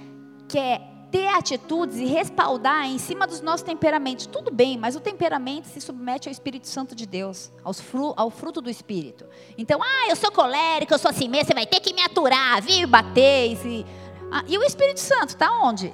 quer 0.48 0.80
ter 1.11 1.28
atitudes 1.28 1.96
e 1.96 2.04
respaldar 2.04 2.87
em 2.87 2.98
cima 2.98 3.26
dos 3.26 3.40
nossos 3.40 3.62
temperamentos. 3.62 4.26
Tudo 4.26 4.50
bem, 4.50 4.76
mas 4.76 4.94
o 4.94 5.00
temperamento 5.00 5.66
se 5.66 5.80
submete 5.80 6.28
ao 6.28 6.32
Espírito 6.32 6.66
Santo 6.68 6.94
de 6.94 7.06
Deus, 7.06 7.50
fru, 7.82 8.12
ao 8.16 8.30
fruto 8.30 8.61
do 8.61 8.68
Espírito. 8.68 9.24
Então, 9.56 9.80
ah, 9.82 10.08
eu 10.08 10.16
sou 10.16 10.30
colérico, 10.30 10.92
eu 10.92 10.98
sou 10.98 11.11
assim 11.11 11.28
mesmo, 11.28 11.46
você 11.46 11.54
vai 11.54 11.66
ter 11.66 11.80
que 11.80 11.94
me 11.94 12.02
aturar, 12.02 12.62
vir 12.62 12.87
bater. 12.87 13.56
E, 13.64 13.87
ah, 14.30 14.44
e 14.46 14.58
o 14.58 14.62
Espírito 14.62 15.00
Santo 15.00 15.30
está 15.30 15.50
onde? 15.62 15.92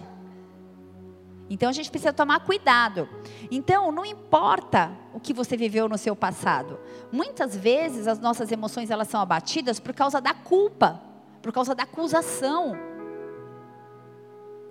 Então 1.49 1.69
a 1.69 1.73
gente 1.73 1.91
precisa 1.91 2.13
tomar 2.13 2.41
cuidado. 2.41 3.09
Então, 3.51 3.93
não 3.93 4.05
importa 4.05 4.91
o 5.13 5.21
que 5.21 5.33
você 5.33 5.57
viveu 5.57 5.89
no 5.89 5.99
seu 5.99 6.17
passado. 6.17 6.79
Muitas 7.13 7.55
vezes 7.55 8.09
as 8.09 8.19
nossas 8.19 8.51
emoções 8.51 8.91
elas 8.91 9.09
são 9.09 9.21
abatidas 9.21 9.79
por 9.79 9.93
causa 9.95 10.21
da 10.21 10.35
culpa, 10.35 11.01
por 11.43 11.53
causa 11.53 11.75
da 11.75 11.83
acusação 11.83 12.94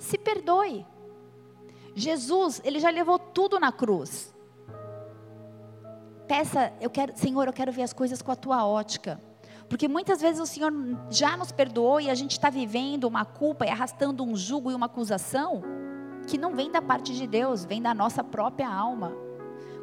se 0.03 0.17
perdoe. 0.17 0.85
Jesus, 1.95 2.61
ele 2.63 2.79
já 2.79 2.89
levou 2.89 3.17
tudo 3.17 3.59
na 3.59 3.71
cruz. 3.71 4.33
peça, 6.27 6.73
eu 6.81 6.89
quero, 6.89 7.15
Senhor, 7.15 7.47
eu 7.47 7.53
quero 7.53 7.71
ver 7.71 7.83
as 7.83 7.93
coisas 7.93 8.21
com 8.21 8.31
a 8.31 8.35
tua 8.35 8.65
ótica. 8.65 9.21
Porque 9.69 9.87
muitas 9.87 10.19
vezes 10.21 10.41
o 10.41 10.45
Senhor 10.45 10.71
já 11.09 11.37
nos 11.37 11.51
perdoou 11.51 12.01
e 12.01 12.09
a 12.09 12.15
gente 12.15 12.31
está 12.31 12.49
vivendo 12.49 13.05
uma 13.05 13.23
culpa 13.23 13.65
e 13.65 13.69
arrastando 13.69 14.23
um 14.23 14.35
jugo 14.35 14.71
e 14.71 14.75
uma 14.75 14.87
acusação 14.87 15.61
que 16.27 16.37
não 16.37 16.53
vem 16.53 16.71
da 16.71 16.81
parte 16.81 17.13
de 17.13 17.25
Deus, 17.25 17.65
vem 17.65 17.81
da 17.81 17.93
nossa 17.93 18.23
própria 18.23 18.69
alma. 18.69 19.13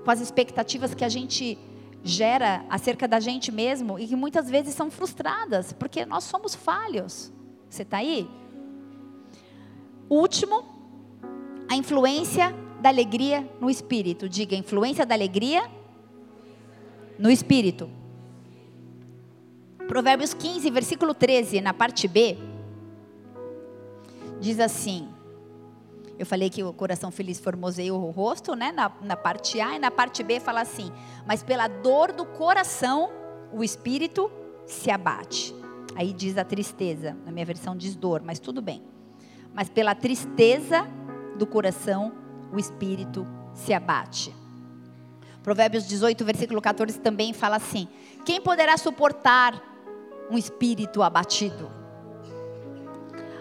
Com 0.05 0.11
as 0.11 0.21
expectativas 0.21 0.95
que 0.95 1.05
a 1.05 1.09
gente 1.09 1.59
gera 2.03 2.65
acerca 2.69 3.07
da 3.07 3.21
gente 3.21 3.53
mesmo 3.53 3.99
e 3.99 4.07
que 4.07 4.17
muitas 4.17 4.51
vezes 4.51 4.75
são 4.75 4.91
frustradas, 4.91 5.73
porque 5.73 6.05
nós 6.05 6.25
somos 6.25 6.55
falhos. 6.55 7.33
Você 7.69 7.83
está 7.83 7.99
aí? 7.99 8.29
Último, 10.11 10.65
a 11.69 11.77
influência 11.77 12.53
da 12.81 12.89
alegria 12.89 13.49
no 13.61 13.71
espírito. 13.71 14.29
Diga, 14.29 14.57
influência 14.57 15.07
da 15.07 15.15
alegria 15.15 15.63
no 17.17 17.31
espírito. 17.31 17.89
Provérbios 19.87 20.35
15, 20.35 20.69
versículo 20.71 21.15
13, 21.15 21.61
na 21.61 21.73
parte 21.73 22.09
B, 22.09 22.37
diz 24.41 24.59
assim: 24.59 25.09
eu 26.21 26.27
falei 26.27 26.51
que 26.51 26.63
o 26.63 26.71
coração 26.73 27.11
feliz 27.11 27.41
formoseia 27.41 27.95
o 27.95 28.11
rosto, 28.11 28.55
né? 28.55 28.73
Na, 28.73 28.93
na 29.01 29.17
parte 29.17 29.59
A, 29.59 29.77
e 29.77 29.79
na 29.79 29.91
parte 29.91 30.23
B 30.23 30.39
fala 30.39 30.61
assim: 30.61 30.93
Mas 31.27 31.43
pela 31.43 31.67
dor 31.67 32.13
do 32.13 32.27
coração, 32.27 33.11
o 33.53 33.65
espírito 33.65 34.31
se 34.67 34.91
abate. 34.91 35.55
Aí 35.97 36.13
diz 36.13 36.37
a 36.37 36.45
tristeza, 36.45 37.17
na 37.25 37.33
minha 37.33 37.47
versão 37.47 37.75
diz 37.75 37.97
dor, 37.97 38.23
mas 38.23 38.39
tudo 38.39 38.61
bem. 38.61 38.90
Mas 39.55 39.69
pela 39.69 39.95
tristeza 39.95 40.87
do 41.37 41.47
coração, 41.47 42.13
o 42.53 42.59
espírito 42.59 43.27
se 43.55 43.73
abate. 43.73 44.35
Provérbios 45.43 45.87
18, 45.87 46.25
versículo 46.25 46.61
14 46.61 46.99
também 47.01 47.33
fala 47.33 47.57
assim: 47.57 47.89
Quem 48.25 48.41
poderá 48.41 48.77
suportar 48.77 49.61
um 50.31 50.37
espírito 50.37 51.03
abatido? 51.03 51.71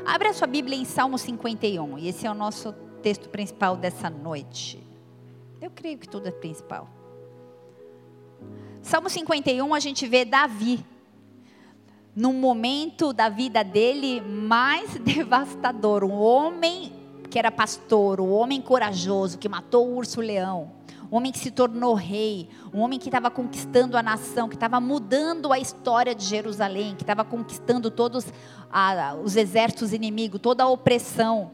Abre 0.06 0.30
a 0.30 0.34
sua 0.34 0.48
Bíblia 0.48 0.78
em 0.78 0.86
Salmo 0.86 1.18
51, 1.18 2.00
e 2.00 2.08
esse 2.08 2.26
é 2.26 2.32
o 2.32 2.34
nosso 2.34 2.74
texto 3.04 3.30
principal 3.30 3.76
dessa 3.76 4.10
noite. 4.10 4.82
Eu 5.62 5.70
creio 5.70 5.98
que 5.98 6.08
tudo 6.08 6.28
é 6.28 6.32
principal. 6.32 6.90
Salmo 8.82 9.10
51, 9.10 9.74
a 9.74 9.80
gente 9.80 10.08
vê 10.08 10.24
Davi, 10.24 10.84
num 12.16 12.34
momento 12.34 13.14
da 13.14 13.30
vida 13.30 13.64
dele 13.64 14.22
mais 14.22 14.96
devastador, 15.00 16.04
um 16.04 16.14
homem 16.14 16.94
que 17.30 17.38
era 17.38 17.52
pastor, 17.52 18.20
um 18.20 18.32
homem 18.32 18.62
corajoso, 18.62 19.38
que 19.38 19.48
matou 19.48 19.88
o 19.88 19.98
urso-leão, 19.98 20.72
um 21.12 21.16
homem 21.16 21.32
que 21.32 21.40
se 21.40 21.52
tornou 21.52 21.94
rei, 21.94 22.50
um 22.74 22.80
homem 22.80 23.00
que 23.00 23.08
estava 23.08 23.30
conquistando 23.30 23.98
a 23.98 24.04
nação, 24.04 24.50
que 24.50 24.56
estava 24.56 24.80
mudando 24.80 25.52
a 25.54 25.60
história 25.60 26.14
de 26.14 26.24
Jerusalém, 26.24 26.96
que 26.96 27.04
estava 27.04 27.24
conquistando 27.24 27.90
todos 27.90 28.26
os 29.24 29.36
exércitos 29.36 29.94
inimigos, 29.94 30.40
toda 30.42 30.64
a 30.64 30.68
opressão. 30.68 31.52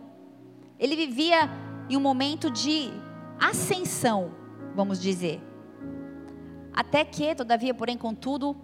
Ele 0.80 0.96
vivia 0.96 1.50
em 1.90 1.96
um 1.96 2.02
momento 2.02 2.50
de 2.50 2.92
ascensão, 3.40 4.32
vamos 4.76 5.02
dizer. 5.02 5.42
Até 6.74 7.06
que, 7.06 7.34
todavia, 7.34 7.74
porém, 7.74 7.98
contudo, 7.98 8.56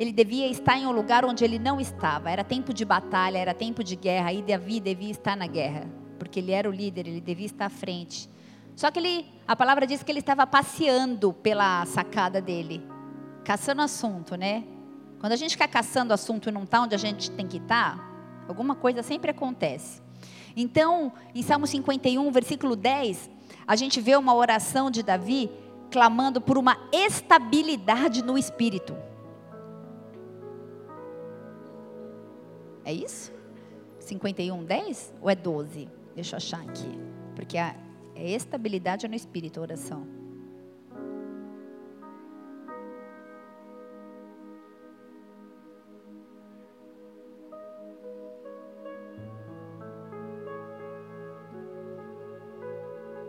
ele 0.00 0.12
devia 0.12 0.46
estar 0.46 0.78
em 0.78 0.86
um 0.86 0.92
lugar 0.92 1.26
onde 1.26 1.44
ele 1.44 1.58
não 1.58 1.78
estava. 1.78 2.30
Era 2.30 2.42
tempo 2.42 2.72
de 2.72 2.86
batalha, 2.86 3.36
era 3.36 3.52
tempo 3.52 3.84
de 3.84 3.94
guerra, 3.94 4.32
e 4.32 4.40
Davi 4.40 4.80
devia 4.80 5.10
estar 5.10 5.36
na 5.36 5.46
guerra, 5.46 5.86
porque 6.18 6.40
ele 6.40 6.52
era 6.52 6.66
o 6.66 6.72
líder, 6.72 7.06
ele 7.06 7.20
devia 7.20 7.44
estar 7.44 7.66
à 7.66 7.68
frente. 7.68 8.26
Só 8.74 8.90
que 8.90 8.98
ele, 8.98 9.26
a 9.46 9.54
palavra 9.54 9.86
diz 9.86 10.02
que 10.02 10.10
ele 10.10 10.20
estava 10.20 10.46
passeando 10.46 11.34
pela 11.34 11.84
sacada 11.84 12.40
dele, 12.40 12.82
caçando 13.44 13.82
assunto, 13.82 14.36
né? 14.36 14.64
Quando 15.18 15.32
a 15.32 15.36
gente 15.36 15.50
fica 15.50 15.68
caçando 15.68 16.14
assunto 16.14 16.48
e 16.48 16.52
não 16.52 16.62
está 16.62 16.80
onde 16.80 16.94
a 16.94 16.98
gente 16.98 17.30
tem 17.32 17.46
que 17.46 17.58
estar, 17.58 17.98
tá, 17.98 18.10
alguma 18.48 18.74
coisa 18.74 19.02
sempre 19.02 19.30
acontece. 19.30 20.00
Então, 20.56 21.12
em 21.34 21.42
Salmo 21.42 21.66
51, 21.66 22.32
versículo 22.32 22.74
10, 22.74 23.28
a 23.66 23.76
gente 23.76 24.00
vê 24.00 24.16
uma 24.16 24.32
oração 24.32 24.90
de 24.90 25.02
Davi 25.02 25.50
clamando 25.90 26.40
por 26.40 26.56
uma 26.56 26.78
estabilidade 26.90 28.24
no 28.24 28.38
espírito. 28.38 29.09
É 32.84 32.92
isso? 32.92 33.32
51, 33.98 34.64
10? 34.64 35.14
Ou 35.20 35.30
é 35.30 35.34
12? 35.34 35.88
Deixa 36.14 36.34
eu 36.34 36.38
achar 36.38 36.60
aqui. 36.62 36.98
Porque 37.34 37.58
a, 37.58 37.74
é 38.14 38.30
estabilidade 38.30 39.06
no 39.06 39.14
espírito 39.14 39.60
a 39.60 39.62
oração. 39.62 40.06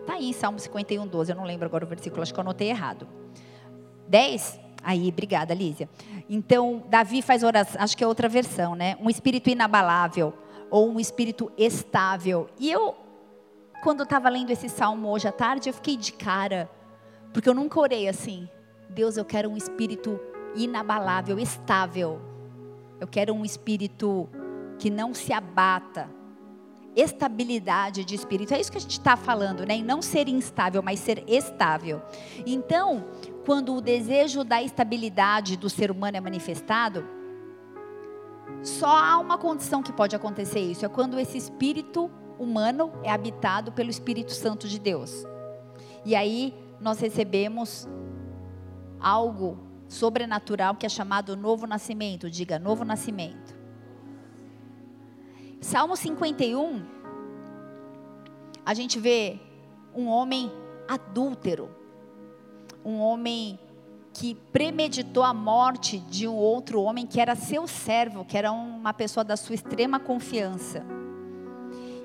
Está 0.01 0.13
aí 0.13 0.33
Salmo 0.33 0.59
51, 0.59 1.07
12. 1.07 1.31
Eu 1.31 1.35
não 1.35 1.45
lembro 1.45 1.65
agora 1.65 1.85
o 1.85 1.87
versículo, 1.87 2.21
acho 2.21 2.33
que 2.33 2.39
eu 2.39 2.41
anotei 2.41 2.69
errado. 2.69 3.07
10. 4.07 4.59
Aí, 4.83 5.09
obrigada, 5.09 5.53
Lísia. 5.53 5.87
Então, 6.33 6.81
Davi 6.87 7.21
faz 7.21 7.43
oração, 7.43 7.81
acho 7.81 7.97
que 7.97 8.01
é 8.01 8.07
outra 8.07 8.29
versão, 8.29 8.73
né? 8.73 8.95
Um 9.01 9.09
espírito 9.09 9.49
inabalável 9.49 10.33
ou 10.69 10.89
um 10.89 10.97
espírito 10.97 11.51
estável. 11.57 12.47
E 12.57 12.71
eu, 12.71 12.95
quando 13.83 14.03
estava 14.03 14.29
lendo 14.29 14.49
esse 14.49 14.69
salmo 14.69 15.09
hoje 15.09 15.27
à 15.27 15.31
tarde, 15.33 15.67
eu 15.67 15.73
fiquei 15.73 15.97
de 15.97 16.13
cara, 16.13 16.71
porque 17.33 17.49
eu 17.49 17.53
nunca 17.53 17.77
orei 17.81 18.07
assim. 18.07 18.47
Deus, 18.89 19.17
eu 19.17 19.25
quero 19.25 19.49
um 19.49 19.57
espírito 19.57 20.17
inabalável, 20.55 21.37
estável. 21.37 22.21
Eu 22.97 23.09
quero 23.09 23.33
um 23.33 23.43
espírito 23.43 24.29
que 24.79 24.89
não 24.89 25.13
se 25.13 25.33
abata, 25.33 26.09
estabilidade 26.95 28.03
de 28.03 28.15
espírito. 28.15 28.53
É 28.53 28.59
isso 28.59 28.71
que 28.71 28.77
a 28.77 28.81
gente 28.81 28.91
está 28.91 29.15
falando, 29.15 29.65
né? 29.65 29.77
E 29.77 29.83
não 29.83 30.01
ser 30.01 30.27
instável, 30.27 30.81
mas 30.81 30.99
ser 30.99 31.23
estável. 31.27 32.01
Então, 32.45 33.05
quando 33.45 33.75
o 33.75 33.81
desejo 33.81 34.43
da 34.43 34.61
estabilidade 34.61 35.55
do 35.55 35.69
ser 35.69 35.89
humano 35.91 36.17
é 36.17 36.21
manifestado, 36.21 37.05
só 38.63 38.95
há 38.95 39.17
uma 39.17 39.37
condição 39.37 39.81
que 39.81 39.91
pode 39.91 40.15
acontecer 40.15 40.59
isso: 40.59 40.85
é 40.85 40.89
quando 40.89 41.19
esse 41.19 41.37
espírito 41.37 42.11
humano 42.37 42.91
é 43.03 43.11
habitado 43.11 43.71
pelo 43.71 43.89
Espírito 43.89 44.31
Santo 44.31 44.67
de 44.67 44.79
Deus. 44.79 45.25
E 46.03 46.15
aí 46.15 46.53
nós 46.79 46.99
recebemos 46.99 47.87
algo 48.99 49.59
sobrenatural 49.87 50.75
que 50.75 50.85
é 50.85 50.89
chamado 50.89 51.35
novo 51.37 51.67
nascimento. 51.67 52.29
Diga, 52.29 52.57
novo 52.57 52.83
nascimento. 52.83 53.60
Salmo 55.61 55.95
51, 55.95 56.81
a 58.65 58.73
gente 58.73 58.99
vê 58.99 59.39
um 59.95 60.07
homem 60.07 60.51
adúltero, 60.87 61.69
um 62.83 62.99
homem 62.99 63.59
que 64.11 64.33
premeditou 64.51 65.21
a 65.21 65.35
morte 65.35 65.99
de 65.99 66.27
um 66.27 66.33
outro 66.33 66.81
homem 66.81 67.05
que 67.05 67.21
era 67.21 67.35
seu 67.35 67.67
servo, 67.67 68.25
que 68.25 68.35
era 68.35 68.51
uma 68.51 68.91
pessoa 68.91 69.23
da 69.23 69.37
sua 69.37 69.53
extrema 69.53 69.99
confiança. 69.99 70.83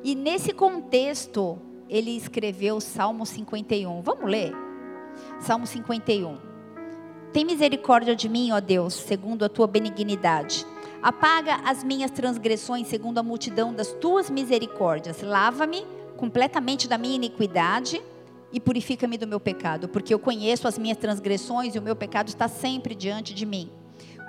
E 0.05 0.15
nesse 0.15 0.53
contexto, 0.53 1.59
ele 1.89 2.11
escreveu 2.11 2.79
Salmo 2.79 3.25
51. 3.25 4.03
Vamos 4.03 4.31
ler? 4.31 4.53
Salmo 5.41 5.67
51. 5.67 6.37
Tem 7.33 7.43
misericórdia 7.43 8.15
de 8.15 8.29
mim, 8.29 8.53
ó 8.53 8.61
Deus, 8.61 8.93
segundo 8.93 9.47
a 9.47 9.49
tua 9.49 9.67
benignidade 9.67 10.67
Apaga 11.07 11.61
as 11.65 11.85
minhas 11.85 12.11
transgressões 12.11 12.89
segundo 12.89 13.19
a 13.19 13.23
multidão 13.23 13.73
das 13.73 13.93
tuas 13.93 14.29
misericórdias. 14.29 15.23
Lava-me 15.23 15.87
completamente 16.17 16.89
da 16.89 16.99
minha 16.99 17.15
iniquidade 17.15 18.03
e 18.53 18.59
purifica-me 18.59 19.17
do 19.17 19.25
meu 19.25 19.39
pecado, 19.39 19.89
porque 19.89 20.13
eu 20.13 20.19
conheço 20.19 20.67
as 20.67 20.77
minhas 20.77 20.99
transgressões 20.99 21.77
e 21.77 21.79
o 21.79 21.83
meu 21.83 21.95
pecado 21.95 22.27
está 22.27 22.49
sempre 22.49 22.93
diante 22.93 23.33
de 23.35 23.47
mim. 23.47 23.71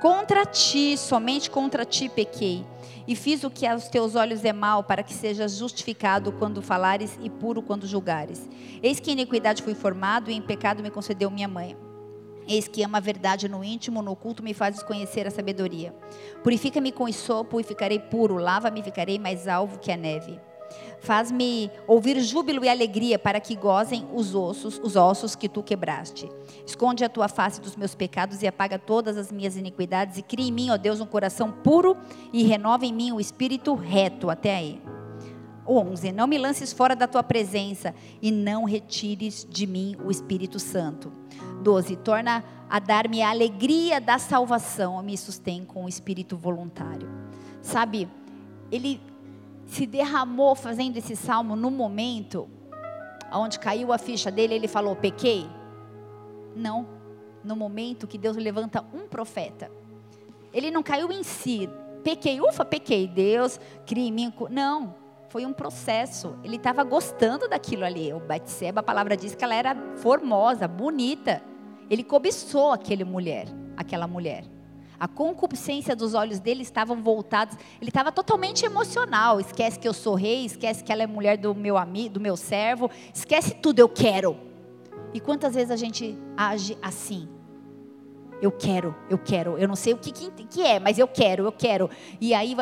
Contra 0.04 0.46
ti, 0.46 0.96
somente 1.00 1.50
contra 1.50 1.84
ti 1.84 2.10
pequei, 2.10 2.64
e 3.08 3.16
fiz 3.16 3.44
o 3.44 3.50
que 3.50 3.66
aos 3.66 3.88
teus 3.88 4.14
olhos 4.14 4.46
é 4.46 4.54
mal, 4.54 4.84
para 4.84 5.02
que 5.02 5.16
sejas 5.16 5.56
justificado 5.56 6.32
quando 6.34 6.62
falares 6.62 7.18
e 7.24 7.28
puro 7.28 7.64
quando 7.64 7.88
julgares. 7.88 8.48
Eis 8.84 9.00
que 9.00 9.10
em 9.10 9.14
iniquidade 9.14 9.64
fui 9.64 9.74
formado 9.74 10.30
e 10.30 10.36
em 10.36 10.42
pecado 10.44 10.84
me 10.84 10.92
concedeu 10.92 11.32
minha 11.32 11.48
mãe. 11.48 11.76
Eis 12.48 12.68
que 12.68 12.84
ama 12.84 13.00
a 13.00 13.02
verdade 13.02 13.50
no 13.50 13.64
íntimo, 13.64 14.02
no 14.02 14.12
oculto 14.12 14.42
me 14.42 14.54
fazes 14.54 14.82
conhecer 14.82 15.28
a 15.28 15.32
sabedoria. 15.32 15.94
Purifica-me 16.44 16.92
com 16.92 17.12
sopo 17.12 17.60
e 17.60 17.64
ficarei 17.64 18.00
puro, 18.00 18.38
lava-me 18.38 18.80
e 18.80 18.84
ficarei 18.84 19.20
mais 19.20 19.48
alvo 19.48 19.80
que 19.80 19.92
a 19.92 19.98
neve. 19.98 20.40
Faz-me 21.00 21.72
ouvir 21.88 22.20
júbilo 22.20 22.66
e 22.66 22.70
alegria 22.70 23.20
para 23.20 23.40
que 23.40 23.56
gozem 23.56 24.08
os 24.14 24.34
ossos, 24.34 24.80
os 24.84 24.96
ossos 24.96 25.36
que 25.36 25.48
tu 25.48 25.62
quebraste. 25.62 26.30
Esconde 26.66 27.04
a 27.04 27.10
tua 27.10 27.28
face 27.28 27.62
dos 27.62 27.76
meus 27.76 27.94
pecados 27.94 28.42
e 28.42 28.48
apaga 28.48 28.80
todas 28.80 29.18
as 29.18 29.32
minhas 29.32 29.56
iniquidades 29.56 30.18
e 30.18 30.22
cria 30.22 30.48
em 30.48 30.52
mim, 30.52 30.70
ó 30.70 30.78
Deus, 30.78 31.00
um 31.00 31.06
coração 31.06 31.52
puro 31.52 31.96
e 32.34 32.44
renova 32.44 32.86
em 32.86 32.94
mim 32.94 33.12
o 33.12 33.20
espírito 33.20 33.76
reto 33.76 34.30
até 34.30 34.56
aí. 34.56 34.82
11. 35.68 36.12
Não 36.12 36.28
me 36.28 36.38
lances 36.38 36.72
fora 36.72 36.96
da 36.96 37.08
tua 37.08 37.22
presença 37.22 37.94
e 38.22 38.32
não 38.32 38.64
retires 38.64 39.46
de 39.50 39.68
mim 39.68 39.96
o 40.04 40.10
Espírito 40.10 40.60
Santo. 40.60 41.12
12. 41.62 41.96
Torna 41.98 42.44
a 42.70 42.80
dar-me 42.80 43.22
a 43.22 43.30
alegria 43.30 44.00
da 44.00 44.18
salvação, 44.20 45.02
me 45.02 45.18
sustém 45.18 45.64
com 45.64 45.86
o 45.86 45.90
espírito 45.90 46.36
voluntário. 46.38 47.10
Sabe, 47.62 48.08
ele 48.72 49.02
se 49.66 49.86
derramou 49.86 50.56
fazendo 50.56 50.98
esse 50.98 51.16
salmo 51.16 51.56
no 51.56 51.70
momento 51.70 52.50
onde 53.32 53.60
caiu 53.60 53.92
a 53.92 53.98
ficha 53.98 54.32
dele, 54.32 54.54
ele 54.54 54.68
falou: 54.68 54.96
pequei? 54.96 55.48
Não, 56.56 56.88
no 57.44 57.56
momento 57.56 58.08
que 58.08 58.18
Deus 58.18 58.36
levanta 58.38 58.84
um 58.94 59.08
profeta. 59.08 59.72
Ele 60.54 60.72
não 60.72 60.82
caiu 60.82 61.12
em 61.12 61.24
si, 61.24 61.70
pequei, 62.04 62.42
ufa, 62.42 62.66
pequei, 62.66 63.08
Deus, 63.08 63.60
crime, 63.86 64.34
não, 64.50 64.96
foi 65.30 65.46
um 65.46 65.54
processo. 65.54 66.38
Ele 66.44 66.56
estava 66.56 66.84
gostando 66.84 67.48
daquilo 67.48 67.86
ali. 67.86 68.14
O 68.14 68.20
Batseba, 68.20 68.80
a 68.80 68.84
palavra 68.84 69.16
diz 69.18 69.36
que 69.36 69.44
ela 69.44 69.56
era 69.56 69.76
formosa, 69.98 70.68
bonita. 70.68 71.42
Ele 71.90 72.04
cobiçou 72.04 72.72
aquele 72.72 73.04
mulher, 73.04 73.48
aquela 73.76 74.08
mulher. 74.08 74.46
A 75.00 75.08
concupiscência 75.08 75.96
dos 75.96 76.14
olhos 76.14 76.40
dele 76.40 76.64
estavam 76.64 77.02
voltados. 77.04 77.56
Ele 77.80 77.90
estava 77.90 78.12
totalmente 78.12 78.66
emocional. 78.66 79.40
Esquece 79.40 79.78
que 79.78 79.88
eu 79.88 79.94
sou 79.94 80.16
rei, 80.16 80.46
esquece 80.46 80.84
que 80.84 80.92
ela 80.92 81.04
é 81.04 81.08
mulher 81.08 81.38
do 81.38 81.54
meu 81.54 81.78
amigo, 81.78 82.16
do 82.16 82.20
meu 82.20 82.36
servo. 82.36 82.90
Esquece 83.14 83.54
tudo, 83.56 83.80
eu 83.80 83.90
quero. 83.90 84.38
E 85.14 85.20
quantas 85.20 85.54
vezes 85.54 85.72
a 85.72 85.76
gente 85.76 86.18
age 86.36 86.78
assim? 86.82 87.28
Eu 88.42 88.52
quero, 88.52 88.96
eu 89.10 89.18
quero. 89.18 89.58
Eu 89.58 89.68
não 89.68 89.76
sei 89.76 89.94
o 89.94 89.98
que, 89.98 90.12
que, 90.12 90.30
que 90.30 90.62
é, 90.62 90.80
mas 90.80 91.00
eu 91.00 91.08
quero, 91.08 91.46
eu 91.46 91.52
quero. 91.52 91.90
E 92.22 92.34
aí, 92.34 92.56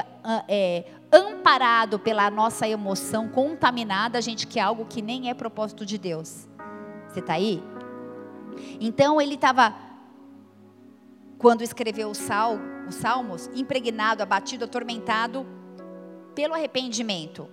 é, 0.47 0.85
amparado 1.11 1.99
pela 1.99 2.29
nossa 2.29 2.67
emoção 2.67 3.27
contaminada, 3.27 4.17
a 4.17 4.21
gente 4.21 4.47
quer 4.47 4.61
algo 4.61 4.85
que 4.85 5.01
nem 5.01 5.29
é 5.29 5.33
propósito 5.33 5.85
de 5.85 5.97
Deus. 5.97 6.47
Você 7.07 7.19
está 7.19 7.33
aí? 7.33 7.63
Então 8.79 9.21
ele 9.21 9.35
estava, 9.35 9.75
quando 11.37 11.61
escreveu 11.61 12.09
os, 12.09 12.17
sal, 12.17 12.57
os 12.87 12.95
salmos, 12.95 13.49
impregnado, 13.53 14.23
abatido, 14.23 14.65
atormentado 14.65 15.45
pelo 16.33 16.53
arrependimento. 16.53 17.49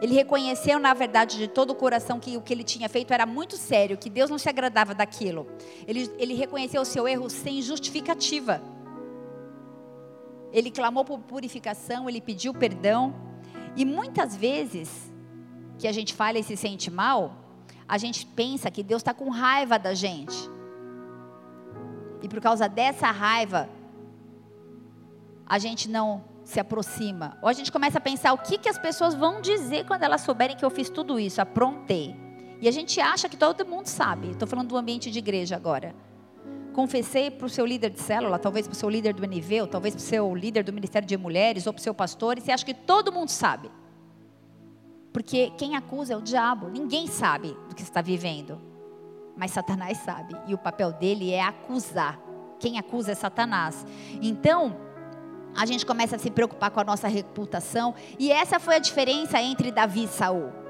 Ele 0.00 0.14
reconheceu, 0.14 0.78
na 0.78 0.92
verdade, 0.92 1.38
de 1.38 1.46
todo 1.46 1.70
o 1.70 1.74
coração 1.74 2.18
que 2.18 2.36
o 2.36 2.40
que 2.40 2.52
ele 2.52 2.64
tinha 2.64 2.88
feito 2.88 3.12
era 3.12 3.24
muito 3.26 3.56
sério, 3.56 3.96
que 3.96 4.10
Deus 4.10 4.28
não 4.28 4.38
se 4.38 4.48
agradava 4.48 4.94
daquilo. 4.94 5.46
Ele, 5.86 6.10
ele 6.18 6.34
reconheceu 6.34 6.82
o 6.82 6.84
seu 6.84 7.06
erro 7.06 7.30
sem 7.30 7.62
justificativa. 7.62 8.60
Ele 10.54 10.70
clamou 10.70 11.04
por 11.04 11.18
purificação, 11.18 12.08
ele 12.08 12.20
pediu 12.20 12.54
perdão. 12.54 13.12
E 13.76 13.84
muitas 13.84 14.36
vezes 14.36 15.12
que 15.76 15.88
a 15.88 15.92
gente 15.92 16.14
fala 16.14 16.38
e 16.38 16.44
se 16.44 16.56
sente 16.56 16.92
mal, 16.92 17.34
a 17.88 17.98
gente 17.98 18.24
pensa 18.24 18.70
que 18.70 18.80
Deus 18.84 19.00
está 19.00 19.12
com 19.12 19.28
raiva 19.30 19.76
da 19.80 19.94
gente. 19.94 20.48
E 22.22 22.28
por 22.28 22.40
causa 22.40 22.68
dessa 22.68 23.10
raiva, 23.10 23.68
a 25.44 25.58
gente 25.58 25.90
não 25.90 26.24
se 26.44 26.60
aproxima. 26.60 27.36
Ou 27.42 27.48
a 27.48 27.52
gente 27.52 27.72
começa 27.72 27.98
a 27.98 28.00
pensar 28.00 28.32
o 28.32 28.38
que, 28.38 28.56
que 28.56 28.68
as 28.68 28.78
pessoas 28.78 29.12
vão 29.12 29.40
dizer 29.40 29.84
quando 29.86 30.04
elas 30.04 30.20
souberem 30.20 30.56
que 30.56 30.64
eu 30.64 30.70
fiz 30.70 30.88
tudo 30.88 31.18
isso, 31.18 31.42
aprontei. 31.42 32.14
E 32.60 32.68
a 32.68 32.70
gente 32.70 33.00
acha 33.00 33.28
que 33.28 33.36
todo 33.36 33.66
mundo 33.66 33.88
sabe. 33.88 34.30
Estou 34.30 34.46
falando 34.46 34.68
do 34.68 34.76
ambiente 34.76 35.10
de 35.10 35.18
igreja 35.18 35.56
agora. 35.56 35.94
Confessei 36.74 37.30
para 37.30 37.46
o 37.46 37.48
seu 37.48 37.64
líder 37.64 37.90
de 37.90 38.00
célula, 38.00 38.36
talvez 38.36 38.66
para 38.66 38.74
o 38.74 38.76
seu 38.76 38.90
líder 38.90 39.14
do 39.14 39.24
NV, 39.24 39.60
ou 39.62 39.66
talvez 39.68 39.94
para 39.94 40.02
o 40.02 40.04
seu 40.04 40.34
líder 40.34 40.64
do 40.64 40.72
Ministério 40.72 41.06
de 41.06 41.16
Mulheres, 41.16 41.68
ou 41.68 41.72
para 41.72 41.80
o 41.80 41.82
seu 41.82 41.94
pastor, 41.94 42.36
e 42.36 42.40
você 42.40 42.50
acha 42.50 42.66
que 42.66 42.74
todo 42.74 43.12
mundo 43.12 43.28
sabe. 43.28 43.70
Porque 45.12 45.50
quem 45.56 45.76
acusa 45.76 46.14
é 46.14 46.16
o 46.16 46.20
diabo, 46.20 46.68
ninguém 46.68 47.06
sabe 47.06 47.56
do 47.68 47.76
que 47.76 47.82
está 47.82 48.02
vivendo. 48.02 48.60
Mas 49.36 49.52
Satanás 49.52 49.98
sabe, 49.98 50.36
e 50.48 50.54
o 50.54 50.58
papel 50.58 50.92
dele 50.92 51.30
é 51.30 51.42
acusar. 51.42 52.18
Quem 52.58 52.76
acusa 52.76 53.12
é 53.12 53.14
Satanás. 53.14 53.86
Então, 54.20 54.76
a 55.56 55.64
gente 55.66 55.86
começa 55.86 56.16
a 56.16 56.18
se 56.18 56.30
preocupar 56.30 56.72
com 56.72 56.80
a 56.80 56.84
nossa 56.84 57.06
reputação, 57.06 57.94
e 58.18 58.32
essa 58.32 58.58
foi 58.58 58.74
a 58.74 58.80
diferença 58.80 59.40
entre 59.40 59.70
Davi 59.70 60.04
e 60.04 60.08
Saul. 60.08 60.63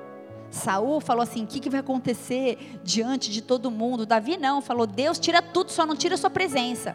Saul 0.54 1.00
falou 1.00 1.22
assim: 1.22 1.44
o 1.44 1.46
que, 1.46 1.58
que 1.58 1.68
vai 1.68 1.80
acontecer 1.80 2.80
diante 2.82 3.30
de 3.30 3.42
todo 3.42 3.70
mundo? 3.70 4.06
Davi 4.06 4.36
não, 4.36 4.62
falou: 4.62 4.86
Deus 4.86 5.18
tira 5.18 5.42
tudo, 5.42 5.70
só 5.70 5.84
não 5.84 5.96
tira 5.96 6.14
a 6.14 6.18
sua 6.18 6.30
presença. 6.30 6.94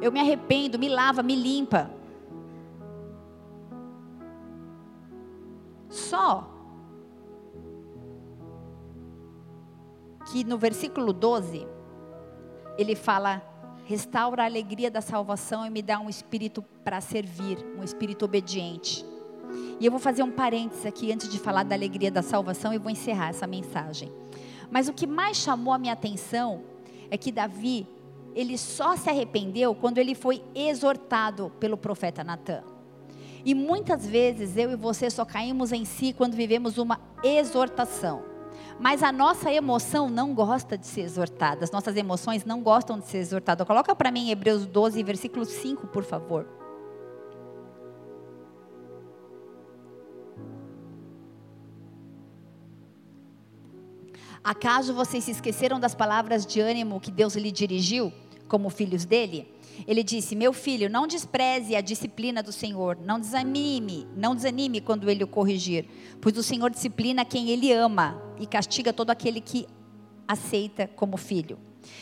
Eu 0.00 0.12
me 0.12 0.20
arrependo, 0.20 0.78
me 0.78 0.88
lava, 0.88 1.22
me 1.22 1.34
limpa. 1.34 1.90
Só 5.88 6.54
que 10.30 10.44
no 10.44 10.58
versículo 10.58 11.12
12, 11.12 11.66
ele 12.76 12.94
fala: 12.94 13.42
restaura 13.86 14.42
a 14.42 14.46
alegria 14.46 14.90
da 14.90 15.00
salvação 15.00 15.64
e 15.64 15.70
me 15.70 15.80
dá 15.80 15.98
um 15.98 16.10
espírito 16.10 16.62
para 16.84 17.00
servir, 17.00 17.58
um 17.78 17.82
espírito 17.82 18.26
obediente. 18.26 19.04
E 19.80 19.86
eu 19.86 19.90
vou 19.92 20.00
fazer 20.00 20.22
um 20.22 20.30
parênteses 20.30 20.84
aqui 20.84 21.12
antes 21.12 21.28
de 21.28 21.38
falar 21.38 21.62
da 21.62 21.74
alegria 21.74 22.10
da 22.10 22.22
salvação 22.22 22.74
e 22.74 22.78
vou 22.78 22.90
encerrar 22.90 23.28
essa 23.28 23.46
mensagem. 23.46 24.10
Mas 24.70 24.88
o 24.88 24.92
que 24.92 25.06
mais 25.06 25.36
chamou 25.36 25.72
a 25.72 25.78
minha 25.78 25.92
atenção 25.92 26.62
é 27.10 27.16
que 27.16 27.30
Davi, 27.30 27.86
ele 28.34 28.58
só 28.58 28.96
se 28.96 29.08
arrependeu 29.08 29.74
quando 29.74 29.98
ele 29.98 30.14
foi 30.14 30.42
exortado 30.54 31.52
pelo 31.60 31.76
profeta 31.76 32.24
Natan. 32.24 32.62
E 33.44 33.54
muitas 33.54 34.04
vezes 34.04 34.56
eu 34.56 34.72
e 34.72 34.76
você 34.76 35.08
só 35.08 35.24
caímos 35.24 35.72
em 35.72 35.84
si 35.84 36.12
quando 36.12 36.34
vivemos 36.34 36.76
uma 36.76 37.00
exortação. 37.22 38.22
Mas 38.80 39.02
a 39.02 39.10
nossa 39.10 39.52
emoção 39.52 40.10
não 40.10 40.34
gosta 40.34 40.76
de 40.76 40.86
ser 40.86 41.02
exortada. 41.02 41.64
As 41.64 41.70
nossas 41.70 41.96
emoções 41.96 42.44
não 42.44 42.60
gostam 42.60 42.98
de 42.98 43.06
ser 43.06 43.18
exortadas. 43.18 43.66
Coloca 43.66 43.94
para 43.94 44.10
mim 44.10 44.30
Hebreus 44.30 44.66
12, 44.66 45.02
versículo 45.02 45.44
5, 45.44 45.86
por 45.86 46.04
favor. 46.04 46.57
Acaso 54.48 54.94
vocês 54.94 55.24
se 55.24 55.30
esqueceram 55.30 55.78
das 55.78 55.94
palavras 55.94 56.46
de 56.46 56.58
ânimo 56.58 57.00
que 57.00 57.10
Deus 57.10 57.36
lhe 57.36 57.52
dirigiu, 57.52 58.10
como 58.48 58.70
filhos 58.70 59.04
dele? 59.04 59.46
Ele 59.86 60.02
disse: 60.02 60.34
Meu 60.34 60.54
filho, 60.54 60.88
não 60.88 61.06
despreze 61.06 61.76
a 61.76 61.82
disciplina 61.82 62.42
do 62.42 62.50
Senhor, 62.50 62.96
não 63.04 63.20
desanime, 63.20 64.08
não 64.16 64.34
desanime 64.34 64.80
quando 64.80 65.10
ele 65.10 65.22
o 65.22 65.28
corrigir, 65.28 65.84
pois 66.18 66.38
o 66.38 66.42
Senhor 66.42 66.70
disciplina 66.70 67.26
quem 67.26 67.50
ele 67.50 67.70
ama 67.70 68.22
e 68.40 68.46
castiga 68.46 68.90
todo 68.90 69.10
aquele 69.10 69.42
que 69.42 69.66
aceita 70.26 70.88
como 70.96 71.18
filho. 71.18 71.58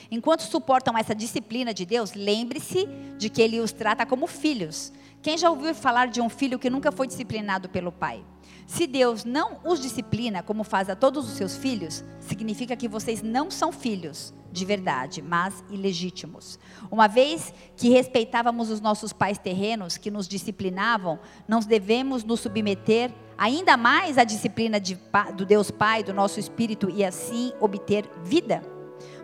Enquanto 0.08 0.42
suportam 0.42 0.96
essa 0.96 1.16
disciplina 1.16 1.74
de 1.74 1.84
Deus, 1.84 2.14
lembre-se 2.14 2.86
de 3.18 3.28
que 3.28 3.42
ele 3.42 3.58
os 3.58 3.72
trata 3.72 4.06
como 4.06 4.28
filhos. 4.28 4.92
Quem 5.26 5.36
já 5.36 5.50
ouviu 5.50 5.74
falar 5.74 6.06
de 6.06 6.20
um 6.20 6.28
filho 6.28 6.56
que 6.56 6.70
nunca 6.70 6.92
foi 6.92 7.08
disciplinado 7.08 7.68
pelo 7.68 7.90
pai? 7.90 8.24
Se 8.64 8.86
Deus 8.86 9.24
não 9.24 9.58
os 9.64 9.80
disciplina 9.80 10.40
como 10.40 10.62
faz 10.62 10.88
a 10.88 10.94
todos 10.94 11.28
os 11.28 11.36
seus 11.36 11.56
filhos, 11.56 12.04
significa 12.20 12.76
que 12.76 12.86
vocês 12.86 13.22
não 13.22 13.50
são 13.50 13.72
filhos 13.72 14.32
de 14.52 14.64
verdade, 14.64 15.20
mas 15.20 15.64
ilegítimos. 15.68 16.60
Uma 16.92 17.08
vez 17.08 17.52
que 17.76 17.88
respeitávamos 17.88 18.70
os 18.70 18.80
nossos 18.80 19.12
pais 19.12 19.36
terrenos 19.36 19.96
que 19.96 20.12
nos 20.12 20.28
disciplinavam, 20.28 21.18
não 21.48 21.58
devemos 21.58 22.22
nos 22.22 22.38
submeter 22.38 23.12
ainda 23.36 23.76
mais 23.76 24.18
à 24.18 24.22
disciplina 24.22 24.78
de, 24.78 24.96
do 25.36 25.44
Deus 25.44 25.72
Pai, 25.72 26.04
do 26.04 26.14
nosso 26.14 26.38
espírito 26.38 26.88
e 26.88 27.04
assim 27.04 27.52
obter 27.58 28.08
vida. 28.22 28.75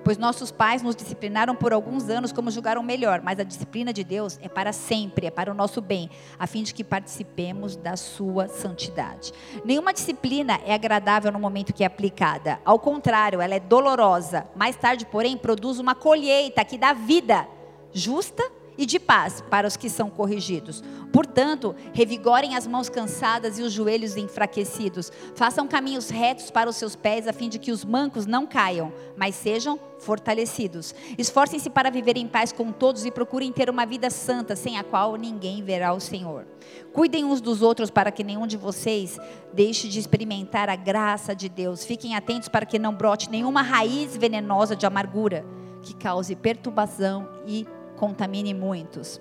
Pois 0.05 0.19
nossos 0.19 0.51
pais 0.51 0.83
nos 0.83 0.97
disciplinaram 0.97 1.55
por 1.55 1.73
alguns 1.73 2.09
anos 2.09 2.33
como 2.33 2.51
julgaram 2.51 2.83
melhor, 2.83 3.21
mas 3.23 3.39
a 3.39 3.45
disciplina 3.45 3.93
de 3.93 4.03
Deus 4.03 4.39
é 4.43 4.49
para 4.49 4.73
sempre, 4.73 5.27
é 5.27 5.31
para 5.31 5.51
o 5.51 5.55
nosso 5.55 5.81
bem, 5.81 6.11
a 6.39 6.47
fim 6.47 6.63
de 6.63 6.75
que 6.75 6.83
participemos 6.83 7.77
da 7.77 7.97
sua 7.97 8.49
santidade. 8.49 9.33
Nenhuma 9.65 9.93
disciplina 9.93 10.61
é 10.67 10.75
agradável 10.75 11.31
no 11.31 11.39
momento 11.39 11.73
que 11.73 11.85
é 11.85 11.87
aplicada, 11.87 12.59
ao 12.65 12.79
contrário, 12.79 13.41
ela 13.41 13.55
é 13.55 13.61
dolorosa. 13.61 14.47
Mais 14.57 14.77
tarde, 14.77 15.07
porém, 15.07 15.37
produz 15.37 15.79
uma 15.79 15.95
colheita 15.95 16.65
que 16.65 16.77
dá 16.77 16.93
vida 16.93 17.47
justa 17.93 18.43
e 18.77 18.87
de 18.87 18.99
paz 18.99 19.43
para 19.51 19.67
os 19.67 19.77
que 19.77 19.89
são 19.89 20.09
corrigidos. 20.09 20.83
Portanto, 21.13 21.75
revigorem 21.93 22.57
as 22.57 22.67
mãos 22.67 22.89
cansadas 22.89 23.59
e 23.59 23.63
os 23.63 23.73
joelhos 23.73 24.17
enfraquecidos. 24.17 25.13
Façam 25.35 25.69
caminhos 25.69 26.09
retos 26.09 26.51
para 26.51 26.71
os 26.71 26.77
seus 26.77 26.97
pés, 26.97 27.29
a 27.29 27.33
fim 27.33 27.49
de 27.49 27.59
que 27.59 27.71
os 27.71 27.85
mancos 27.85 28.25
não 28.25 28.47
caiam, 28.47 28.93
mas 29.17 29.35
sejam 29.35 29.79
fortalecidos. 29.99 30.95
Esforcem-se 31.19 31.69
para 31.71 31.91
viver 31.91 32.17
em 32.17 32.27
paz 32.27 32.51
com 32.51 32.73
todos 32.73 33.05
e 33.05 33.11
procurem 33.11 33.53
ter 33.53 33.69
uma 33.69 33.85
vida 33.85 34.11
santa, 34.11 34.57
sem 34.57 34.79
a 34.79 34.83
qual 34.85 35.17
ninguém 35.17 35.63
verá 35.63 35.93
o 35.93 36.01
Senhor. 36.01 36.47
Cuidem 36.93 37.25
uns 37.25 37.41
dos 37.41 37.63
outros 37.63 37.91
para 37.91 38.11
que 38.11 38.25
nenhum 38.25 38.47
de 38.47 38.57
vocês 38.57 39.19
deixe 39.53 39.89
de 39.89 39.99
experimentar 39.99 40.69
a 40.69 40.77
graça 40.77 41.35
de 41.37 41.49
Deus. 41.49 41.85
Fiquem 41.85 42.17
atentos 42.17 42.49
para 42.49 42.67
que 42.67 42.79
não 42.79 42.95
brote 42.95 43.31
nenhuma 43.31 43.63
raiz 43.63 44.17
venenosa 44.17 44.75
de 44.75 44.87
amargura 44.87 45.45
que 45.83 45.95
cause 45.95 46.35
perturbação 46.37 47.29
e 47.47 47.67
contamine 48.03 48.53
muitos. 48.53 49.21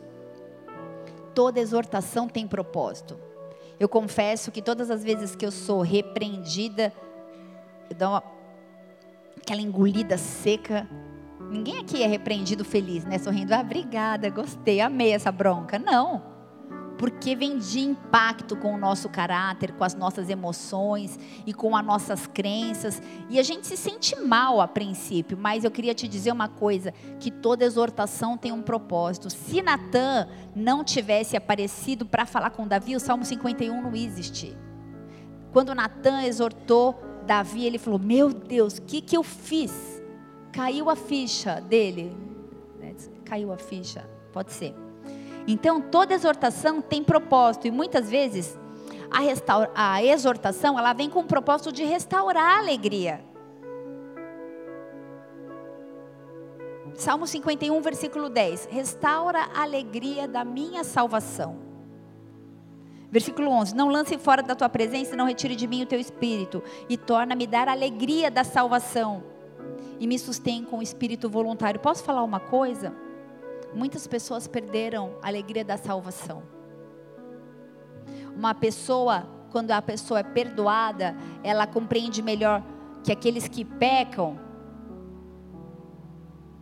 Toda 1.35 1.59
exortação 1.59 2.27
tem 2.27 2.47
propósito. 2.47 3.15
Eu 3.79 3.87
confesso 3.87 4.51
que 4.51 4.59
todas 4.59 4.89
as 4.89 5.03
vezes 5.03 5.35
que 5.35 5.45
eu 5.45 5.51
sou 5.51 5.81
repreendida, 5.81 6.91
eu 7.91 7.95
dou 7.95 8.09
uma, 8.09 8.23
aquela 9.39 9.61
engolida 9.61 10.17
seca 10.17 10.89
Ninguém 11.51 11.79
aqui 11.79 12.01
é 12.01 12.07
repreendido 12.07 12.63
feliz, 12.63 13.03
né? 13.03 13.17
Sorrindo, 13.17 13.53
ah, 13.53 13.59
obrigada, 13.59 14.29
gostei, 14.29 14.79
amei 14.79 15.11
essa 15.11 15.31
bronca. 15.31 15.77
Não. 15.77 16.30
Porque 17.01 17.35
vem 17.35 17.57
de 17.57 17.79
impacto 17.79 18.55
com 18.55 18.75
o 18.75 18.77
nosso 18.77 19.09
caráter, 19.09 19.73
com 19.73 19.83
as 19.83 19.95
nossas 19.95 20.29
emoções 20.29 21.19
e 21.45 21.53
com 21.53 21.75
as 21.75 21.83
nossas 21.83 22.27
crenças. 22.27 23.01
E 23.27 23.39
a 23.39 23.43
gente 23.43 23.65
se 23.65 23.75
sente 23.75 24.15
mal 24.15 24.61
a 24.61 24.67
princípio, 24.67 25.35
mas 25.37 25.63
eu 25.63 25.71
queria 25.71 25.95
te 25.95 26.07
dizer 26.07 26.31
uma 26.31 26.47
coisa: 26.47 26.93
que 27.19 27.31
toda 27.31 27.65
exortação 27.65 28.37
tem 28.37 28.51
um 28.51 28.61
propósito. 28.61 29.29
Se 29.31 29.61
Natan 29.61 30.27
não 30.55 30.83
tivesse 30.83 31.35
aparecido 31.35 32.05
para 32.05 32.25
falar 32.25 32.51
com 32.51 32.67
Davi, 32.67 32.95
o 32.95 32.99
Salmo 32.99 33.25
51 33.25 33.81
não 33.81 33.95
existe. 33.95 34.55
Quando 35.51 35.75
Natan 35.75 36.23
exortou 36.23 37.01
Davi, 37.25 37.65
ele 37.65 37.79
falou: 37.79 37.99
Meu 37.99 38.31
Deus, 38.31 38.77
o 38.77 38.83
que, 38.83 39.01
que 39.01 39.17
eu 39.17 39.23
fiz? 39.23 39.99
caiu 40.51 40.89
a 40.89 40.95
ficha 40.95 41.61
dele. 41.61 42.15
Né? 42.79 42.93
Caiu 43.25 43.51
a 43.51 43.57
ficha, 43.57 44.07
pode 44.31 44.51
ser. 44.51 44.75
Então, 45.47 45.81
toda 45.81 46.13
exortação 46.13 46.81
tem 46.81 47.03
propósito 47.03 47.67
e 47.67 47.71
muitas 47.71 48.09
vezes 48.09 48.59
a, 49.09 49.93
a 49.93 50.03
exortação 50.03 50.77
ela 50.77 50.93
vem 50.93 51.09
com 51.09 51.19
o 51.19 51.25
propósito 51.25 51.71
de 51.71 51.83
restaurar 51.83 52.57
a 52.57 52.59
alegria. 52.59 53.23
Salmo 56.95 57.25
51, 57.25 57.81
versículo 57.81 58.29
10: 58.29 58.67
Restaura 58.71 59.49
a 59.53 59.63
alegria 59.63 60.27
da 60.27 60.43
minha 60.43 60.83
salvação. 60.83 61.57
Versículo 63.09 63.49
11: 63.51 63.75
Não 63.75 63.89
lance 63.89 64.17
fora 64.17 64.41
da 64.41 64.55
tua 64.55 64.69
presença, 64.69 65.15
não 65.15 65.25
retire 65.25 65.55
de 65.55 65.67
mim 65.67 65.83
o 65.83 65.85
teu 65.85 65.99
espírito, 65.99 66.63
e 66.87 66.97
torna-me 66.97 67.45
dar 67.45 67.67
a 67.67 67.71
alegria 67.71 68.31
da 68.31 68.43
salvação 68.43 69.23
e 69.99 70.07
me 70.07 70.17
sustém 70.17 70.63
com 70.63 70.79
o 70.79 70.81
espírito 70.81 71.29
voluntário. 71.29 71.79
Posso 71.79 72.03
falar 72.03 72.23
uma 72.23 72.39
coisa? 72.39 72.93
Muitas 73.73 74.05
pessoas 74.07 74.47
perderam 74.47 75.15
a 75.21 75.27
alegria 75.27 75.63
da 75.63 75.77
salvação. 75.77 76.43
Uma 78.35 78.53
pessoa, 78.53 79.27
quando 79.51 79.71
a 79.71 79.81
pessoa 79.81 80.19
é 80.19 80.23
perdoada, 80.23 81.15
ela 81.43 81.65
compreende 81.65 82.21
melhor 82.21 82.63
que 83.03 83.11
aqueles 83.11 83.47
que 83.47 83.63
pecam, 83.63 84.37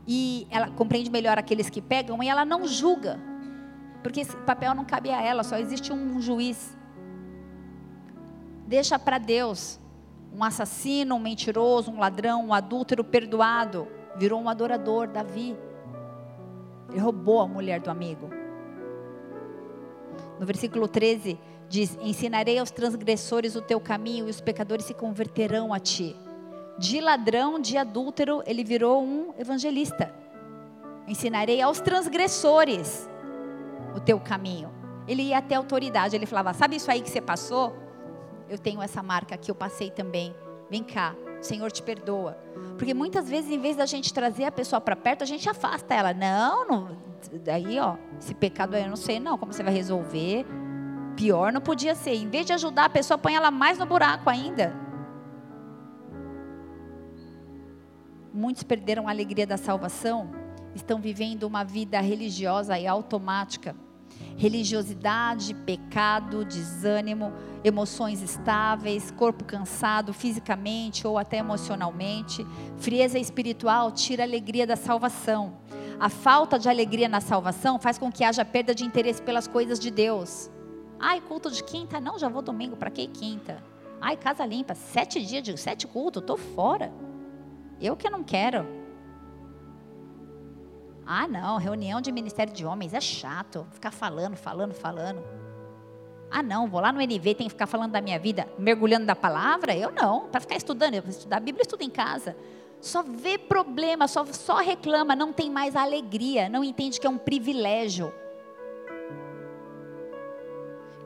e 0.07 0.47
ela 0.49 0.70
compreende 0.72 1.12
melhor 1.12 1.38
aqueles 1.38 1.70
que 1.70 1.82
pegam, 1.82 2.22
e 2.24 2.28
ela 2.28 2.43
não 2.43 2.68
julga, 2.68 3.20
porque 4.01 4.22
esse 4.22 4.36
papel 4.38 4.74
não 4.74 4.86
cabe 4.86 5.10
a 5.10 5.22
ela, 5.22 5.43
só 5.43 5.57
existe 5.57 5.91
um 5.93 6.20
juiz. 6.22 6.78
Deixa 8.66 8.97
para 8.97 9.18
Deus 9.18 9.80
um 10.34 10.43
assassino, 10.43 11.16
um 11.16 11.20
mentiroso, 11.20 11.91
um 11.91 11.99
ladrão, 11.99 12.47
um 12.47 12.53
adúltero 12.53 13.03
perdoado, 13.03 13.88
virou 14.16 14.41
um 14.41 14.49
adorador, 14.49 15.07
Davi. 15.07 15.55
Ele 16.90 17.00
roubou 17.00 17.42
a 17.42 17.48
mulher 17.48 17.80
do 17.80 17.90
amigo. 17.90 18.30
No 20.40 20.46
versículo 20.46 20.88
13 20.88 21.40
diz: 21.68 21.98
Ensinarei 22.02 22.58
aos 22.58 22.72
transgressores 22.72 23.56
o 23.56 23.62
teu 23.62 23.80
caminho 23.80 24.28
e 24.28 24.30
os 24.30 24.42
pecadores 24.42 24.86
se 24.86 24.94
converterão 24.94 25.74
a 25.74 25.80
ti. 25.80 26.16
De 26.78 27.02
ladrão, 27.02 27.60
de 27.60 27.78
adúltero, 27.78 28.42
ele 28.46 28.64
virou 28.64 29.04
um 29.04 29.34
evangelista. 29.38 30.14
Ensinarei 31.08 31.62
aos 31.62 31.80
transgressores 31.80 33.10
o 33.96 34.00
teu 34.00 34.20
caminho. 34.20 34.72
Ele 35.08 35.24
ia 35.24 35.40
até 35.40 35.56
a 35.56 35.58
autoridade, 35.58 36.16
ele 36.16 36.26
falava: 36.26 36.54
Sabe 36.54 36.76
isso 36.76 36.90
aí 36.90 37.02
que 37.02 37.10
você 37.10 37.22
passou? 37.22 37.90
eu 38.50 38.58
tenho 38.58 38.82
essa 38.82 39.04
marca 39.04 39.38
que 39.38 39.52
eu 39.52 39.56
passei 39.56 39.92
também. 39.92 40.36
Vem 40.70 40.84
cá, 40.84 41.16
Senhor 41.42 41.72
te 41.72 41.82
perdoa. 41.82 42.38
Porque 42.78 42.94
muitas 42.94 43.30
vezes, 43.30 43.52
em 43.52 43.60
vez 43.60 43.76
da 43.76 43.86
gente 43.86 44.14
trazer 44.14 44.46
a 44.46 44.52
pessoa 44.52 44.82
para 44.82 44.96
perto, 44.96 45.24
a 45.24 45.28
gente 45.28 45.50
afasta 45.50 45.94
ela. 45.94 46.14
Não, 46.14 46.68
não, 46.68 46.98
daí, 47.44 47.80
ó, 47.80 47.96
esse 48.20 48.34
pecado 48.34 48.76
aí 48.76 48.84
eu 48.84 48.90
não 48.90 48.96
sei 48.96 49.20
não 49.20 49.38
como 49.38 49.54
você 49.54 49.64
vai 49.64 49.74
resolver. 49.74 50.46
Pior 51.16 51.52
não 51.52 51.62
podia 51.62 51.96
ser. 51.96 52.16
Em 52.16 52.30
vez 52.30 52.46
de 52.46 52.54
ajudar 52.54 52.86
a 52.86 52.90
pessoa, 52.90 53.18
põe 53.18 53.36
ela 53.36 53.52
mais 53.52 53.78
no 53.78 53.86
buraco 53.86 54.30
ainda. 54.30 54.74
Muitos 58.34 58.64
perderam 58.64 59.08
a 59.08 59.12
alegria 59.12 59.46
da 59.46 59.58
salvação, 59.58 60.30
estão 60.76 61.02
vivendo 61.02 61.44
uma 61.44 61.64
vida 61.64 62.00
religiosa 62.00 62.78
e 62.78 62.86
automática 62.88 63.76
religiosidade, 64.38 65.53
pecado, 65.53 66.45
desânimo, 66.45 67.34
emoções 67.63 68.22
estáveis, 68.22 69.11
corpo 69.11 69.43
cansado 69.43 70.13
fisicamente 70.13 71.05
ou 71.05 71.17
até 71.17 71.38
emocionalmente. 71.38 72.45
Frieza 72.78 73.20
espiritual 73.20 73.91
tira 73.91 74.24
a 74.24 74.26
alegria 74.26 74.65
da 74.65 74.76
salvação. 74.76 75.57
A 75.99 76.07
falta 76.07 76.57
de 76.57 76.70
alegria 76.70 77.09
na 77.09 77.20
salvação 77.20 77.78
faz 77.78 77.97
com 77.97 78.09
que 78.09 78.24
haja 78.24 78.45
perda 78.45 78.74
de 78.74 78.86
interesse 78.86 79.22
pelas 79.22 79.47
coisas 79.47 79.78
de 79.78 79.91
Deus. 79.91 80.49
Ai, 80.97 81.20
culto 81.22 81.51
de 81.51 81.63
quinta? 81.63 81.99
Não, 81.99 82.17
já 82.17 82.30
vou 82.30 82.41
domingo, 82.41 82.78
para 82.78 82.89
que 82.89 83.07
quinta? 83.07 83.61
Ai, 83.99 84.15
casa 84.15 84.45
limpa, 84.45 84.74
sete 84.76 85.22
dias 85.22 85.43
de 85.43 85.57
sete 85.57 85.86
cultos, 85.86 86.22
estou 86.22 86.38
fora. 86.38 86.91
Eu 87.82 87.97
que 87.97 88.09
não 88.09 88.24
quero. 88.24 88.79
Ah, 91.12 91.28
não, 91.28 91.57
reunião 91.57 91.99
de 91.99 92.12
ministério 92.12 92.53
de 92.53 92.64
homens 92.64 92.93
é 92.93 93.01
chato, 93.01 93.66
ficar 93.72 93.89
falando, 93.89 94.36
falando, 94.36 94.76
falando. 94.76 95.24
Ah, 96.30 96.43
não, 96.43 96.68
vou 96.68 96.80
lá 96.80 96.91
no 96.91 97.01
NV, 97.01 97.34
tem 97.34 97.47
que 97.47 97.49
ficar 97.49 97.66
falando 97.66 97.93
da 97.93 97.99
minha 97.99 98.20
vida, 98.20 98.47
mergulhando 98.60 99.07
da 99.07 99.16
palavra? 99.16 99.76
Eu 99.76 99.91
não, 99.91 100.28
para 100.28 100.39
ficar 100.39 100.55
estudando, 100.55 100.93
eu 100.93 101.01
vou 101.01 101.10
estudar 101.10 101.38
a 101.38 101.39
Bíblia, 101.39 101.64
estudo 101.64 101.82
em 101.82 101.89
casa. 101.89 102.38
Só 102.80 103.01
vê 103.01 103.39
problema, 103.39 104.07
só, 104.07 104.24
só 104.26 104.57
reclama, 104.57 105.16
não 105.16 105.34
tem 105.34 105.49
mais 105.49 105.76
alegria, 105.76 106.47
não 106.47 106.64
entende 106.64 106.99
que 106.99 107.07
é 107.07 107.10
um 107.10 107.18
privilégio. 107.18 108.14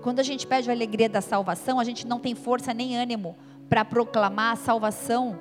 Quando 0.01 0.19
a 0.19 0.23
gente 0.23 0.45
pede 0.45 0.69
a 0.69 0.73
alegria 0.73 1.07
da 1.07 1.21
salvação, 1.21 1.79
a 1.79 1.83
gente 1.85 2.05
não 2.05 2.19
tem 2.19 2.35
força 2.35 2.73
nem 2.73 2.97
ânimo 2.97 3.37
para 3.69 3.85
proclamar 3.85 4.51
a 4.51 4.57
salvação 4.57 5.39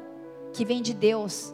que 0.52 0.64
vem 0.64 0.80
de 0.80 0.94
Deus, 0.94 1.52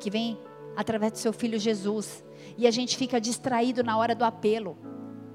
que 0.00 0.08
vem 0.08 0.38
através 0.74 1.12
do 1.12 1.18
seu 1.18 1.34
filho 1.34 1.58
Jesus 1.58 2.26
e 2.58 2.66
a 2.66 2.70
gente 2.72 2.96
fica 2.96 3.20
distraído 3.20 3.84
na 3.84 3.96
hora 3.96 4.16
do 4.16 4.24
apelo. 4.24 4.76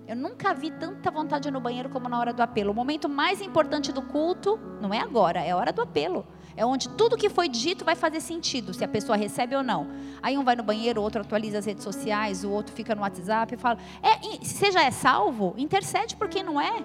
Eu 0.05 0.17
nunca 0.17 0.53
vi 0.53 0.69
tanta 0.69 1.09
vontade 1.09 1.49
no 1.49 1.61
banheiro 1.61 1.89
como 1.89 2.09
na 2.09 2.19
hora 2.19 2.34
do 2.34 2.41
apelo. 2.41 2.71
O 2.71 2.76
momento 2.76 3.07
mais 3.07 3.41
importante 3.41 3.93
do 3.93 4.01
culto 4.01 4.59
não 4.82 4.93
é 4.93 4.99
agora, 4.99 5.39
é 5.39 5.51
a 5.51 5.55
hora 5.55 5.71
do 5.71 5.82
apelo. 5.82 6.28
É 6.57 6.65
onde 6.65 6.89
tudo 6.89 7.15
que 7.15 7.30
foi 7.30 7.47
dito 7.47 7.86
vai 7.86 7.95
fazer 7.95 8.19
sentido, 8.19 8.74
se 8.74 8.84
a 8.84 8.88
pessoa 8.88 9.17
recebe 9.17 9.55
ou 9.55 9.63
não. 9.63 9.88
Aí 10.21 10.38
um 10.38 10.43
vai 10.43 10.57
no 10.57 10.63
banheiro, 10.63 10.99
o 10.99 11.03
outro 11.03 11.21
atualiza 11.21 11.59
as 11.59 11.65
redes 11.65 11.86
sociais, 11.86 12.43
o 12.43 12.51
outro 12.51 12.76
fica 12.76 12.93
no 12.93 13.01
WhatsApp 13.01 13.55
e 13.55 13.57
fala: 13.57 13.80
é, 14.01 14.43
se 14.43 14.55
você 14.55 14.71
já 14.74 14.84
é 14.84 14.91
salvo, 14.91 15.55
intercede 15.57 16.17
por 16.17 16.28
quem 16.28 16.43
não 16.43 16.59
é. 16.59 16.84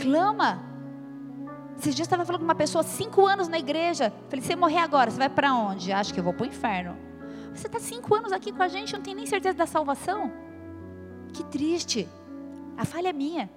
Clama. 0.00 0.60
Esses 1.78 1.94
dias 1.94 2.06
eu 2.06 2.10
estava 2.10 2.24
falando 2.24 2.40
com 2.40 2.46
uma 2.46 2.54
pessoa, 2.54 2.82
cinco 2.82 3.24
anos 3.24 3.46
na 3.46 3.60
igreja. 3.60 4.12
Falei: 4.28 4.44
você 4.44 4.56
morrer 4.56 4.78
agora, 4.78 5.08
você 5.08 5.18
vai 5.18 5.28
para 5.28 5.54
onde? 5.54 5.92
Acho 5.92 6.12
que 6.12 6.18
eu 6.18 6.24
vou 6.24 6.34
para 6.34 6.42
o 6.42 6.46
inferno. 6.48 7.05
Você 7.56 7.68
está 7.68 7.80
cinco 7.80 8.14
anos 8.14 8.32
aqui 8.32 8.52
com 8.52 8.62
a 8.62 8.68
gente, 8.68 8.92
não 8.92 9.00
tem 9.00 9.14
nem 9.14 9.26
certeza 9.26 9.56
da 9.56 9.66
salvação. 9.66 10.30
Que 11.32 11.42
triste. 11.44 12.08
A 12.76 12.84
falha 12.84 13.08
é 13.08 13.12
minha. 13.12 13.50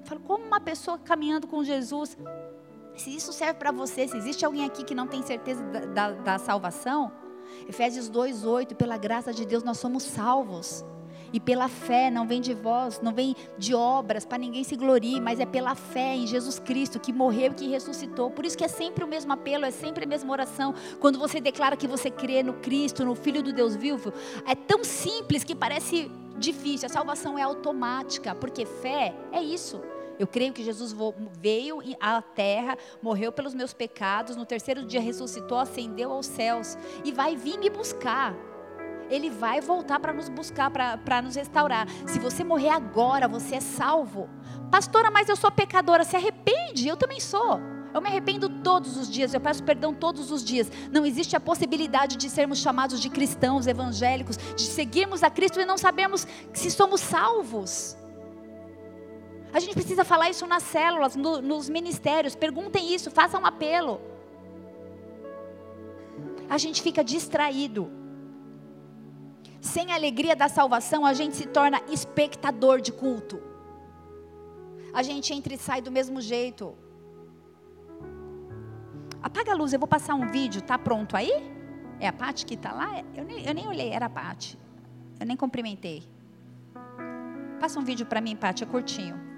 Eu 0.00 0.06
falo, 0.06 0.20
como 0.20 0.44
uma 0.44 0.60
pessoa 0.60 0.98
caminhando 0.98 1.46
com 1.46 1.62
Jesus, 1.62 2.16
se 2.96 3.14
isso 3.14 3.32
serve 3.32 3.54
para 3.54 3.70
você, 3.70 4.08
se 4.08 4.16
existe 4.16 4.44
alguém 4.44 4.64
aqui 4.64 4.84
que 4.84 4.94
não 4.94 5.06
tem 5.06 5.22
certeza 5.22 5.62
da, 5.64 5.80
da, 5.80 6.10
da 6.12 6.38
salvação, 6.38 7.12
Efésios 7.68 8.10
2,8, 8.10 8.74
pela 8.74 8.96
graça 8.96 9.32
de 9.32 9.44
Deus 9.44 9.62
nós 9.62 9.78
somos 9.78 10.02
salvos. 10.02 10.84
E 11.32 11.40
pela 11.40 11.68
fé, 11.68 12.10
não 12.10 12.26
vem 12.26 12.40
de 12.40 12.54
vós, 12.54 13.00
não 13.00 13.12
vem 13.12 13.34
de 13.56 13.74
obras, 13.74 14.24
para 14.24 14.38
ninguém 14.38 14.64
se 14.64 14.76
glorie, 14.76 15.20
mas 15.20 15.40
é 15.40 15.46
pela 15.46 15.74
fé 15.74 16.14
em 16.14 16.26
Jesus 16.26 16.58
Cristo, 16.58 17.00
que 17.00 17.12
morreu 17.12 17.52
e 17.52 17.54
que 17.54 17.68
ressuscitou. 17.68 18.30
Por 18.30 18.44
isso 18.44 18.56
que 18.56 18.64
é 18.64 18.68
sempre 18.68 19.04
o 19.04 19.08
mesmo 19.08 19.32
apelo, 19.32 19.64
é 19.64 19.70
sempre 19.70 20.04
a 20.04 20.06
mesma 20.06 20.30
oração. 20.32 20.74
Quando 21.00 21.18
você 21.18 21.40
declara 21.40 21.76
que 21.76 21.86
você 21.86 22.10
crê 22.10 22.42
no 22.42 22.54
Cristo, 22.54 23.04
no 23.04 23.14
Filho 23.14 23.42
do 23.42 23.52
Deus 23.52 23.74
vivo, 23.74 24.12
é 24.46 24.54
tão 24.54 24.84
simples 24.84 25.44
que 25.44 25.54
parece 25.54 26.10
difícil. 26.36 26.86
A 26.86 26.90
salvação 26.90 27.38
é 27.38 27.42
automática, 27.42 28.34
porque 28.34 28.66
fé 28.66 29.14
é 29.32 29.42
isso. 29.42 29.80
Eu 30.18 30.26
creio 30.26 30.52
que 30.52 30.62
Jesus 30.62 30.94
veio 31.40 31.80
à 31.98 32.20
terra, 32.22 32.76
morreu 33.00 33.32
pelos 33.32 33.54
meus 33.54 33.72
pecados, 33.72 34.36
no 34.36 34.46
terceiro 34.46 34.84
dia 34.84 35.00
ressuscitou, 35.00 35.58
ascendeu 35.58 36.12
aos 36.12 36.26
céus 36.26 36.76
e 37.04 37.10
vai 37.10 37.34
vir 37.34 37.58
me 37.58 37.70
buscar. 37.70 38.36
Ele 39.12 39.28
vai 39.28 39.60
voltar 39.60 40.00
para 40.00 40.12
nos 40.12 40.28
buscar, 40.30 40.70
para 40.70 41.20
nos 41.22 41.36
restaurar. 41.36 41.86
Se 42.06 42.18
você 42.18 42.42
morrer 42.42 42.70
agora, 42.70 43.28
você 43.28 43.56
é 43.56 43.60
salvo. 43.60 44.28
Pastora, 44.70 45.10
mas 45.10 45.28
eu 45.28 45.36
sou 45.36 45.50
pecadora. 45.50 46.02
Se 46.02 46.16
arrepende, 46.16 46.88
eu 46.88 46.96
também 46.96 47.20
sou. 47.20 47.60
Eu 47.92 48.00
me 48.00 48.08
arrependo 48.08 48.48
todos 48.48 48.96
os 48.96 49.10
dias, 49.10 49.34
eu 49.34 49.40
peço 49.40 49.62
perdão 49.62 49.92
todos 49.92 50.30
os 50.30 50.42
dias. 50.42 50.72
Não 50.90 51.04
existe 51.04 51.36
a 51.36 51.40
possibilidade 51.40 52.16
de 52.16 52.30
sermos 52.30 52.58
chamados 52.58 52.98
de 52.98 53.10
cristãos 53.10 53.66
evangélicos, 53.66 54.38
de 54.56 54.62
seguirmos 54.62 55.22
a 55.22 55.28
Cristo 55.28 55.60
e 55.60 55.66
não 55.66 55.76
sabemos 55.76 56.26
se 56.54 56.70
somos 56.70 57.02
salvos. 57.02 57.94
A 59.52 59.60
gente 59.60 59.74
precisa 59.74 60.04
falar 60.04 60.30
isso 60.30 60.46
nas 60.46 60.62
células, 60.62 61.14
no, 61.14 61.42
nos 61.42 61.68
ministérios. 61.68 62.34
Perguntem 62.34 62.94
isso, 62.94 63.10
façam 63.10 63.42
um 63.42 63.46
apelo. 63.46 64.00
a 66.52 66.58
gente 66.58 66.82
fica 66.82 67.02
distraído. 67.02 68.01
Sem 69.62 69.92
a 69.92 69.94
alegria 69.94 70.34
da 70.34 70.48
salvação, 70.48 71.06
a 71.06 71.14
gente 71.14 71.36
se 71.36 71.46
torna 71.46 71.80
espectador 71.88 72.80
de 72.80 72.90
culto. 72.90 73.40
A 74.92 75.04
gente 75.04 75.32
entra 75.32 75.54
e 75.54 75.56
sai 75.56 75.80
do 75.80 75.90
mesmo 75.90 76.20
jeito. 76.20 76.74
Apaga 79.22 79.52
a 79.52 79.54
luz, 79.54 79.72
eu 79.72 79.78
vou 79.78 79.86
passar 79.86 80.16
um 80.16 80.28
vídeo, 80.32 80.60
tá 80.60 80.76
pronto 80.76 81.16
aí? 81.16 81.30
É 82.00 82.08
a 82.08 82.12
Pati 82.12 82.44
que 82.44 82.54
está 82.54 82.72
lá? 82.72 83.04
Eu 83.14 83.24
nem, 83.24 83.46
eu 83.46 83.54
nem 83.54 83.68
olhei, 83.68 83.90
era 83.90 84.06
a 84.06 84.10
Pati. 84.10 84.58
Eu 85.20 85.24
nem 85.24 85.36
cumprimentei. 85.36 86.02
Passa 87.60 87.78
um 87.78 87.84
vídeo 87.84 88.04
para 88.04 88.20
mim, 88.20 88.34
Pati, 88.34 88.64
é 88.64 88.66
curtinho. 88.66 89.31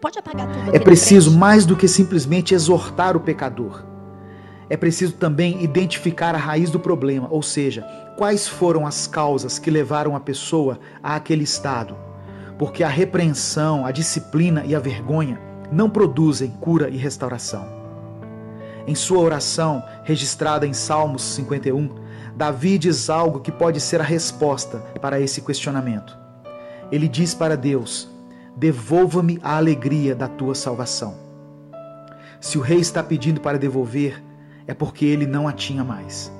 Pode 0.00 0.18
apagar 0.18 0.50
tudo. 0.50 0.74
É 0.74 0.78
preciso 0.78 1.36
mais 1.36 1.66
do 1.66 1.76
que 1.76 1.86
simplesmente 1.86 2.54
exortar 2.54 3.16
o 3.16 3.20
pecador. 3.20 3.84
É 4.68 4.76
preciso 4.76 5.14
também 5.14 5.62
identificar 5.62 6.34
a 6.34 6.38
raiz 6.38 6.70
do 6.70 6.78
problema, 6.78 7.26
ou 7.30 7.42
seja, 7.42 7.82
quais 8.16 8.46
foram 8.46 8.86
as 8.86 9.06
causas 9.06 9.58
que 9.58 9.70
levaram 9.70 10.14
a 10.14 10.20
pessoa 10.20 10.78
a 11.02 11.16
aquele 11.16 11.42
estado. 11.42 11.96
Porque 12.56 12.84
a 12.84 12.88
repreensão, 12.88 13.84
a 13.84 13.90
disciplina 13.90 14.64
e 14.64 14.74
a 14.74 14.78
vergonha 14.78 15.40
não 15.72 15.90
produzem 15.90 16.50
cura 16.60 16.88
e 16.88 16.96
restauração. 16.96 17.66
Em 18.86 18.94
sua 18.94 19.18
oração, 19.18 19.82
registrada 20.04 20.66
em 20.66 20.72
Salmos 20.72 21.22
51, 21.22 21.90
Davi 22.34 22.78
diz 22.78 23.10
algo 23.10 23.40
que 23.40 23.52
pode 23.52 23.80
ser 23.80 24.00
a 24.00 24.04
resposta 24.04 24.78
para 25.00 25.20
esse 25.20 25.42
questionamento. 25.42 26.16
Ele 26.90 27.06
diz 27.06 27.34
para 27.34 27.56
Deus: 27.56 28.08
Devolva-me 28.56 29.38
a 29.42 29.56
alegria 29.56 30.14
da 30.14 30.28
tua 30.28 30.54
salvação. 30.54 31.14
Se 32.40 32.58
o 32.58 32.60
rei 32.60 32.78
está 32.78 33.02
pedindo 33.02 33.40
para 33.40 33.58
devolver, 33.58 34.22
é 34.66 34.74
porque 34.74 35.04
ele 35.04 35.26
não 35.26 35.46
a 35.46 35.52
tinha 35.52 35.84
mais. 35.84 36.32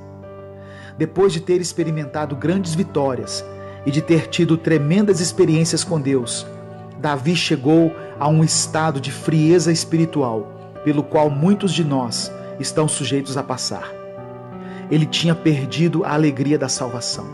Depois 0.97 1.33
de 1.33 1.41
ter 1.41 1.61
experimentado 1.61 2.37
grandes 2.37 2.75
vitórias 2.75 3.45
e 3.87 3.91
de 3.91 4.03
ter 4.03 4.29
tido 4.29 4.57
tremendas 4.57 5.21
experiências 5.21 5.83
com 5.83 6.01
Deus, 6.01 6.47
Davi 7.01 7.35
chegou 7.35 7.95
a 8.19 8.29
um 8.29 8.45
estado 8.45 9.01
de 9.01 9.11
frieza 9.11 9.73
espiritual, 9.73 10.75
pelo 10.85 11.03
qual 11.03 11.31
muitos 11.31 11.73
de 11.73 11.83
nós 11.83 12.31
estão 12.59 12.87
sujeitos 12.87 13.37
a 13.37 13.43
passar. 13.43 13.91
Ele 14.91 15.07
tinha 15.07 15.35
perdido 15.35 16.05
a 16.05 16.13
alegria 16.13 16.59
da 16.59 16.69
salvação. 16.69 17.27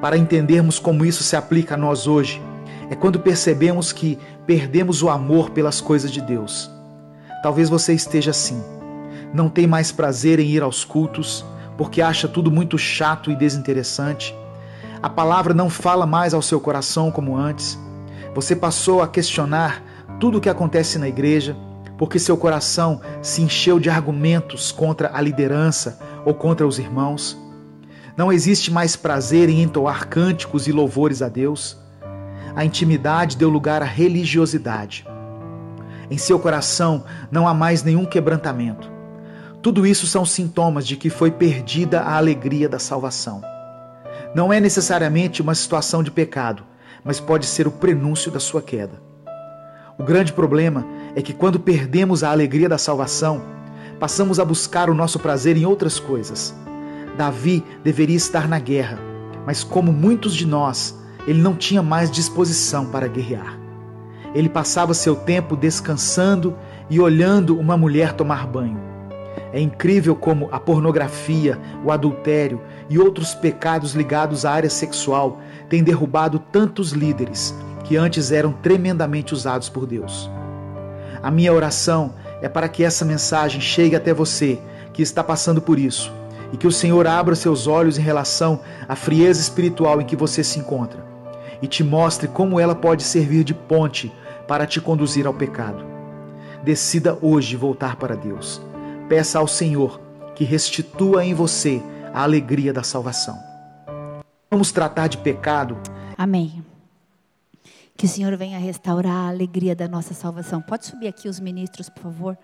Para 0.00 0.16
entendermos 0.16 0.78
como 0.78 1.04
isso 1.04 1.22
se 1.22 1.36
aplica 1.36 1.74
a 1.74 1.78
nós 1.78 2.06
hoje, 2.06 2.42
é 2.90 2.94
quando 2.94 3.20
percebemos 3.20 3.92
que 3.92 4.18
perdemos 4.46 5.02
o 5.02 5.08
amor 5.08 5.50
pelas 5.50 5.80
coisas 5.80 6.10
de 6.10 6.20
Deus. 6.20 6.70
Talvez 7.42 7.70
você 7.70 7.94
esteja 7.94 8.32
assim 8.32 8.62
não 9.32 9.48
tem 9.48 9.66
mais 9.66 9.92
prazer 9.92 10.40
em 10.40 10.48
ir 10.48 10.62
aos 10.62 10.84
cultos, 10.84 11.44
porque 11.76 12.02
acha 12.02 12.28
tudo 12.28 12.50
muito 12.50 12.76
chato 12.76 13.30
e 13.30 13.36
desinteressante. 13.36 14.34
A 15.02 15.08
palavra 15.08 15.54
não 15.54 15.70
fala 15.70 16.04
mais 16.04 16.34
ao 16.34 16.42
seu 16.42 16.60
coração 16.60 17.10
como 17.10 17.36
antes. 17.36 17.78
Você 18.34 18.54
passou 18.54 19.00
a 19.00 19.08
questionar 19.08 19.82
tudo 20.18 20.38
o 20.38 20.40
que 20.40 20.48
acontece 20.48 20.98
na 20.98 21.08
igreja, 21.08 21.56
porque 21.96 22.18
seu 22.18 22.36
coração 22.36 23.00
se 23.22 23.40
encheu 23.40 23.78
de 23.78 23.88
argumentos 23.88 24.72
contra 24.72 25.10
a 25.14 25.20
liderança 25.20 25.98
ou 26.24 26.34
contra 26.34 26.66
os 26.66 26.78
irmãos. 26.78 27.38
Não 28.16 28.32
existe 28.32 28.70
mais 28.70 28.96
prazer 28.96 29.48
em 29.48 29.62
entoar 29.62 30.08
cânticos 30.08 30.66
e 30.66 30.72
louvores 30.72 31.22
a 31.22 31.28
Deus. 31.28 31.78
A 32.54 32.64
intimidade 32.64 33.36
deu 33.36 33.48
lugar 33.48 33.82
à 33.82 33.86
religiosidade. 33.86 35.06
Em 36.10 36.18
seu 36.18 36.38
coração 36.38 37.04
não 37.30 37.46
há 37.46 37.54
mais 37.54 37.82
nenhum 37.82 38.04
quebrantamento. 38.04 38.90
Tudo 39.62 39.86
isso 39.86 40.06
são 40.06 40.24
sintomas 40.24 40.86
de 40.86 40.96
que 40.96 41.10
foi 41.10 41.30
perdida 41.30 42.00
a 42.00 42.16
alegria 42.16 42.68
da 42.68 42.78
salvação. 42.78 43.42
Não 44.34 44.52
é 44.52 44.58
necessariamente 44.58 45.42
uma 45.42 45.54
situação 45.54 46.02
de 46.02 46.10
pecado, 46.10 46.64
mas 47.04 47.20
pode 47.20 47.46
ser 47.46 47.66
o 47.66 47.70
prenúncio 47.70 48.30
da 48.30 48.40
sua 48.40 48.62
queda. 48.62 49.00
O 49.98 50.02
grande 50.02 50.32
problema 50.32 50.86
é 51.14 51.20
que 51.20 51.34
quando 51.34 51.60
perdemos 51.60 52.24
a 52.24 52.30
alegria 52.30 52.68
da 52.68 52.78
salvação, 52.78 53.42
passamos 53.98 54.40
a 54.40 54.44
buscar 54.44 54.88
o 54.88 54.94
nosso 54.94 55.18
prazer 55.18 55.56
em 55.56 55.66
outras 55.66 56.00
coisas. 56.00 56.54
Davi 57.18 57.62
deveria 57.84 58.16
estar 58.16 58.48
na 58.48 58.58
guerra, 58.58 58.98
mas 59.44 59.62
como 59.62 59.92
muitos 59.92 60.34
de 60.34 60.46
nós, 60.46 60.98
ele 61.26 61.40
não 61.40 61.54
tinha 61.54 61.82
mais 61.82 62.10
disposição 62.10 62.86
para 62.86 63.08
guerrear. 63.08 63.58
Ele 64.34 64.48
passava 64.48 64.94
seu 64.94 65.16
tempo 65.16 65.56
descansando 65.56 66.56
e 66.88 67.00
olhando 67.00 67.58
uma 67.58 67.76
mulher 67.76 68.12
tomar 68.12 68.46
banho. 68.46 68.78
É 69.52 69.60
incrível 69.60 70.14
como 70.14 70.48
a 70.52 70.60
pornografia, 70.60 71.58
o 71.84 71.90
adultério 71.90 72.60
e 72.88 72.98
outros 72.98 73.34
pecados 73.34 73.94
ligados 73.94 74.44
à 74.44 74.52
área 74.52 74.70
sexual 74.70 75.40
têm 75.68 75.82
derrubado 75.82 76.38
tantos 76.38 76.92
líderes 76.92 77.54
que 77.84 77.96
antes 77.96 78.30
eram 78.30 78.52
tremendamente 78.52 79.34
usados 79.34 79.68
por 79.68 79.86
Deus. 79.86 80.30
A 81.22 81.30
minha 81.30 81.52
oração 81.52 82.14
é 82.40 82.48
para 82.48 82.68
que 82.68 82.84
essa 82.84 83.04
mensagem 83.04 83.60
chegue 83.60 83.96
até 83.96 84.14
você 84.14 84.60
que 84.92 85.02
está 85.02 85.22
passando 85.22 85.60
por 85.60 85.78
isso 85.78 86.12
e 86.52 86.56
que 86.56 86.66
o 86.66 86.72
Senhor 86.72 87.06
abra 87.06 87.34
seus 87.34 87.66
olhos 87.66 87.98
em 87.98 88.02
relação 88.02 88.60
à 88.88 88.94
frieza 88.94 89.40
espiritual 89.40 90.00
em 90.00 90.04
que 90.04 90.16
você 90.16 90.42
se 90.42 90.58
encontra 90.58 91.09
e 91.62 91.66
te 91.66 91.84
mostre 91.84 92.28
como 92.28 92.58
ela 92.58 92.74
pode 92.74 93.02
servir 93.02 93.44
de 93.44 93.54
ponte 93.54 94.12
para 94.46 94.66
te 94.66 94.80
conduzir 94.80 95.26
ao 95.26 95.34
pecado. 95.34 95.84
Decida 96.62 97.18
hoje 97.22 97.56
voltar 97.56 97.96
para 97.96 98.16
Deus 98.16 98.60
peça 99.10 99.40
ao 99.40 99.48
Senhor 99.48 100.00
que 100.36 100.44
restitua 100.44 101.24
em 101.24 101.34
você 101.34 101.82
a 102.14 102.22
alegria 102.22 102.72
da 102.72 102.84
salvação. 102.84 103.36
Vamos 104.48 104.70
tratar 104.70 105.08
de 105.08 105.18
pecado. 105.18 105.76
Amém. 106.16 106.64
Que 107.96 108.06
o 108.06 108.08
Senhor 108.08 108.36
venha 108.36 108.56
restaurar 108.56 109.12
a 109.12 109.28
alegria 109.28 109.74
da 109.74 109.88
nossa 109.88 110.14
salvação. 110.14 110.62
Pode 110.62 110.86
subir 110.86 111.08
aqui 111.08 111.28
os 111.28 111.40
ministros, 111.40 111.88
por 111.88 112.04
favor? 112.04 112.38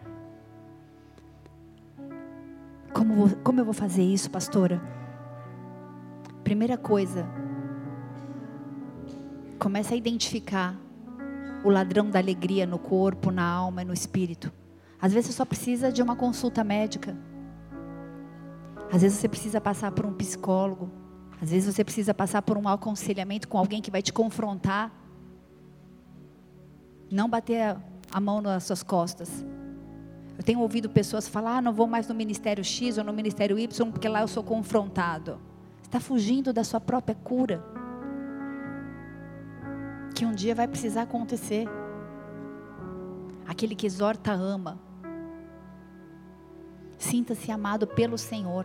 Como, 2.92 3.36
como 3.44 3.60
eu 3.60 3.64
vou 3.64 3.72
fazer 3.72 4.02
isso, 4.02 4.28
pastora? 4.28 4.82
Primeira 6.42 6.76
coisa, 6.76 7.28
comece 9.56 9.94
a 9.94 9.96
identificar 9.96 10.76
o 11.64 11.70
ladrão 11.70 12.08
da 12.08 12.18
alegria 12.18 12.66
no 12.66 12.78
corpo, 12.78 13.30
na 13.30 13.44
alma 13.44 13.82
e 13.82 13.84
no 13.84 13.92
espírito. 13.92 14.52
Às 15.00 15.12
vezes 15.12 15.30
você 15.30 15.36
só 15.36 15.44
precisa 15.44 15.90
de 15.90 16.02
uma 16.02 16.16
consulta 16.16 16.62
médica. 16.62 17.16
Às 18.92 19.02
vezes 19.02 19.18
você 19.18 19.28
precisa 19.28 19.60
passar 19.60 19.90
por 19.92 20.06
um 20.06 20.12
psicólogo. 20.12 20.90
Às 21.40 21.50
vezes 21.50 21.74
você 21.74 21.84
precisa 21.84 22.14
passar 22.14 22.42
por 22.42 22.56
um 22.56 22.68
aconselhamento 22.68 23.48
com 23.48 23.58
alguém 23.58 23.82
que 23.82 23.90
vai 23.90 24.00
te 24.00 24.12
confrontar. 24.12 24.92
Não 27.10 27.28
bater 27.28 27.76
a 28.10 28.20
mão 28.20 28.40
nas 28.40 28.64
suas 28.64 28.82
costas. 28.82 29.44
Eu 30.38 30.44
tenho 30.44 30.60
ouvido 30.60 30.88
pessoas 30.88 31.28
falar: 31.28 31.58
ah, 31.58 31.62
não 31.62 31.72
vou 31.72 31.86
mais 31.86 32.08
no 32.08 32.14
ministério 32.14 32.64
X 32.64 32.98
ou 32.98 33.04
no 33.04 33.12
ministério 33.12 33.58
Y, 33.58 33.90
porque 33.90 34.08
lá 34.08 34.20
eu 34.20 34.28
sou 34.28 34.42
confrontado. 34.42 35.40
Você 35.82 35.88
está 35.88 36.00
fugindo 36.00 36.52
da 36.52 36.64
sua 36.64 36.80
própria 36.80 37.14
cura. 37.14 37.62
Que 40.16 40.24
um 40.24 40.32
dia 40.32 40.54
vai 40.54 40.66
precisar 40.66 41.02
acontecer. 41.02 41.68
Aquele 43.46 43.74
que 43.74 43.86
exorta 43.86 44.32
ama. 44.32 44.80
Sinta-se 46.96 47.52
amado 47.52 47.86
pelo 47.86 48.16
Senhor. 48.16 48.64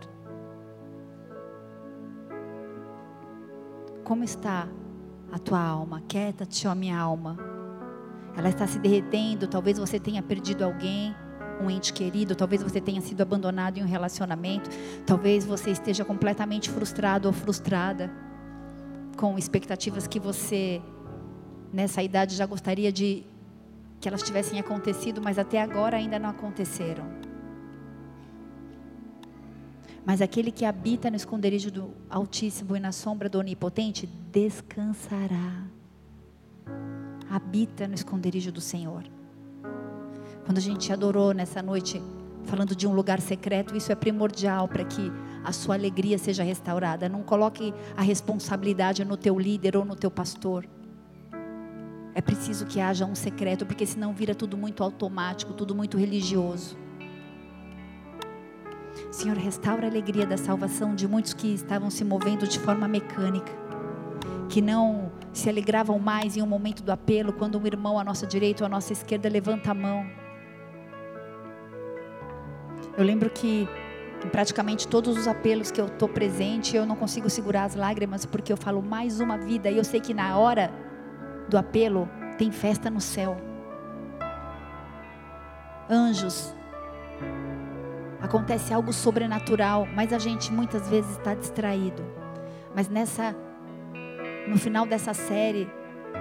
Como 4.02 4.24
está 4.24 4.66
a 5.30 5.38
tua 5.38 5.60
alma? 5.60 6.02
Quieta-te, 6.08 6.66
ó 6.66 6.74
minha 6.74 6.98
alma. 6.98 7.36
Ela 8.34 8.48
está 8.48 8.66
se 8.66 8.78
derretendo. 8.78 9.46
Talvez 9.46 9.78
você 9.78 10.00
tenha 10.00 10.22
perdido 10.22 10.64
alguém, 10.64 11.14
um 11.60 11.70
ente 11.70 11.92
querido. 11.92 12.34
Talvez 12.34 12.62
você 12.62 12.80
tenha 12.80 13.02
sido 13.02 13.20
abandonado 13.20 13.76
em 13.76 13.82
um 13.82 13.86
relacionamento. 13.86 14.70
Talvez 15.04 15.44
você 15.44 15.70
esteja 15.70 16.02
completamente 16.02 16.70
frustrado 16.70 17.28
ou 17.28 17.34
frustrada 17.34 18.10
com 19.18 19.36
expectativas 19.36 20.06
que 20.06 20.18
você, 20.18 20.80
nessa 21.72 22.02
idade, 22.02 22.34
já 22.36 22.46
gostaria 22.46 22.92
de 22.92 23.24
que 24.00 24.08
elas 24.08 24.22
tivessem 24.22 24.58
acontecido, 24.58 25.22
mas 25.22 25.38
até 25.38 25.62
agora 25.62 25.96
ainda 25.96 26.18
não 26.18 26.28
aconteceram. 26.28 27.04
Mas 30.04 30.20
aquele 30.20 30.50
que 30.50 30.64
habita 30.64 31.08
no 31.08 31.16
esconderijo 31.16 31.70
do 31.70 31.90
Altíssimo 32.10 32.76
e 32.76 32.80
na 32.80 32.90
sombra 32.90 33.28
do 33.28 33.38
Onipotente 33.38 34.06
descansará. 34.32 35.62
Habita 37.30 37.86
no 37.86 37.94
esconderijo 37.94 38.50
do 38.50 38.60
Senhor. 38.60 39.04
Quando 40.44 40.58
a 40.58 40.60
gente 40.60 40.92
adorou 40.92 41.32
nessa 41.32 41.62
noite, 41.62 42.02
falando 42.44 42.74
de 42.74 42.86
um 42.86 42.92
lugar 42.92 43.20
secreto, 43.20 43.76
isso 43.76 43.92
é 43.92 43.94
primordial 43.94 44.66
para 44.66 44.84
que 44.84 45.12
a 45.44 45.52
sua 45.52 45.76
alegria 45.76 46.18
seja 46.18 46.42
restaurada. 46.42 47.08
Não 47.08 47.22
coloque 47.22 47.72
a 47.96 48.02
responsabilidade 48.02 49.04
no 49.04 49.16
teu 49.16 49.38
líder 49.38 49.76
ou 49.76 49.84
no 49.84 49.94
teu 49.94 50.10
pastor. 50.10 50.66
É 52.14 52.20
preciso 52.20 52.66
que 52.66 52.80
haja 52.80 53.06
um 53.06 53.14
secreto, 53.14 53.64
porque 53.64 53.86
senão 53.86 54.12
vira 54.12 54.34
tudo 54.34 54.56
muito 54.56 54.82
automático, 54.82 55.54
tudo 55.54 55.74
muito 55.74 55.96
religioso. 55.96 56.76
Senhor, 59.10 59.36
restaura 59.36 59.86
a 59.86 59.90
alegria 59.90 60.26
da 60.26 60.36
salvação 60.36 60.94
de 60.94 61.08
muitos 61.08 61.32
que 61.32 61.54
estavam 61.54 61.90
se 61.90 62.04
movendo 62.04 62.46
de 62.46 62.58
forma 62.58 62.86
mecânica, 62.86 63.52
que 64.48 64.60
não 64.60 65.10
se 65.32 65.48
alegravam 65.48 65.98
mais 65.98 66.36
em 66.36 66.42
um 66.42 66.46
momento 66.46 66.82
do 66.82 66.92
apelo, 66.92 67.32
quando 67.32 67.58
um 67.58 67.66
irmão 67.66 67.98
à 67.98 68.04
nossa 68.04 68.26
direita 68.26 68.62
ou 68.64 68.66
à 68.66 68.68
nossa 68.68 68.92
esquerda 68.92 69.28
levanta 69.28 69.70
a 69.70 69.74
mão. 69.74 70.06
Eu 72.96 73.04
lembro 73.04 73.30
que 73.30 73.66
em 74.24 74.28
praticamente 74.28 74.86
todos 74.86 75.16
os 75.16 75.26
apelos 75.26 75.70
que 75.70 75.80
eu 75.80 75.86
estou 75.86 76.08
presente, 76.08 76.76
eu 76.76 76.84
não 76.84 76.94
consigo 76.94 77.28
segurar 77.30 77.64
as 77.64 77.74
lágrimas 77.74 78.26
porque 78.26 78.52
eu 78.52 78.56
falo 78.56 78.82
mais 78.82 79.18
uma 79.18 79.38
vida 79.38 79.70
e 79.70 79.78
eu 79.78 79.84
sei 79.84 80.00
que 80.00 80.12
na 80.12 80.38
hora 80.38 80.70
do 81.52 81.58
apelo 81.58 82.08
tem 82.38 82.50
festa 82.50 82.88
no 82.90 83.00
céu. 83.00 83.36
Anjos. 85.88 86.54
Acontece 88.20 88.72
algo 88.72 88.92
sobrenatural, 88.92 89.86
mas 89.94 90.12
a 90.12 90.18
gente 90.18 90.50
muitas 90.50 90.88
vezes 90.88 91.10
está 91.12 91.34
distraído. 91.34 92.02
Mas 92.74 92.88
nessa 92.88 93.36
no 94.48 94.58
final 94.58 94.86
dessa 94.86 95.12
série, 95.12 95.70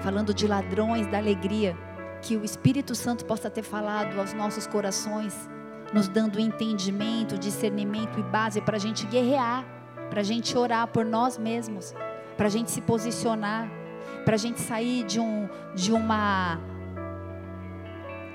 falando 0.02 0.34
de 0.34 0.46
ladrões 0.48 1.08
da 1.08 1.18
alegria, 1.18 1.76
que 2.22 2.36
o 2.36 2.44
Espírito 2.44 2.94
Santo 2.94 3.26
possa 3.26 3.50
ter 3.50 3.64
falado 3.64 4.20
aos 4.20 4.34
nossos 4.34 4.68
corações, 4.68 5.50
nos 5.94 6.08
dando 6.08 6.40
entendimento, 6.40 7.38
discernimento 7.38 8.20
e 8.20 8.24
base 8.24 8.62
para 8.62 8.76
a 8.76 8.80
gente 8.80 9.08
guerrear, 9.08 9.66
para 10.10 10.20
a 10.20 10.24
gente 10.24 10.56
orar 10.58 10.88
por 10.88 11.06
nós 11.06 11.38
mesmos, 11.38 11.96
para 12.38 12.48
a 12.48 12.50
gente 12.50 12.70
se 12.70 12.82
posicionar, 12.82 13.81
para 14.24 14.36
a 14.36 14.38
gente 14.38 14.60
sair 14.60 15.04
de 15.04 15.20
um, 15.20 15.48
de 15.74 15.92
uma, 15.92 16.60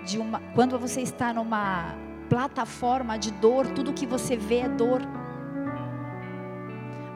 de 0.04 0.18
uma, 0.18 0.40
quando 0.54 0.78
você 0.78 1.00
está 1.00 1.32
numa 1.32 1.94
plataforma 2.28 3.18
de 3.18 3.30
dor, 3.32 3.66
tudo 3.68 3.92
que 3.92 4.06
você 4.06 4.36
vê 4.36 4.58
é 4.58 4.68
dor. 4.68 5.00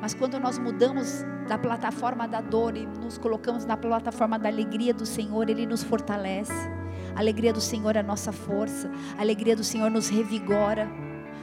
Mas 0.01 0.15
quando 0.15 0.39
nós 0.39 0.59
mudamos 0.59 1.25
da 1.47 1.59
plataforma 1.59 2.27
da 2.27 2.41
dor 2.41 2.77
e 2.77 2.87
nos 2.87 3.19
colocamos 3.19 3.65
na 3.65 3.77
plataforma 3.77 4.39
da 4.39 4.49
alegria 4.49 4.95
do 4.95 5.05
Senhor, 5.05 5.51
Ele 5.51 5.67
nos 5.67 5.83
fortalece. 5.83 6.53
A 7.15 7.19
alegria 7.19 7.53
do 7.53 7.61
Senhor 7.61 7.97
é 7.97 7.99
a 7.99 8.03
nossa 8.03 8.33
força. 8.33 8.91
A 9.19 9.21
alegria 9.21 9.57
do 9.57 9.65
Senhor 9.65 9.91
nos 9.91 10.09
revigora, 10.09 10.89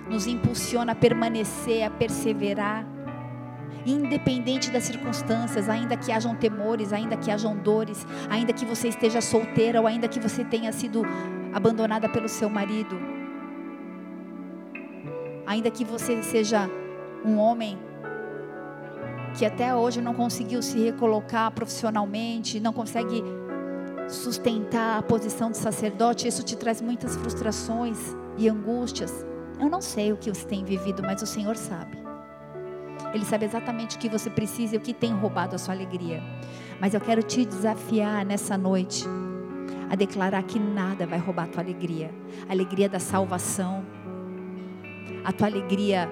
nos 0.09 0.25
impulsiona 0.25 0.93
a 0.93 0.95
permanecer, 0.95 1.85
a 1.85 1.89
perseverar. 1.89 2.85
Independente 3.87 4.69
das 4.69 4.83
circunstâncias, 4.83 5.69
ainda 5.69 5.95
que 5.95 6.11
hajam 6.11 6.35
temores, 6.35 6.91
ainda 6.91 7.15
que 7.15 7.31
hajam 7.31 7.55
dores, 7.55 8.05
ainda 8.29 8.51
que 8.51 8.65
você 8.65 8.89
esteja 8.89 9.21
solteira 9.21 9.79
ou 9.79 9.87
ainda 9.87 10.09
que 10.09 10.19
você 10.19 10.43
tenha 10.43 10.73
sido 10.73 11.03
abandonada 11.53 12.09
pelo 12.09 12.27
seu 12.27 12.49
marido, 12.49 12.99
ainda 15.45 15.71
que 15.71 15.85
você 15.85 16.21
seja 16.21 16.69
um 17.23 17.37
homem 17.37 17.79
que 19.37 19.45
até 19.45 19.73
hoje 19.73 20.01
não 20.01 20.13
conseguiu 20.13 20.61
se 20.61 20.77
recolocar 20.83 21.49
profissionalmente, 21.51 22.59
não 22.59 22.73
consegue 22.73 23.23
sustentar 24.09 24.99
a 24.99 25.01
posição 25.01 25.49
de 25.49 25.57
sacerdote, 25.57 26.27
isso 26.27 26.43
te 26.43 26.57
traz 26.57 26.81
muitas 26.81 27.15
frustrações 27.15 27.97
e 28.37 28.49
angústias. 28.49 29.25
Eu 29.57 29.69
não 29.69 29.79
sei 29.81 30.11
o 30.11 30.17
que 30.17 30.29
você 30.29 30.45
tem 30.45 30.65
vivido, 30.65 31.01
mas 31.01 31.21
o 31.21 31.25
Senhor 31.25 31.55
sabe. 31.55 32.06
Ele 33.13 33.25
sabe 33.25 33.45
exatamente 33.45 33.95
o 33.95 33.99
que 33.99 34.09
você 34.09 34.29
precisa 34.29 34.75
e 34.75 34.77
o 34.77 34.81
que 34.81 34.93
tem 34.93 35.13
roubado 35.13 35.55
a 35.55 35.57
sua 35.57 35.73
alegria. 35.73 36.21
Mas 36.79 36.93
eu 36.93 37.01
quero 37.01 37.23
te 37.23 37.45
desafiar 37.45 38.25
nessa 38.25 38.57
noite 38.57 39.05
a 39.89 39.95
declarar 39.95 40.43
que 40.43 40.59
nada 40.59 41.07
vai 41.07 41.17
roubar 41.17 41.45
a 41.45 41.47
tua 41.47 41.63
alegria. 41.63 42.13
A 42.47 42.51
alegria 42.51 42.89
da 42.89 42.99
salvação, 42.99 43.85
a 45.23 45.31
tua 45.31 45.47
alegria 45.47 46.09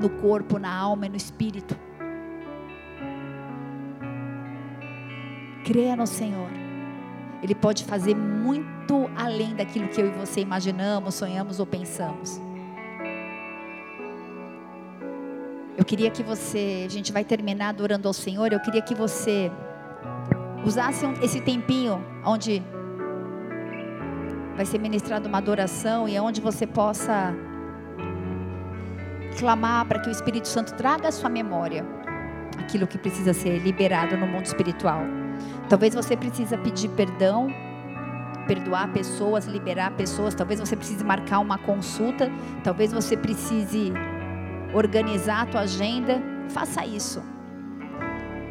no 0.00 0.10
corpo, 0.10 0.58
na 0.58 0.74
alma 0.74 1.06
e 1.06 1.08
no 1.08 1.16
espírito. 1.16 1.76
Creia 5.64 5.96
no 5.96 6.06
Senhor. 6.06 6.50
Ele 7.42 7.54
pode 7.54 7.84
fazer 7.84 8.14
muito 8.14 9.10
além 9.16 9.54
daquilo 9.54 9.88
que 9.88 10.00
eu 10.00 10.06
e 10.06 10.10
você 10.10 10.40
imaginamos, 10.40 11.14
sonhamos 11.14 11.58
ou 11.60 11.66
pensamos. 11.66 12.40
Eu 15.76 15.84
queria 15.84 16.10
que 16.10 16.22
você, 16.22 16.84
a 16.86 16.90
gente 16.90 17.12
vai 17.12 17.24
terminar 17.24 17.70
adorando 17.70 18.06
ao 18.06 18.14
Senhor, 18.14 18.52
eu 18.52 18.60
queria 18.60 18.80
que 18.80 18.94
você 18.94 19.50
usasse 20.64 21.04
esse 21.20 21.40
tempinho 21.40 22.02
onde 22.24 22.62
vai 24.56 24.64
ser 24.64 24.78
ministrada 24.78 25.28
uma 25.28 25.38
adoração 25.38 26.08
e 26.08 26.18
onde 26.18 26.40
você 26.40 26.64
possa 26.66 27.34
clamar 29.36 29.84
para 29.86 29.98
que 29.98 30.08
o 30.08 30.12
Espírito 30.12 30.46
Santo 30.46 30.74
traga 30.74 31.08
à 31.08 31.12
sua 31.12 31.28
memória 31.28 31.84
aquilo 32.58 32.86
que 32.86 32.96
precisa 32.96 33.32
ser 33.32 33.58
liberado 33.58 34.16
no 34.16 34.28
mundo 34.28 34.46
espiritual. 34.46 35.00
Talvez 35.68 35.92
você 35.92 36.16
precise 36.16 36.56
pedir 36.58 36.88
perdão, 36.90 37.48
perdoar 38.46 38.92
pessoas, 38.92 39.46
liberar 39.46 39.90
pessoas. 39.92 40.34
Talvez 40.34 40.60
você 40.60 40.76
precise 40.76 41.02
marcar 41.02 41.40
uma 41.40 41.58
consulta. 41.58 42.30
Talvez 42.62 42.92
você 42.92 43.16
precise 43.16 43.92
organizar 44.74 45.42
a 45.42 45.46
tua 45.46 45.60
agenda. 45.60 46.20
Faça 46.48 46.84
isso. 46.84 47.22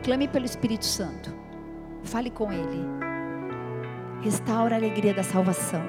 Clame 0.04 0.28
pelo 0.28 0.46
Espírito 0.46 0.86
Santo. 0.86 1.34
Fale 2.04 2.30
com 2.30 2.52
Ele. 2.52 2.86
Restaura 4.22 4.76
a 4.76 4.78
alegria 4.78 5.14
da 5.14 5.24
salvação. 5.24 5.82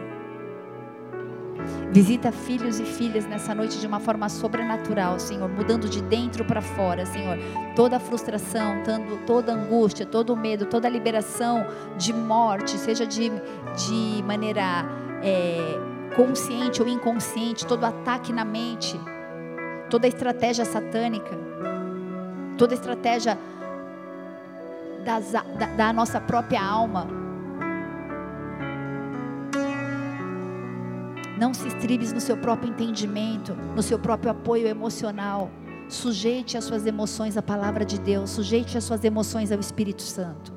Visita 1.93 2.33
filhos 2.33 2.81
e 2.81 2.85
filhas 2.85 3.25
nessa 3.25 3.55
noite 3.55 3.79
de 3.79 3.87
uma 3.87 4.01
forma 4.01 4.29
sobrenatural, 4.29 5.19
Senhor, 5.19 5.49
mudando 5.49 5.89
de 5.89 6.03
dentro 6.03 6.45
para 6.45 6.61
fora, 6.61 7.07
Senhor. 7.07 7.39
Toda 7.77 7.97
a 7.97 8.01
frustração, 8.01 8.83
toda 9.27 9.53
a 9.53 9.55
angústia, 9.55 10.05
todo 10.05 10.33
o 10.33 10.37
medo, 10.37 10.67
toda 10.67 10.89
a 10.89 10.91
liberação 10.91 11.65
de 11.97 12.13
morte, 12.13 12.77
seja 12.77 13.07
de, 13.07 13.31
de 13.77 14.23
maneira 14.25 14.85
é, 15.23 15.79
consciente 16.17 16.83
ou 16.83 16.89
inconsciente, 16.89 17.65
todo 17.65 17.85
ataque 17.85 18.33
na 18.33 18.45
mente, 18.45 18.99
toda 19.91 20.07
estratégia 20.07 20.65
satânica, 20.65 21.37
toda 22.59 22.75
estratégia 22.75 23.39
das, 25.05 25.33
da, 25.33 25.43
da 25.77 25.93
nossa 25.93 26.21
própria 26.21 26.63
alma 26.63 27.25
Não 31.37 31.53
se 31.53 31.67
estribes 31.67 32.13
no 32.13 32.21
seu 32.21 32.37
próprio 32.37 32.71
entendimento, 32.71 33.55
no 33.75 33.83
seu 33.83 33.99
próprio 33.99 34.31
apoio 34.31 34.69
emocional. 34.69 35.51
Sujeite 35.89 36.57
as 36.57 36.65
suas 36.65 36.87
emoções 36.87 37.37
à 37.37 37.43
palavra 37.43 37.85
de 37.85 37.99
Deus, 37.99 38.31
sujeite 38.31 38.79
as 38.79 38.85
suas 38.85 39.05
emoções 39.05 39.51
ao 39.51 39.59
Espírito 39.59 40.03
Santo. 40.03 40.53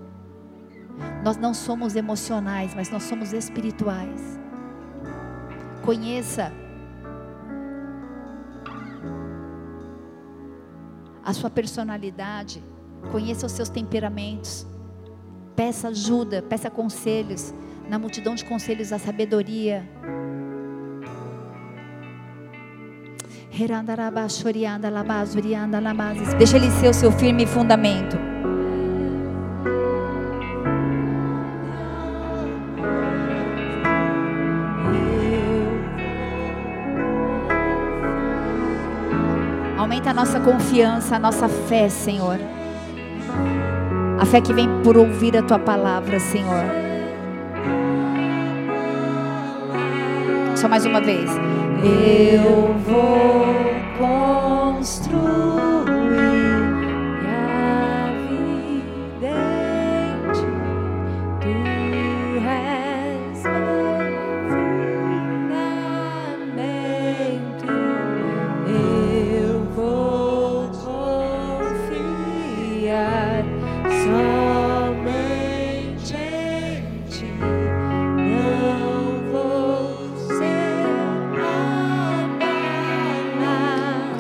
Nós 1.24 1.36
não 1.36 1.54
somos 1.54 1.96
emocionais, 1.96 2.74
mas 2.76 2.90
nós 2.90 3.04
somos 3.04 3.34
espirituais. 3.34 4.40
Conheça 5.84 6.54
a 11.28 11.34
sua 11.34 11.50
personalidade, 11.50 12.64
conheça 13.12 13.46
os 13.46 13.52
seus 13.52 13.68
temperamentos. 13.68 14.66
Peça 15.58 15.90
ajuda, 15.90 16.42
peça 16.42 16.70
conselhos. 16.70 17.54
Na 17.90 18.00
multidão 18.00 18.34
de 18.34 18.46
conselhos, 18.46 18.94
a 18.94 18.98
sabedoria. 18.98 19.86
Deixa 26.36 26.56
ele 26.56 26.72
ser 26.72 26.88
o 26.88 26.94
seu 26.94 27.12
firme 27.12 27.46
fundamento. 27.46 28.16
Aumenta 40.08 40.10
a 40.10 40.14
nossa 40.14 40.40
confiança, 40.40 41.16
a 41.18 41.20
nossa 41.20 41.50
fé, 41.50 41.90
Senhor. 41.90 42.40
A 44.18 44.26
fé 44.26 44.40
que 44.40 44.54
vem 44.54 44.82
por 44.82 44.96
ouvir 44.96 45.36
a 45.36 45.44
tua 45.44 45.60
palavra, 45.60 46.18
Senhor. 46.18 46.64
Só 50.56 50.70
mais 50.70 50.86
uma 50.86 51.02
vez. 51.02 51.30
Eu 51.84 52.74
vou 52.86 53.66
construir. 53.98 55.77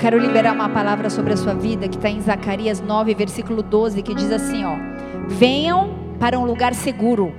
Quero 0.07 0.19
liberar 0.19 0.53
uma 0.53 0.69
palavra 0.69 1.09
sobre 1.09 1.33
a 1.33 1.35
sua 1.35 1.53
vida 1.53 1.85
que 1.89 1.97
está 1.97 2.09
em 2.09 2.21
Zacarias 2.21 2.79
9, 2.79 3.13
versículo 3.13 3.61
12, 3.61 4.01
que 4.01 4.15
diz 4.15 4.31
assim: 4.31 4.63
ó, 4.63 4.77
venham 5.27 6.15
para 6.17 6.39
um 6.39 6.45
lugar 6.45 6.73
seguro, 6.73 7.35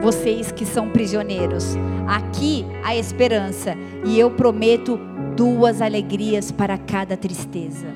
vocês 0.00 0.50
que 0.50 0.64
são 0.64 0.88
prisioneiros. 0.88 1.76
Aqui 2.06 2.64
há 2.82 2.96
esperança, 2.96 3.76
e 4.06 4.18
eu 4.18 4.30
prometo 4.30 4.98
duas 5.36 5.82
alegrias 5.82 6.50
para 6.50 6.78
cada 6.78 7.14
tristeza. 7.14 7.88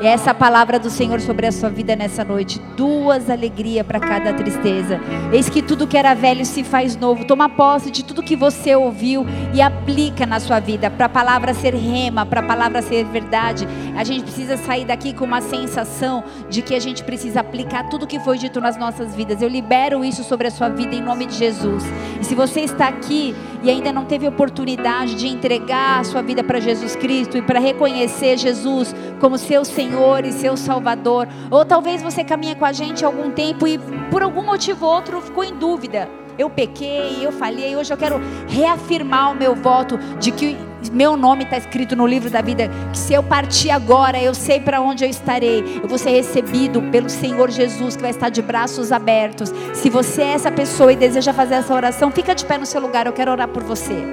E 0.00 0.06
essa 0.06 0.34
palavra 0.34 0.78
do 0.78 0.90
Senhor 0.90 1.20
sobre 1.20 1.46
a 1.46 1.52
sua 1.52 1.70
vida 1.70 1.96
nessa 1.96 2.22
noite. 2.22 2.60
Duas 2.76 3.30
alegrias 3.30 3.86
para 3.86 3.98
cada 3.98 4.34
tristeza. 4.34 5.00
Eis 5.32 5.48
que 5.48 5.62
tudo 5.62 5.86
que 5.86 5.96
era 5.96 6.12
velho 6.12 6.44
se 6.44 6.62
faz 6.62 6.94
novo. 6.96 7.24
Toma 7.24 7.48
posse 7.48 7.90
de 7.90 8.04
tudo 8.04 8.22
que 8.22 8.36
você 8.36 8.76
ouviu 8.76 9.24
e 9.54 9.62
aplica 9.62 10.26
na 10.26 10.38
sua 10.38 10.60
vida. 10.60 10.90
Para 10.90 11.06
a 11.06 11.08
palavra 11.08 11.54
ser 11.54 11.74
rema, 11.74 12.26
para 12.26 12.40
a 12.40 12.44
palavra 12.44 12.82
ser 12.82 13.04
verdade. 13.06 13.66
A 13.96 14.04
gente 14.04 14.24
precisa 14.24 14.58
sair 14.58 14.84
daqui 14.84 15.14
com 15.14 15.24
uma 15.24 15.40
sensação 15.40 16.22
de 16.50 16.60
que 16.60 16.74
a 16.74 16.80
gente 16.80 17.02
precisa 17.02 17.40
aplicar 17.40 17.88
tudo 17.88 18.06
que 18.06 18.20
foi 18.20 18.36
dito 18.36 18.60
nas 18.60 18.76
nossas 18.76 19.14
vidas. 19.14 19.40
Eu 19.40 19.48
libero 19.48 20.04
isso 20.04 20.22
sobre 20.22 20.48
a 20.48 20.50
sua 20.50 20.68
vida 20.68 20.94
em 20.94 21.00
nome 21.00 21.24
de 21.24 21.36
Jesus. 21.36 21.82
E 22.20 22.24
se 22.24 22.34
você 22.34 22.60
está 22.60 22.86
aqui 22.88 23.34
e 23.62 23.70
ainda 23.70 23.90
não 23.92 24.04
teve 24.04 24.28
oportunidade 24.28 25.14
de 25.14 25.26
entregar 25.26 26.00
a 26.00 26.04
sua 26.04 26.20
vida 26.20 26.44
para 26.44 26.60
Jesus 26.60 26.94
Cristo 26.94 27.38
e 27.38 27.42
para 27.42 27.58
reconhecer 27.58 28.36
Jesus 28.36 28.94
como 29.18 29.38
seu 29.38 29.64
Senhor, 29.64 29.85
Senhor 29.86 30.24
e 30.24 30.32
seu 30.32 30.56
Salvador. 30.56 31.28
Ou 31.50 31.64
talvez 31.64 32.02
você 32.02 32.24
caminha 32.24 32.56
com 32.56 32.64
a 32.64 32.72
gente 32.72 33.04
algum 33.04 33.30
tempo 33.30 33.66
e 33.66 33.78
por 34.10 34.22
algum 34.22 34.42
motivo 34.42 34.84
ou 34.84 34.92
outro 34.92 35.20
ficou 35.20 35.44
em 35.44 35.54
dúvida. 35.54 36.08
Eu 36.38 36.50
pequei, 36.50 37.24
eu 37.24 37.32
falhei, 37.32 37.74
hoje 37.76 37.90
eu 37.90 37.96
quero 37.96 38.20
reafirmar 38.46 39.32
o 39.32 39.34
meu 39.34 39.54
voto 39.54 39.96
de 40.18 40.30
que 40.30 40.54
meu 40.92 41.16
nome 41.16 41.44
está 41.44 41.56
escrito 41.56 41.96
no 41.96 42.06
livro 42.06 42.28
da 42.28 42.42
vida, 42.42 42.68
que 42.92 42.98
se 42.98 43.14
eu 43.14 43.22
partir 43.22 43.70
agora, 43.70 44.20
eu 44.20 44.34
sei 44.34 44.60
para 44.60 44.80
onde 44.82 45.02
eu 45.02 45.08
estarei. 45.08 45.80
Eu 45.82 45.88
vou 45.88 45.96
ser 45.96 46.10
recebido 46.10 46.82
pelo 46.90 47.08
Senhor 47.08 47.50
Jesus, 47.50 47.96
que 47.96 48.02
vai 48.02 48.10
estar 48.10 48.28
de 48.28 48.42
braços 48.42 48.92
abertos. 48.92 49.50
Se 49.72 49.88
você 49.88 50.22
é 50.22 50.32
essa 50.32 50.52
pessoa 50.52 50.92
e 50.92 50.96
deseja 50.96 51.32
fazer 51.32 51.54
essa 51.54 51.72
oração, 51.72 52.10
fica 52.10 52.34
de 52.34 52.44
pé 52.44 52.58
no 52.58 52.66
seu 52.66 52.82
lugar, 52.82 53.06
eu 53.06 53.14
quero 53.14 53.30
orar 53.30 53.48
por 53.48 53.62
você. 53.62 54.04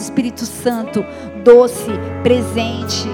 Espírito 0.00 0.44
Santo, 0.44 1.04
doce, 1.44 1.90
presente, 2.22 3.08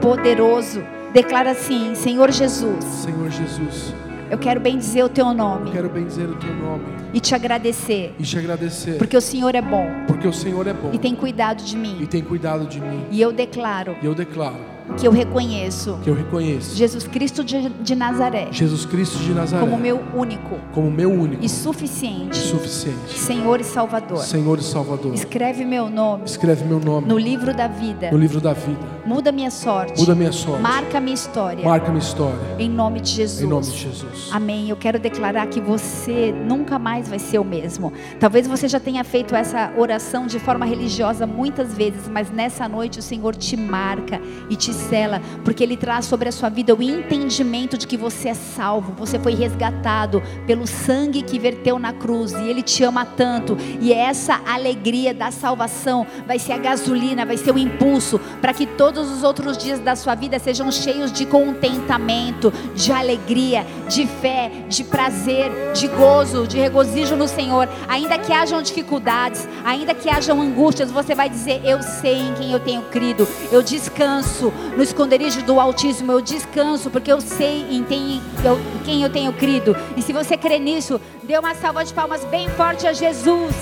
poderoso. 0.00 0.82
Declara 1.12 1.50
assim: 1.52 1.94
Senhor 1.94 2.30
Jesus. 2.30 2.84
Senhor 2.84 3.30
Jesus. 3.30 3.94
Eu 4.30 4.38
quero 4.38 4.60
bem 4.60 4.78
dizer 4.78 5.04
o 5.04 5.10
teu 5.10 5.34
nome. 5.34 5.66
Eu 5.66 5.72
quero 5.72 5.88
bem 5.90 6.06
dizer 6.06 6.26
o 6.26 6.34
teu 6.36 6.54
nome. 6.54 6.84
E 7.12 7.20
te 7.20 7.34
agradecer. 7.34 8.14
E 8.18 8.22
te 8.22 8.38
agradecer. 8.38 8.96
Porque 8.96 9.14
o 9.14 9.20
Senhor 9.20 9.54
é 9.54 9.60
bom. 9.60 9.86
Porque 10.06 10.26
o 10.26 10.32
Senhor 10.32 10.66
é 10.66 10.72
bom. 10.72 10.88
E 10.90 10.98
tem 10.98 11.14
cuidado 11.14 11.62
de 11.62 11.76
mim. 11.76 11.98
E 12.00 12.06
tem 12.06 12.22
cuidado 12.22 12.64
de 12.66 12.80
mim. 12.80 13.04
E 13.10 13.20
eu 13.20 13.30
declaro. 13.30 13.94
E 14.00 14.06
eu 14.06 14.14
declaro 14.14 14.72
que 14.96 15.06
eu 15.06 15.12
reconheço. 15.12 15.98
Que 16.02 16.10
eu 16.10 16.14
reconheço. 16.14 16.76
Jesus 16.76 17.06
Cristo 17.06 17.42
de, 17.42 17.68
de, 17.68 17.94
Nazaré. 17.94 18.48
Jesus 18.50 18.84
Cristo 18.84 19.18
de 19.18 19.32
Nazaré. 19.32 19.64
Como 19.64 19.78
meu 19.78 20.00
único. 20.14 20.58
Como 20.72 20.90
meu 20.90 21.10
único. 21.10 21.44
E 21.44 21.48
suficiente. 21.48 22.36
Suficiente. 22.36 23.18
Senhor 23.18 23.60
e 23.60 23.64
Salvador. 23.64 24.18
Senhor 24.18 24.58
e 24.58 24.62
Salvador. 24.62 25.14
Escreve 25.14 25.64
meu 25.64 25.88
nome 25.88 26.24
escreve 26.24 26.64
meu 26.64 26.78
nome 26.78 27.06
no 27.06 27.18
livro 27.18 27.54
da 27.54 27.66
vida. 27.66 28.10
No 28.10 28.18
livro 28.18 28.40
da 28.40 28.52
vida. 28.52 28.80
Muda 29.04 29.32
minha 29.32 29.50
sorte. 29.50 29.98
Muda 29.98 30.14
minha 30.14 30.32
sorte. 30.32 30.62
Marca 30.62 31.00
minha 31.00 31.14
história. 31.14 31.64
Marca 31.64 31.88
minha 31.88 32.02
história. 32.02 32.38
Em 32.58 32.68
nome 32.68 33.00
de 33.00 33.10
Jesus. 33.10 33.42
Em 33.42 33.46
nome 33.46 33.66
de 33.66 33.76
Jesus. 33.76 34.30
Amém. 34.32 34.68
Eu 34.68 34.76
quero 34.76 34.98
declarar 34.98 35.46
que 35.46 35.60
você 35.60 36.32
nunca 36.32 36.78
mais 36.78 37.08
vai 37.08 37.18
ser 37.18 37.38
o 37.38 37.44
mesmo. 37.44 37.92
Talvez 38.20 38.46
você 38.46 38.68
já 38.68 38.78
tenha 38.78 39.02
feito 39.04 39.34
essa 39.34 39.72
oração 39.76 40.26
de 40.26 40.38
forma 40.38 40.64
religiosa 40.64 41.26
muitas 41.26 41.74
vezes 41.74 42.08
mas 42.08 42.30
nessa 42.30 42.68
noite 42.68 42.98
o 42.98 43.02
Senhor 43.02 43.34
te 43.34 43.56
marca 43.56 44.20
e 44.48 44.56
te 44.56 44.71
sela 44.72 45.20
porque 45.44 45.62
Ele 45.62 45.76
traz 45.76 46.06
sobre 46.06 46.28
a 46.28 46.32
sua 46.32 46.48
vida 46.48 46.74
o 46.74 46.82
entendimento 46.82 47.76
de 47.76 47.86
que 47.86 47.96
você 47.96 48.30
é 48.30 48.34
salvo, 48.34 48.92
você 48.96 49.18
foi 49.18 49.34
resgatado 49.34 50.22
pelo 50.46 50.66
sangue 50.66 51.22
que 51.22 51.38
verteu 51.38 51.78
na 51.78 51.92
cruz 51.92 52.32
e 52.32 52.48
Ele 52.48 52.62
te 52.62 52.84
ama 52.84 53.04
tanto. 53.04 53.56
E 53.80 53.92
essa 53.92 54.40
alegria 54.46 55.12
da 55.14 55.30
salvação 55.30 56.06
vai 56.26 56.38
ser 56.38 56.52
a 56.52 56.58
gasolina, 56.58 57.26
vai 57.26 57.36
ser 57.36 57.52
o 57.52 57.58
impulso 57.58 58.20
para 58.40 58.52
que 58.52 58.66
todos 58.66 59.10
os 59.10 59.22
outros 59.22 59.56
dias 59.56 59.80
da 59.80 59.96
sua 59.96 60.14
vida 60.14 60.38
sejam 60.38 60.70
cheios 60.70 61.12
de 61.12 61.26
contentamento, 61.26 62.52
de 62.74 62.92
alegria, 62.92 63.66
de 63.88 64.06
fé, 64.06 64.50
de 64.68 64.84
prazer, 64.84 65.50
de 65.74 65.88
gozo, 65.88 66.46
de 66.46 66.58
regozijo 66.58 67.16
no 67.16 67.28
Senhor. 67.28 67.68
Ainda 67.88 68.18
que 68.18 68.32
hajam 68.32 68.62
dificuldades, 68.62 69.48
ainda 69.64 69.94
que 69.94 70.08
hajam 70.08 70.40
angústias, 70.40 70.90
você 70.90 71.14
vai 71.14 71.28
dizer: 71.28 71.60
Eu 71.64 71.82
sei 71.82 72.18
em 72.18 72.34
quem 72.34 72.52
eu 72.52 72.60
tenho 72.60 72.82
crido, 72.82 73.26
eu 73.50 73.62
descanso 73.62 74.52
no 74.76 74.82
esconderijo 74.82 75.42
do 75.42 75.60
Altíssimo, 75.60 76.12
eu 76.12 76.20
descanso, 76.20 76.90
porque 76.90 77.12
eu 77.12 77.20
sei 77.20 77.66
em 77.70 77.82
quem 77.84 78.20
eu, 78.44 78.58
quem 78.84 79.02
eu 79.02 79.10
tenho 79.10 79.32
crido. 79.32 79.76
E 79.96 80.02
se 80.02 80.12
você 80.12 80.36
crê 80.36 80.58
nisso, 80.58 81.00
dê 81.22 81.38
uma 81.38 81.54
salva 81.54 81.84
de 81.84 81.92
palmas 81.92 82.24
bem 82.26 82.48
forte 82.50 82.86
a 82.86 82.92
Jesus, 82.92 83.54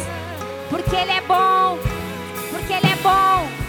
porque 0.68 0.94
Ele 0.94 1.12
é 1.12 1.20
bom, 1.22 1.78
porque 2.50 2.72
Ele 2.72 2.92
é 2.92 2.96
bom. 3.02 3.59